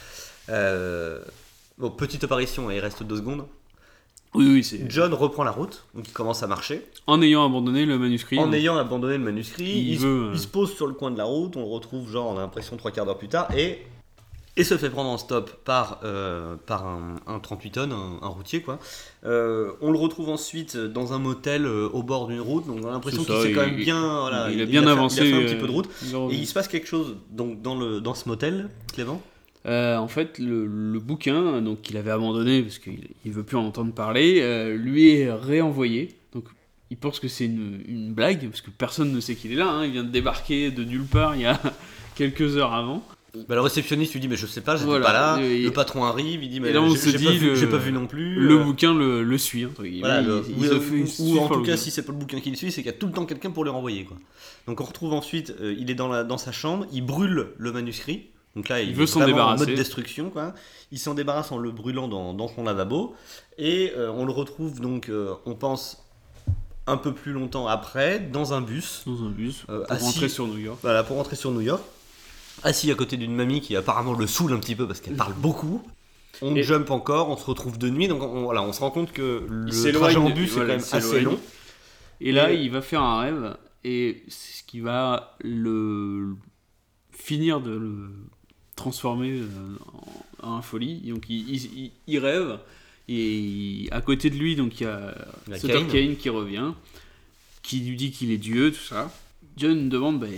[0.49, 1.19] Euh,
[1.77, 3.45] bon, petite apparition et il reste deux secondes.
[4.35, 4.85] Oui, oui, c'est.
[4.91, 6.85] John reprend la route, donc il commence à marcher.
[7.07, 8.37] En ayant abandonné le manuscrit.
[8.37, 10.85] En donc- ayant abandonné le manuscrit, Il il, se- veut, euh, il se pose sur
[10.85, 13.17] le coin de la route, on le retrouve genre on a l'impression trois quarts d'heure
[13.17, 13.79] plus tard et,
[14.59, 18.27] et se fait prendre en stop par, euh, par un, un 38 tonnes, un, un
[18.27, 18.77] routier quoi.
[19.25, 22.87] Euh, on le retrouve ensuite dans un motel euh, au bord d'une route, donc on
[22.87, 25.21] a l'impression qu'il s'est quand même bien, voilà, il a bien avancé.
[25.27, 25.89] il a fait un petit peu de route.
[26.31, 29.21] Et il se passe quelque chose donc dans, le, dans ce motel, Clément?
[29.65, 33.57] Euh, en fait, le, le bouquin, donc qu'il avait abandonné parce qu'il il veut plus
[33.57, 36.15] en entendre parler, euh, lui est réenvoyé.
[36.33, 36.45] Donc,
[36.89, 39.67] il pense que c'est une, une blague parce que personne ne sait qu'il est là.
[39.69, 39.85] hein.
[39.85, 41.59] Il vient de débarquer de nulle part il y a
[42.15, 43.03] quelques heures avant.
[43.47, 45.05] Bah, Le réceptionniste lui dit mais je sais pas, j'étais Voilà.
[45.05, 45.41] pas là.
[45.41, 47.67] Et- le patron arrive, il dit mais là, on se dit, pas, vu- le- j'ai
[47.67, 48.35] pas vu non plus.
[48.35, 49.65] Le Euh, bouquin le, le suit.
[49.65, 49.99] entre guillemets.
[50.01, 50.73] Voilà, le- il, il
[51.19, 52.91] ou, en tout le cas, si c'est pas le bouquin qui le suit, c'est qu'il
[52.91, 54.03] y a tout le temps quelqu'un pour les renvoyer.
[54.05, 54.17] Quoi.
[54.67, 57.71] Donc on retrouve ensuite, euh, il est dans, la, dans sa chambre, il brûle le
[57.71, 58.27] manuscrit.
[58.55, 59.63] Donc là, il, Il veut s'en débarrasser.
[59.63, 60.53] En mode destruction, quoi.
[60.91, 63.15] Il s'en débarrasse en le brûlant dans, dans son lavabo.
[63.59, 65.11] Et euh, on le retrouve donc,
[65.45, 66.03] on pense,
[66.87, 69.03] un peu plus longtemps après, dans un bus.
[69.05, 70.79] dans un bus pour assis- rentrer sur New York.
[70.81, 71.83] Voilà, pour rentrer sur New York.
[72.63, 75.33] Assis à côté d'une mamie qui apparemment le saoule un petit peu parce qu'elle parle
[75.33, 75.81] beaucoup.
[76.41, 78.91] On Et- jump encore, on se retrouve de nuit, donc on, voilà, on se rend
[78.91, 81.23] compte que le s'éloigne trajet en bus voilà, est quand même assez s'éloigne.
[81.35, 81.39] long.
[82.21, 86.35] Et là, Et- il va faire un rêve, et c'est ce qui va le
[87.11, 88.09] finir de le
[88.75, 89.47] transformer euh,
[90.43, 91.01] en, en folie.
[91.09, 92.57] Donc il, il- il- il rêve,
[93.09, 95.13] et il- à côté de lui, donc il y a
[95.47, 95.87] Il y a Sutter Kane.
[95.87, 96.71] Kane qui revient,
[97.63, 99.11] qui lui dit qu'il est Dieu, tout ça.
[99.57, 100.29] John demande, ben,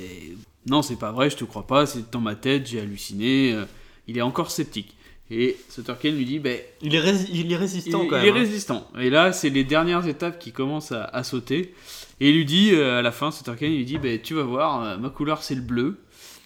[0.68, 3.54] non, c'est pas vrai, je te crois pas, c'est dans ma tête, j'ai halluciné.
[3.54, 3.66] euh,
[4.08, 4.96] Il est encore sceptique.
[5.34, 8.26] Et Sutter Kane lui dit, ben, Il est, rési- il est résistant il, quand il
[8.26, 8.28] même.
[8.28, 8.42] est hein.
[8.42, 8.88] résistant.
[9.00, 11.74] Et là, c'est les dernières étapes qui commencent à, à sauter.
[12.20, 14.34] Et il lui dit, euh, à la fin, Sutter Kane, il lui dit bah, Tu
[14.34, 15.98] vas voir, euh, ma couleur c'est le bleu.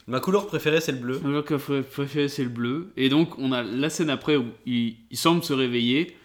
[0.08, 1.20] Ma couleur préférée c'est le bleu.
[1.24, 2.92] Ma couleur pré- préférée c'est le bleu.
[2.96, 6.16] Et donc, on a la scène après où il, il semble se réveiller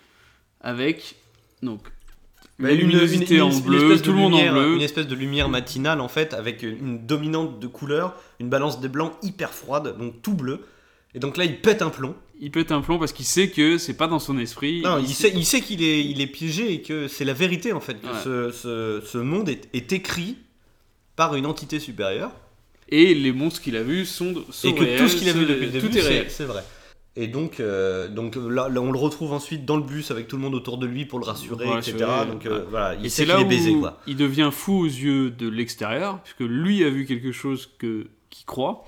[0.61, 1.17] avec
[1.63, 1.81] donc,
[2.61, 4.53] la Une- une- luminosité une- en une bleu, espèce de tout le monde en lumière-
[4.55, 4.75] bleu.
[4.77, 8.89] Une espèce de lumière matinale en fait, avec une dominante de couleur, une balance des
[8.89, 10.61] blancs hyper froide, donc tout bleu.
[11.15, 12.15] Et donc là, il pète un plomb.
[12.41, 14.81] Il pète un plomb parce qu'il sait que c'est pas dans son esprit.
[14.83, 17.73] Non, il sait, il sait qu'il est, il est piégé et que c'est la vérité
[17.73, 18.13] en fait, que Ouais.
[18.25, 20.37] ce, ce- ce monde est, est écrit
[21.17, 22.31] par une entité supérieure
[22.93, 25.33] Et les monstres qu'il a vus sont, sont et que réels, tout ce qu'il a
[25.33, 25.93] vu depuis le début,
[26.29, 26.65] c'est vrai.
[27.23, 30.37] Et donc, euh, donc là, là, on le retrouve ensuite dans le bus avec tout
[30.37, 31.97] le monde autour de lui pour le rassurer, etc.
[32.31, 33.99] Donc euh, voilà, il Et sait c'est qu'il là est baisé où quoi.
[34.07, 38.47] il devient fou aux yeux de l'extérieur, puisque lui a vu quelque chose que qu'il
[38.47, 38.85] croit,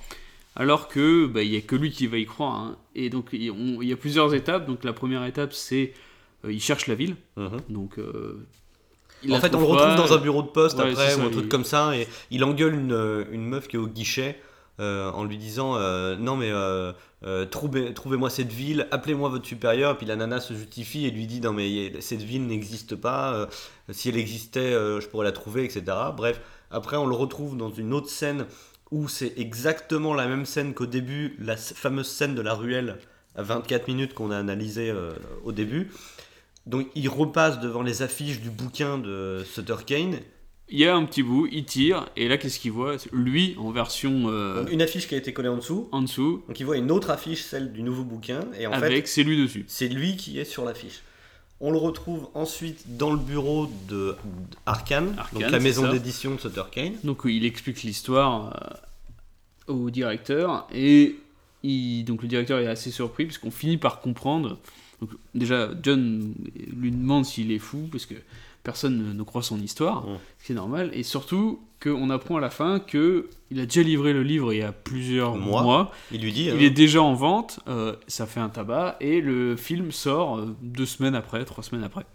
[0.56, 2.54] alors que bah, il y a que lui qui va y croire.
[2.54, 2.76] hein.
[2.94, 3.42] Et donc il
[3.82, 4.66] y a plusieurs étapes.
[4.66, 5.92] Donc la première étape, c'est
[6.46, 7.16] euh, il cherche la ville.
[7.36, 7.58] Mhm.
[7.68, 8.46] Donc euh,
[9.24, 10.08] il En fait, on le trouve retrouve pas.
[10.08, 12.42] dans un bureau de poste Ouais, après, ça, ou un truc comme ça, et il
[12.44, 14.40] engueule une, euh, une meuf qui est au guichet
[14.80, 16.92] euh, en lui disant euh, Non, mais euh,
[17.46, 19.96] trouvez- trouvez-moi cette ville, appelez-moi votre supérieur.
[19.98, 23.48] Puis la nana se justifie et lui dit Non, mais cette ville n'existe pas,
[23.90, 25.82] si elle existait, je pourrais la trouver, etc.
[26.16, 28.46] Bref, après, on le retrouve dans une autre scène
[28.90, 32.98] où c'est exactement la même scène qu'au début, la fameuse scène de la ruelle
[33.36, 34.92] à 24 minutes qu'on a analysée
[35.44, 35.90] au début.
[36.66, 40.18] Donc il repasse devant les affiches du bouquin de Sutter Kane
[40.72, 42.96] il y a un petit bout, il tire, et là, qu'est-ce qu'il voit?
[43.12, 45.86] Lui, en version euh, Donc, une affiche qui a été collée en dessous.
[45.92, 48.86] en dessous, Donc il voit une autre affiche, celle du nouveau bouquin, et en fait
[48.86, 49.66] avec c'est lui dessus.
[49.68, 51.02] c'est lui qui est sur l'affiche.
[51.60, 54.16] On le retrouve ensuite dans le bureau de
[54.64, 56.94] Arkane, Arkane, donc la maison d'édition de Sutter Kane.
[57.04, 58.80] Donc, il explique l'histoire
[59.68, 61.16] euh, au directeur, et
[61.62, 64.58] il, donc le directeur est assez surpris, puisqu'on finit par comprendre.
[65.02, 66.34] Donc, déjà, John
[66.74, 68.14] lui demande s'il est fou, parce que
[68.64, 70.18] personne ne, croit son histoire, Mm.
[70.38, 73.82] ce qui est normal, et surtout qu'on apprend à la fin que il a déjà
[73.82, 75.62] livré le livre il y a plusieurs Mois.
[75.62, 78.96] mois Il lui dit Il hein, est déjà en vente, euh, ça fait un tabac,
[79.00, 82.06] et le film sort euh, deux semaines après, trois semaines après.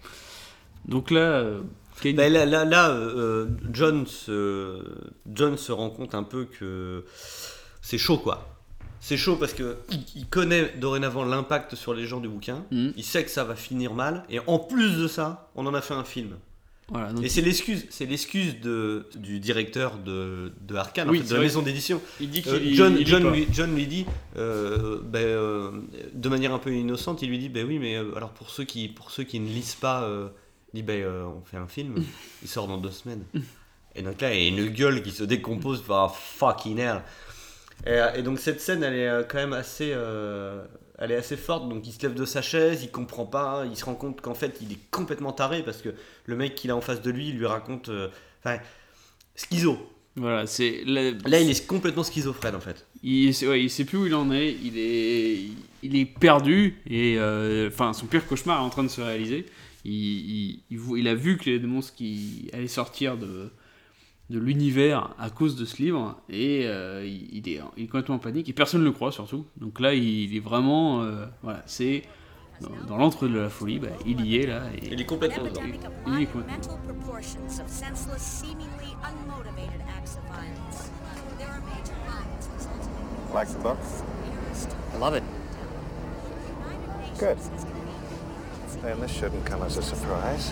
[0.88, 1.62] Donc là, euh,
[2.02, 4.82] Kane- Bah, là, là, là, euh, John, se,
[5.34, 7.04] John se rend compte un peu que
[7.82, 8.57] c'est chaud, quoi.
[9.00, 9.78] C'est chaud parce que
[10.16, 12.66] il, connaît dorénavant l'impact sur les gens du bouquin.
[12.72, 12.94] Mhm.
[12.98, 14.24] Il sait que ça va finir mal.
[14.30, 16.38] Et en plus de ça, on en a fait un film.
[16.90, 21.30] voilà, donc Et c'est l'excuse, c'est l'excuse de, du directeur de, de Arkane, en fait,
[21.30, 22.02] de la maison d'édition.
[22.20, 24.06] il dit Euh, qu'il John, il John, lui, John lui dit,
[24.38, 25.72] euh, ben, euh,
[26.14, 28.88] de manière un peu innocente, il lui dit, ben oui, mais alors pour ceux qui,
[28.88, 30.10] pour ceux qui ne lisent pas,
[30.74, 31.96] il dit, ben on fait un film,
[32.42, 33.24] il sort dans deux semaines.
[33.96, 37.02] Et donc là, il y a une gueule qui se décompose par fucking hell.
[37.86, 40.64] Et, euh, et donc cette scène, elle est euh, quand même assez, euh,
[40.98, 41.70] elle est assez forte.
[41.70, 44.34] Donc il se lève de sa chaise, il comprend pas, il se rend compte qu'en
[44.34, 45.90] fait, il est complètement taré parce que
[46.26, 48.10] le mec qu'il a en face de lui, il lui raconte, euh,
[48.44, 48.60] enfin,
[49.36, 49.78] schizo.
[50.16, 52.88] Voilà, c'est là, Là, il est complètement schizophrène en fait.
[53.04, 55.42] il, ouais, il sait plus où il en est, il est,
[55.84, 59.46] il est perdu et euh, enfin son pire cauchemar est en train de se réaliser.
[59.86, 63.52] Il, il, a vu que les monstres qui allaient sortir de
[64.30, 68.20] de l'univers à cause de ce livre et euh, il, est, il est complètement en
[68.20, 69.46] panique et personne ne le croit surtout.
[69.56, 72.02] Donc là, il est vraiment, euh, voilà, c'est
[72.60, 74.64] dans, dans l'antre de la folie, bah, il y est là.
[74.82, 75.62] Et, Il est complètement dedans.
[75.64, 75.76] Il
[76.24, 80.92] est complètement- mental proportions of senseless, seemingly unmotivated acts of violence.
[81.38, 83.78] There are major findings resulting Like the book?
[84.94, 85.24] I love it.
[87.20, 87.38] Good.
[88.84, 90.52] Then this shouldn't come as a surprise.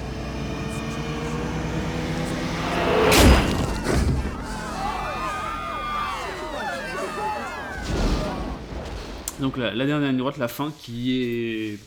[9.40, 11.78] Donc la, la dernière ligne droite, la fin, qui est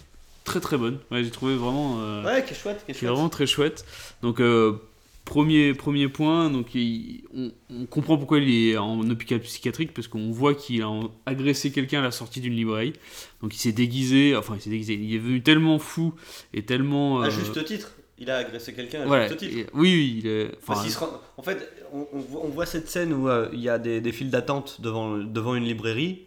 [0.45, 0.99] très très bonne.
[1.11, 1.99] Ouais, j'ai trouvé vraiment.
[2.01, 3.11] euh, Ouais, qui est chouette, qui est qui est chouette.
[3.13, 3.85] vraiment très chouette.
[4.23, 4.75] Donc, euh,
[5.25, 10.09] premier, premier point, donc il- on, on comprend pourquoi il est en hôpital psychiatrique, parce
[10.09, 10.91] qu'on voit qu'il a
[11.27, 12.93] agressé quelqu'un à la sortie d'une librairie.
[13.43, 16.15] Donc, il s'est déguisé, enfin, il s'est déguisé, il est venu tellement fou
[16.55, 17.21] et tellement.
[17.23, 19.57] À euh, juste titre, il a agressé quelqu'un à voilà, juste titre.
[19.57, 20.47] et- oui, oui, il est.
[20.59, 23.29] enfin, Parce qu'il se rend- En fait, on, on voit, on voit cette scène où
[23.29, 26.23] euh, il y a des, des files d'attente devant, devant une librairie.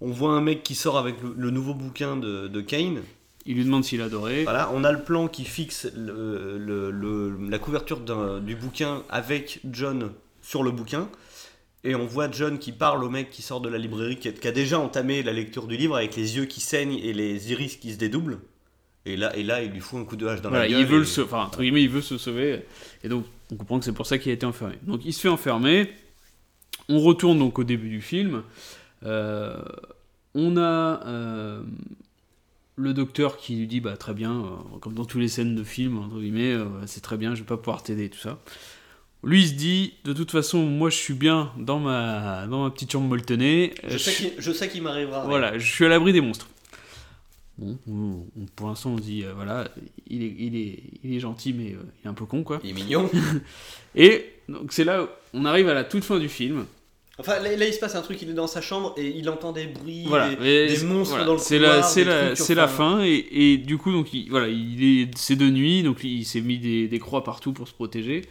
[0.00, 3.02] On voit un mec qui sort avec le, le nouveau bouquin de, de Kane.
[3.46, 4.44] il lui demande s'il adorait.
[4.44, 8.00] Voilà, on a le plan qui fixe le- le- le- la couverture
[8.40, 11.08] du bouquin avec John sur le bouquin.
[11.84, 14.32] Et on voit John qui parle au mec qui sort de la librairie, qui a,
[14.32, 17.52] qui a déjà entamé la lecture du livre avec les yeux qui saignent et les
[17.52, 18.38] iris qui se dédoublent.
[19.06, 20.80] Et là, et là il lui fout un coup de hache dans Voilà, la gueule.
[20.80, 22.62] il veut et- le sauver, enfin, entre guillemets, il veut se sauver.
[23.02, 24.74] Et donc, on comprend que c'est pour ça qu'il a été enfermé.
[24.82, 25.90] Donc, il se fait enfermer.
[26.90, 28.42] On retourne donc au début du film.
[29.04, 29.62] Euh,
[30.34, 31.62] on a euh,
[32.76, 35.64] le docteur qui lui dit, bah, très bien, euh, comme dans toutes les scènes de
[35.64, 38.38] film, entre guillemets, euh, c'est très bien, je vais pas pouvoir t'aider, tout ça.
[39.22, 42.70] Lui, il se dit, de toute façon, moi, je suis bien dans ma, dans ma
[42.70, 43.74] petite chambre molletonnée.
[43.86, 43.98] Je
[44.52, 45.24] sais qu'il m'arrivera.
[45.26, 46.48] voilà, je suis à l'abri des monstres.
[47.58, 49.68] Bon, on- on- pour l'instant, on se dit, euh, voilà,
[50.06, 51.64] il est, il, est, il est gentil, mais
[52.02, 52.60] il est un peu con, quoi.
[52.64, 53.10] Il est mignon.
[53.94, 56.64] Et donc, c'est là où on arrive à la toute fin du film.
[57.20, 59.28] Enfin, là, là, il se passe un truc, il est dans sa chambre et il
[59.30, 61.76] entend des bruits, Voilà, des, monstres voilà, dans le c'est couloir.
[61.76, 65.10] la, c'est la, c'est la fin, et, et du coup, donc, il, voilà, il est,
[65.16, 68.22] c'est de nuit, donc il s'est mis des, des croix partout pour se protéger.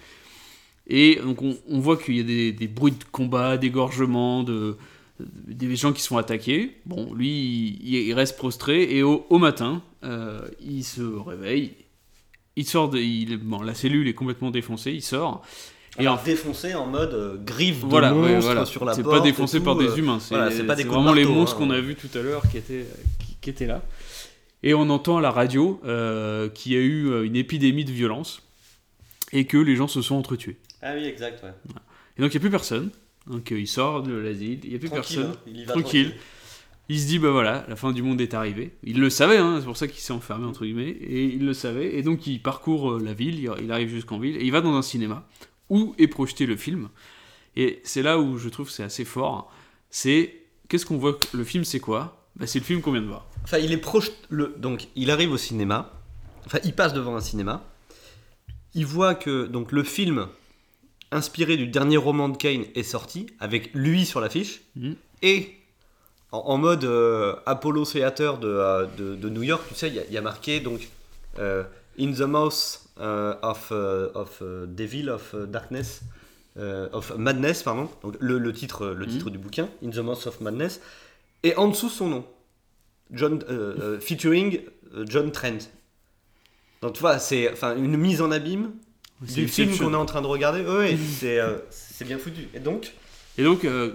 [0.87, 4.75] Et donc, on, on voit qu'il y a des, des bruits de combat, d'égorgement, de,
[5.19, 6.77] des gens qui sont attaqués.
[6.85, 11.73] Bon, lui, il, il reste prostré, et au, au matin, euh, il se réveille.
[12.55, 12.97] Il sort de.
[12.97, 15.43] Il, bon, la cellule est complètement défoncée, il sort.
[15.99, 18.65] Et en défoncé en mode euh, griffe de voilà, ouais, monstre voilà.
[18.65, 19.17] sur la C'est porte.
[19.17, 21.25] pas défoncé par des euh, humains, c'est voilà, c'est pas des coups de vraiment les
[21.25, 21.65] monstres hein.
[21.65, 22.85] qu'on a vus tout à l'heure qui étaient,
[23.19, 23.81] qui, qui étaient là.
[24.63, 27.91] Et on entend à la radio euh, qu'il y a eu euh, une épidémie de
[27.91, 28.41] violence
[29.31, 30.57] et que les gens se sont entretués.
[30.81, 31.51] Ah oui, exact, ouais.
[32.17, 32.89] Et donc il n'y a plus personne.
[33.27, 35.33] Donc euh, il sort de l'asile, il n'y a plus Tranquille, personne.
[35.35, 36.13] hein, il tranquille.
[36.91, 38.71] Il se dit, bah voilà, la fin du monde est arrivée.
[38.83, 41.53] Il le savait, hein, c'est pour ça qu'il s'est enfermé, entre guillemets, et il le
[41.53, 41.95] savait.
[41.95, 44.73] Et donc il parcourt la ville, il, il arrive jusqu'en ville, et il va dans
[44.73, 45.27] un cinéma
[45.69, 46.89] où est projeté le film.
[47.55, 49.51] Et c'est là où je trouve que c'est assez fort.
[49.89, 50.35] C'est,
[50.67, 51.17] qu'est-ce qu'on voit?
[51.33, 52.27] Le film, c'est quoi?
[52.35, 53.25] Bah, C'est le film qu'on vient de voir.
[53.43, 54.11] Enfin, il est proche.
[54.29, 54.53] Le...
[54.57, 55.91] Donc, il arrive au cinéma.
[56.45, 57.63] Enfin, il passe devant un cinéma.
[58.75, 60.27] Il voit que donc le film
[61.11, 64.95] inspiré du dernier roman de Kane est sorti, avec lui sur l'affiche, Mhm.
[65.23, 65.55] et
[66.31, 69.95] en, en mode euh, Apollo Theater de, euh, de, de New York, tu sais, il
[69.95, 70.87] y a- il y, a marqué donc
[71.39, 71.63] euh,
[71.99, 76.01] In the Mouth of, euh, of euh, Devil of euh, Darkness,
[76.57, 80.27] euh, of Madness, pardon, donc le, le titre, le titre du bouquin, In the Mouth
[80.27, 80.81] of Madness,
[81.43, 82.25] et en dessous son nom,
[83.11, 84.61] John, euh, euh, featuring
[84.93, 85.69] euh, John Trent.
[86.81, 88.71] Donc tu vois, c'est enfin une mise en abîme
[89.21, 90.63] du film qu'on est en train de regarder.
[90.65, 91.57] Oui, c'est euh,
[92.01, 92.47] bien foutu.
[92.53, 92.93] Et donc,
[93.37, 93.93] Et donc, euh,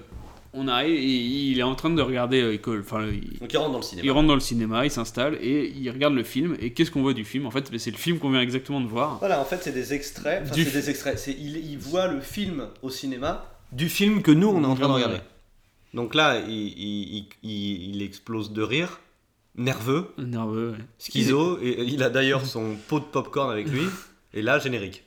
[0.55, 1.05] on arrive, et
[1.51, 2.81] il est en train de regarder euh, école.
[2.81, 4.07] Enfin, il, donc il rentre dans le cinéma.
[4.07, 6.57] il rentre dans le cinéma, il s'installe et il regarde le film.
[6.61, 7.47] Et qu'est-ce qu'on voit du film?
[7.47, 9.19] En fait, c'est le film qu'on vient exactement de voir.
[9.19, 10.43] Voilà, en fait, c'est des extraits.
[10.45, 11.19] Enfin, c'est des extraits.
[11.19, 14.75] C'est il, il voit le film au cinéma du film que nous on est en
[14.77, 15.19] train de regarder.
[15.93, 19.01] Donc là, il, il, il- il- il explose de rire,
[19.57, 20.85] nerveux, Nerveux, ouais.
[20.99, 23.83] schizo, et il a d'ailleurs son pot de popcorn avec lui.
[24.33, 25.05] Et là, générique.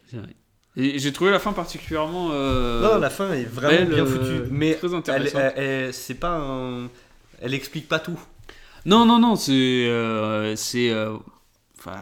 [0.80, 2.30] Et j'ai trouvé la fin particulièrement.
[2.32, 5.42] euh, non, la fin est vraiment belle, bien euh, foutue, mais très intéressante.
[5.56, 6.88] elle- elle- c'est pas un-
[7.42, 8.20] elle explique pas tout.
[8.86, 9.52] Non, non, non, c'est.
[9.54, 10.90] euh, c'est.
[10.92, 11.18] euh,
[11.80, 11.98] Enfin,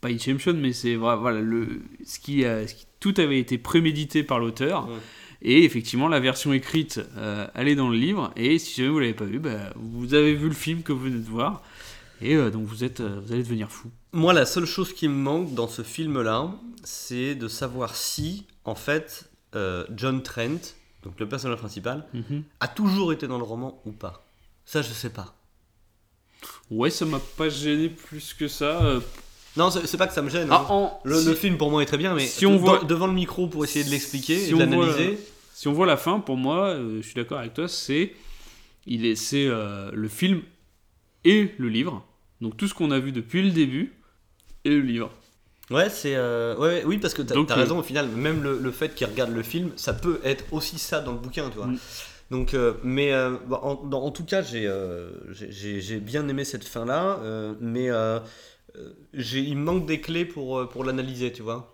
[0.00, 2.86] pas Inception, mais c'est voilà, le, ce, qui, ce qui.
[3.00, 4.86] Tout avait été prémédité par l'auteur.
[4.88, 4.94] Ouais.
[5.44, 8.30] Et effectivement, la version écrite, euh, elle est dans le livre.
[8.36, 11.00] Et si jamais vous l'avez pas vu, bah, vous avez vu le film que vous
[11.00, 11.62] venez de voir.
[12.24, 13.90] Et euh, donc vous, êtes, euh, vous allez devenir fou.
[14.12, 16.50] Moi, la seule chose qui me manque dans ce film-là,
[16.84, 22.44] c'est de savoir si, en fait, euh, John Trent, donc le personnage principal, Mhm.
[22.60, 24.24] a toujours été dans le roman ou pas.
[24.64, 25.34] Ça, je sais pas.
[26.70, 28.82] Ouais, ça m'a pas gêné plus que ça.
[28.84, 29.00] euh.
[29.56, 30.48] Non, c'est pas que ça me gêne.
[30.50, 30.66] Ah, hein.
[30.70, 33.06] en- le, si- le film pour moi est très bien, mais si on voit- devant
[33.06, 35.18] le micro pour essayer de l'expliquer Si et de on voit- l'analyser.
[35.54, 38.14] Si on voit la fin, pour moi, euh, je suis d'accord avec toi, c'est
[38.86, 40.40] il est c'est euh, le film
[41.24, 42.04] et le livre.
[42.42, 43.92] Donc tout ce qu'on a vu depuis le début
[44.64, 45.10] et le livre.
[45.70, 46.16] Ouais, c'est.
[46.16, 48.70] euh, ouais, oui, parce que t'as Donc, t'as euh, raison, au final, même le, le
[48.72, 51.68] fait qu'il regarde le film, ça peut être aussi ça dans le bouquin, tu vois.
[51.68, 51.78] Mm.
[52.32, 54.68] Donc, euh, mais euh, bah, en, en tout cas, j'ai
[55.30, 57.88] j'ai j'ai bien aimé cette fin-là, euh, mais
[59.14, 61.68] il me manque des clés pour, pour l'analyser, tu vois.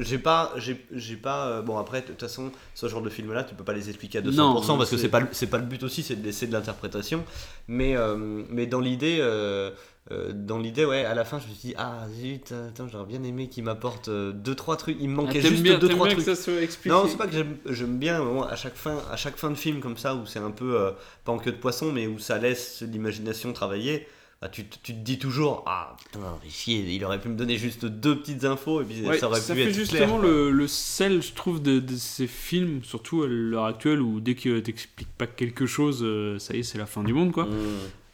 [0.00, 1.62] J'ai pas, j'ai pas.
[1.62, 4.20] bon après, de toute façon, ce genre de film-là, tu peux pas les expliquer à
[4.22, 6.52] 200% Non, parce que c'est- pas, c'est pas le but aussi, c'est de laisser de
[6.52, 7.24] l'interprétation.
[7.68, 8.16] Mais, euh,
[8.50, 9.70] mais dans l'idée, euh,
[10.10, 13.04] euh, dans l'idée, ouais, à la fin, je me suis dit ah zut, attends, j'aurais
[13.06, 14.96] bien aimé qu'il m'apporte euh, deux trois trucs.
[15.00, 16.26] Il me manquait Ah, juste bien- deux t'aimes trois bien trucs.
[16.26, 16.88] que ça soit expliqué.
[16.94, 17.34] Non, c'est pas que
[17.70, 20.38] j'aime- bien moi, à chaque fin, à chaque fin de film comme ça où c'est
[20.38, 20.92] un peu euh,
[21.24, 24.06] pas en queue de poisson, mais où ça laisse l'imagination travailler.
[24.40, 27.56] bah, tu, te- tu te dis toujours ah putain, chier, il aurait pu me donner
[27.56, 30.30] juste deux petites infos et puis Ouais, ça aurait ça pu fait être justement clair.
[30.32, 34.36] le, le sel, je trouve, de, de ces films, surtout à l'heure actuelle, où dès
[34.36, 37.46] que t'expliques pas quelque chose, euh, ça y est, c'est la fin du monde, quoi.
[37.46, 37.50] Mmh.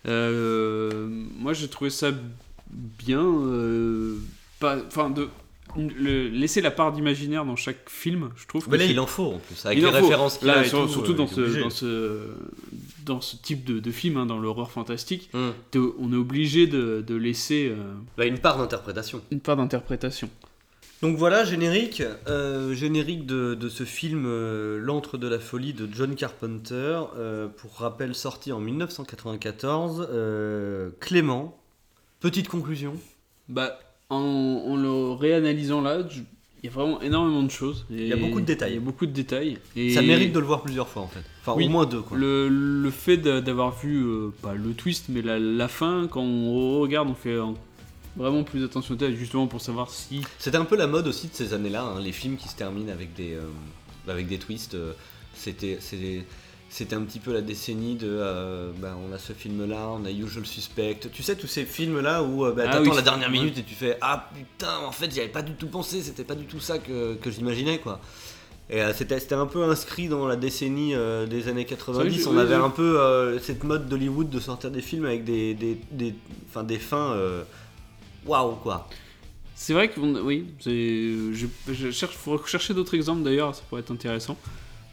[0.07, 1.07] Euh,
[1.39, 2.11] moi, j'ai trouvé ça
[2.73, 3.23] bien.
[3.25, 4.17] euh,
[4.61, 5.29] pas, enfin, de
[5.77, 8.67] le- laisser la part d'imaginaire dans chaque film, je trouve.
[8.71, 10.69] Mais là, il en faut en plus, avec il les références qu'il Là, a et
[10.69, 11.61] sur- tout, surtout euh, dans ce, obligé.
[11.61, 12.21] dans ce
[13.05, 15.31] dans ce type de, de film, hein, dans l'horreur fantastique,
[15.71, 19.21] t'es- on est obligé de, de laisser euh, Bah, une part d'interprétation.
[19.31, 20.31] une part d'interprétation.
[21.05, 25.87] Donc voilà, générique, euh, générique de, de ce film euh, L'antre de la folie de
[25.93, 30.09] John Carpenter, euh, pour rappel sorti en 1994.
[30.11, 31.59] euh, Clément,
[32.21, 32.95] petite conclusion.
[33.51, 33.79] Bah,
[34.09, 35.99] en, en le réanalysant là,
[36.63, 37.85] il y a vraiment énormément de choses.
[37.91, 38.71] Il y a beaucoup de détails.
[38.73, 39.59] Il y a beaucoup de détails.
[39.77, 41.21] Et Ça mérite de le voir plusieurs fois en fait.
[41.43, 41.67] Enfin Oui.
[41.67, 42.17] au moins deux quoi.
[42.17, 44.07] Le, le fait d'a- d'avoir vu,
[44.41, 47.37] pas le twist, mais la, la fin, quand on regarde, on fait
[48.17, 50.23] vraiment plus attention au justement pour savoir si.
[50.39, 52.93] C'était un peu la mode aussi de ces années-là, hein, les films qui se terminent
[52.93, 53.43] avec des, euh,
[54.09, 54.75] avec des twists.
[54.75, 54.93] euh,
[55.37, 55.79] c'était,
[56.95, 58.09] un petit peu la décennie de.
[58.09, 61.01] euh, bah, on a ce film-là, on a Usual Suspect.
[61.13, 63.75] Tu sais, tous ces films-là où bah, Ah t'attends oui, la dernière minute et tu
[63.75, 66.61] fais Ah putain, en fait, j'y avais pas du tout pensé, c'était pas du tout
[66.61, 68.01] ça que, que j'imaginais quoi.
[68.71, 71.95] Et c'était, un peu inscrit dans la décennie euh, des années 90.
[71.95, 74.81] C'est vrai que on avait oui, un peu euh, cette mode d'Hollywood de sortir des
[74.81, 76.15] films avec des, des, des,
[76.65, 77.13] des fins.
[77.13, 77.43] euh,
[78.27, 78.89] Waouh quoi.
[79.55, 81.33] C'est vrai que oui, je,
[81.73, 84.37] je cherche, faut chercher d'autres exemples d'ailleurs, ça pourrait être intéressant.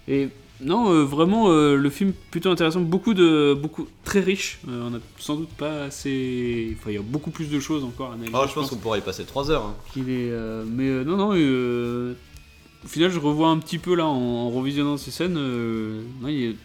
[0.07, 0.29] Et
[0.63, 4.59] non, euh, vraiment euh, le film plutôt intéressant, beaucoup de, beaucoup très riche.
[4.69, 7.83] Euh, on a sans doute pas assez, enfin il y a beaucoup plus de choses
[7.83, 8.37] encore à analyser.
[8.39, 9.65] Oh, je pense qu'on pourrait y passer 3 heures.
[9.65, 9.75] hein.
[9.91, 10.31] qu'il est,
[10.67, 11.29] mais non non.
[11.31, 15.33] au final, je revois un petit peu là en, en revisionnant ces scènes.
[15.33, 16.55] non, il est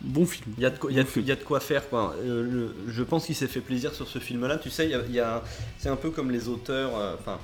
[0.00, 0.52] bon film.
[0.56, 2.14] Il y, a de quoi, il, y a de- y a quoi faire quoi.
[2.22, 4.56] Euh, le- je pense qu'il s'est fait plaisir sur ce film-là.
[4.58, 5.42] Tu sais, il y a-
[5.78, 7.38] c'est un peu comme les auteurs, euh, enfin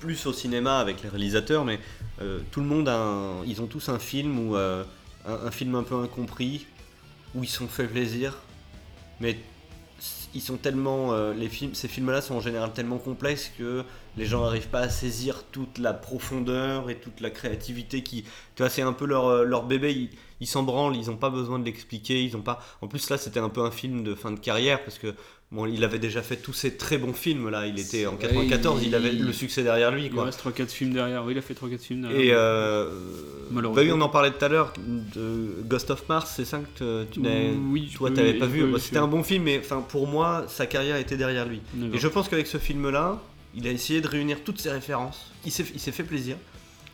[0.00, 1.80] plus au cinéma avec les réalisateurs, mais
[2.22, 4.84] euh, tout le monde a, un- ils ont tous un film ou un,
[5.26, 6.66] un film un peu incompris
[7.34, 8.36] où ils se sont fait plaisir,
[9.20, 9.38] mais
[10.34, 13.82] ils sont tellement les films ces films là sont en général tellement complexes que
[14.16, 18.22] les gens n'arrivent pas à saisir toute la profondeur et toute la créativité qui
[18.54, 20.10] tu vois c'est un peu leur, leur bébé ils
[20.40, 23.18] ils s'en branlent ils n'ont pas besoin de l'expliquer ils ont pas en plus là
[23.18, 25.14] c'était un peu un film de fin de carrière parce que
[25.50, 28.18] bon il avait déjà fait tous ces très bons films là il était en Ouais,
[28.18, 31.24] 94 il, il- avait le succès derrière lui Il quoi reste 3-4 films derrière.
[31.24, 32.20] Oui, il a fait 3-4 films derrière.
[32.20, 32.90] et euh,
[33.50, 33.82] Malheureusement.
[33.82, 37.04] bah oui, on en parlait tout à l'heure de Ghost of Mars, c'est ça que
[37.12, 37.20] tu,
[37.70, 38.64] Oui, toi t'avais pas vu.
[38.70, 41.60] Bah, c'était un bon film, mais enfin pour moi sa carrière était derrière lui.
[41.92, 43.20] Et je pense qu'avec ce film-là,
[43.54, 45.32] il a essayé de réunir toutes ses références.
[45.46, 46.36] Il il s'est fait plaisir.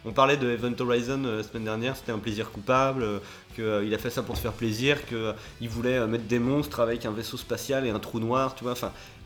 [0.07, 3.07] On parlait de Event Horizon euh, la semaine dernière, c'était un plaisir coupable,
[3.55, 7.07] qu'il a fait ça pour se faire plaisir, qu'il voulait euh, mettre des monstres avec
[7.07, 8.75] un vaisseau spatial et un trou noir, tu vois.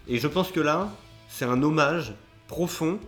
[0.07, 0.89] Et je pense que là,
[1.29, 2.15] c'est un hommage
[2.47, 2.99] profond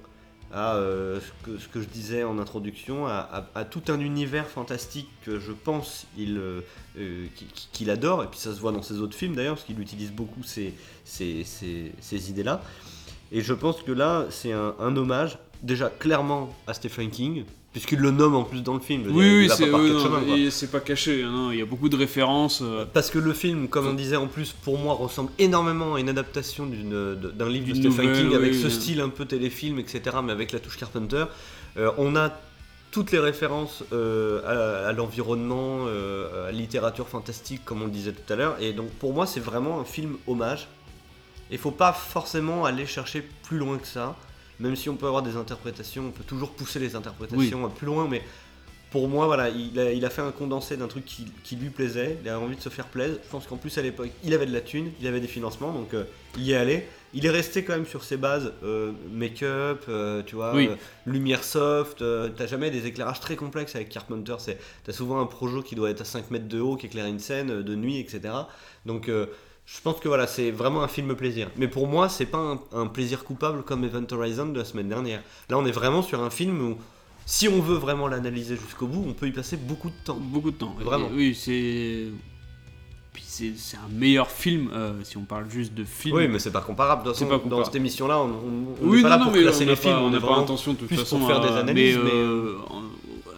[0.53, 5.53] à euh, ce, que, je disais en introduction, à, tout un univers fantastique que je
[5.53, 6.61] pense il, euh,
[6.99, 7.27] euh,
[7.73, 10.11] qu'il adore, et puis ça se voit dans ses autres films d'ailleurs, parce qu'il utilise
[10.11, 10.75] beaucoup ces,
[11.05, 12.63] ces, ces- idées-là.
[13.31, 18.11] Et je pense que là, c'est un hommage, déjà clairement à Stephen King, puisqu'il le
[18.11, 19.05] nomme en plus dans le film.
[19.05, 21.23] je Oui, oui, c'est pas caché.
[21.23, 22.61] hein, il y a beaucoup de références.
[22.63, 26.01] euh, Parce que le film, comme on disait en plus, pour moi ressemble énormément à
[26.01, 28.73] une adaptation d'un livre de Stephen King avec oui, ce oui.
[28.73, 31.25] style un peu téléfilm, etc., mais avec la touche Carpenter.
[31.77, 32.31] Euh, on a
[32.91, 37.93] toutes les références euh, à, à l'environnement, euh, à la littérature fantastique, comme on le
[37.93, 38.57] disait tout à l'heure.
[38.61, 40.67] Et donc pour moi, c'est vraiment un film hommage.
[41.53, 44.17] Il faut pas forcément aller chercher plus loin que ça.
[44.61, 48.07] Même si on peut avoir des interprétations, on peut toujours pousser les interprétations plus loin,
[48.09, 48.23] mais
[48.91, 51.71] pour moi, voilà, il a, il a fait un condensé d'un truc qui, qui lui
[51.71, 53.19] plaisait, il avait envie de se faire plaisir.
[53.25, 55.73] Je pense qu'en plus à l'époque, il avait de la thune, il avait des financements,
[55.73, 56.05] donc euh,
[56.37, 56.87] il y est allé.
[57.15, 60.71] Il est resté quand même sur ses bases euh, make-up, euh, tu vois, Oui.
[61.07, 62.05] lumière soft.
[62.37, 64.35] T'as jamais des éclairages très complexes avec Carpenter.
[64.39, 67.07] c'est- T'as souvent un projo qui doit être à 5 mètres de haut, qui éclaire
[67.07, 68.35] une scène de nuit, etc.
[68.87, 69.09] Donc
[69.73, 71.49] je pense que voilà, c'est vraiment un film plaisir.
[71.57, 74.89] Mais pour moi, c'est pas un, un plaisir coupable comme Event Horizon de la semaine
[74.89, 75.23] dernière.
[75.49, 76.77] Là, on est vraiment sur un film où,
[77.25, 80.19] si on veut vraiment l'analyser jusqu'au bout, on peut y passer beaucoup de temps.
[80.21, 80.75] beaucoup de temps.
[80.81, 81.09] Vraiment.
[81.11, 82.07] Et oui, c'est.
[83.13, 86.17] Puis c'est c'est un meilleur film euh, si on parle juste de film.
[86.17, 87.03] Oui, mais c'est pas comparable.
[87.05, 87.63] De toute C'est façon, pas comparable.
[87.63, 88.29] dans cette émission-là, on, on,
[88.83, 89.95] on oui, est pas non, là pour classer les films.
[89.95, 91.97] pas, on n'a pas vraiment intention de toute plus façon pour faire des analyses.
[91.97, 92.55] mais, Mais, euh,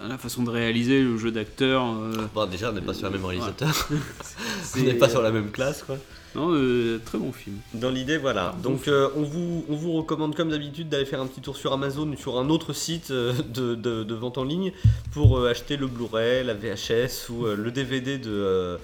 [0.08, 1.84] la façon de réaliser, le jeu d'acteur.
[1.86, 3.88] euh, Bon, déjà, on n'est pas sur le même réalisateur.
[4.76, 5.96] on n'est pas sur la même classe, quoi.
[6.34, 7.56] Non, euh, très bon film.
[7.74, 8.54] Dans l'idée, voilà.
[8.62, 11.72] Donc, euh, on, vous, on vous recommande, comme d'habitude, d'aller faire un petit tour sur
[11.74, 14.72] Amazon ou sur un autre site euh, de, de- de vente en ligne
[15.12, 18.78] pour euh, acheter le Blu-ray, la VHS ou le DVD de.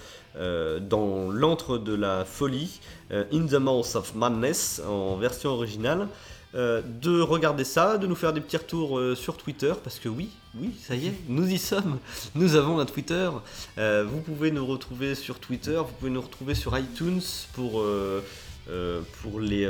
[0.89, 2.79] dans l'antre de la folie,
[3.11, 6.07] In the Mouth of Madness, en version originale.
[6.55, 10.09] Euh, de regarder ça, de nous faire des petits retours euh, sur Twitter, parce que
[10.09, 11.99] oui, oui, ça y est, nous y sommes,
[12.33, 13.29] nous avons un Twitter.
[13.77, 17.21] Euh, vous pouvez nous retrouver sur Twitter, vous pouvez nous retrouver sur iTunes
[17.53, 17.83] pour,
[19.21, 19.69] pour, les,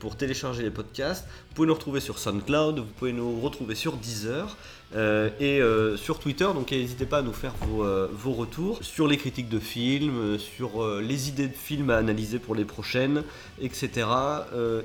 [0.00, 1.26] pour télécharger les podcasts.
[1.48, 4.54] Vous pouvez nous retrouver sur SoundCloud, vous pouvez nous retrouver sur Deezer
[4.94, 6.44] euh, et euh, sur Twitter.
[6.44, 10.38] Donc n'hésitez pas à nous faire vos, euh, vos retours sur les critiques de films,
[10.38, 13.22] sur les idées de films à analyser pour les prochaines,
[13.60, 14.06] etc.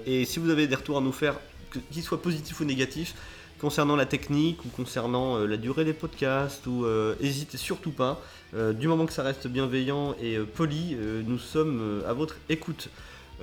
[0.05, 1.35] Et si vous avez des retours à nous faire,
[1.91, 3.15] qu'ils soient positifs ou négatifs,
[3.59, 8.21] concernant la technique ou concernant la durée des podcasts, ou euh, hésitez surtout pas.
[8.79, 12.89] Du moment que ça reste bienveillant et poli, nous sommes à votre écoute.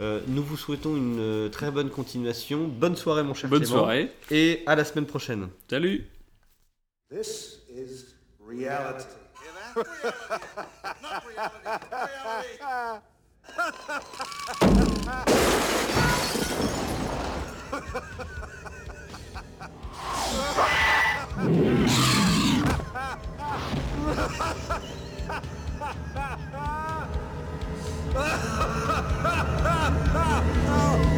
[0.01, 2.67] Euh, nous vous souhaitons une euh, très bonne continuation.
[2.67, 3.79] Bonne soirée, mon cher Bonne Clément.
[3.79, 4.11] soirée.
[4.31, 5.49] Et à la semaine prochaine.
[5.69, 6.05] Salut
[7.15, 9.05] This is reality.
[9.45, 10.35] Yeah, that's reality.
[11.01, 11.69] Not reality.
[12.11, 13.01] Reality.
[30.67, 31.14] oh.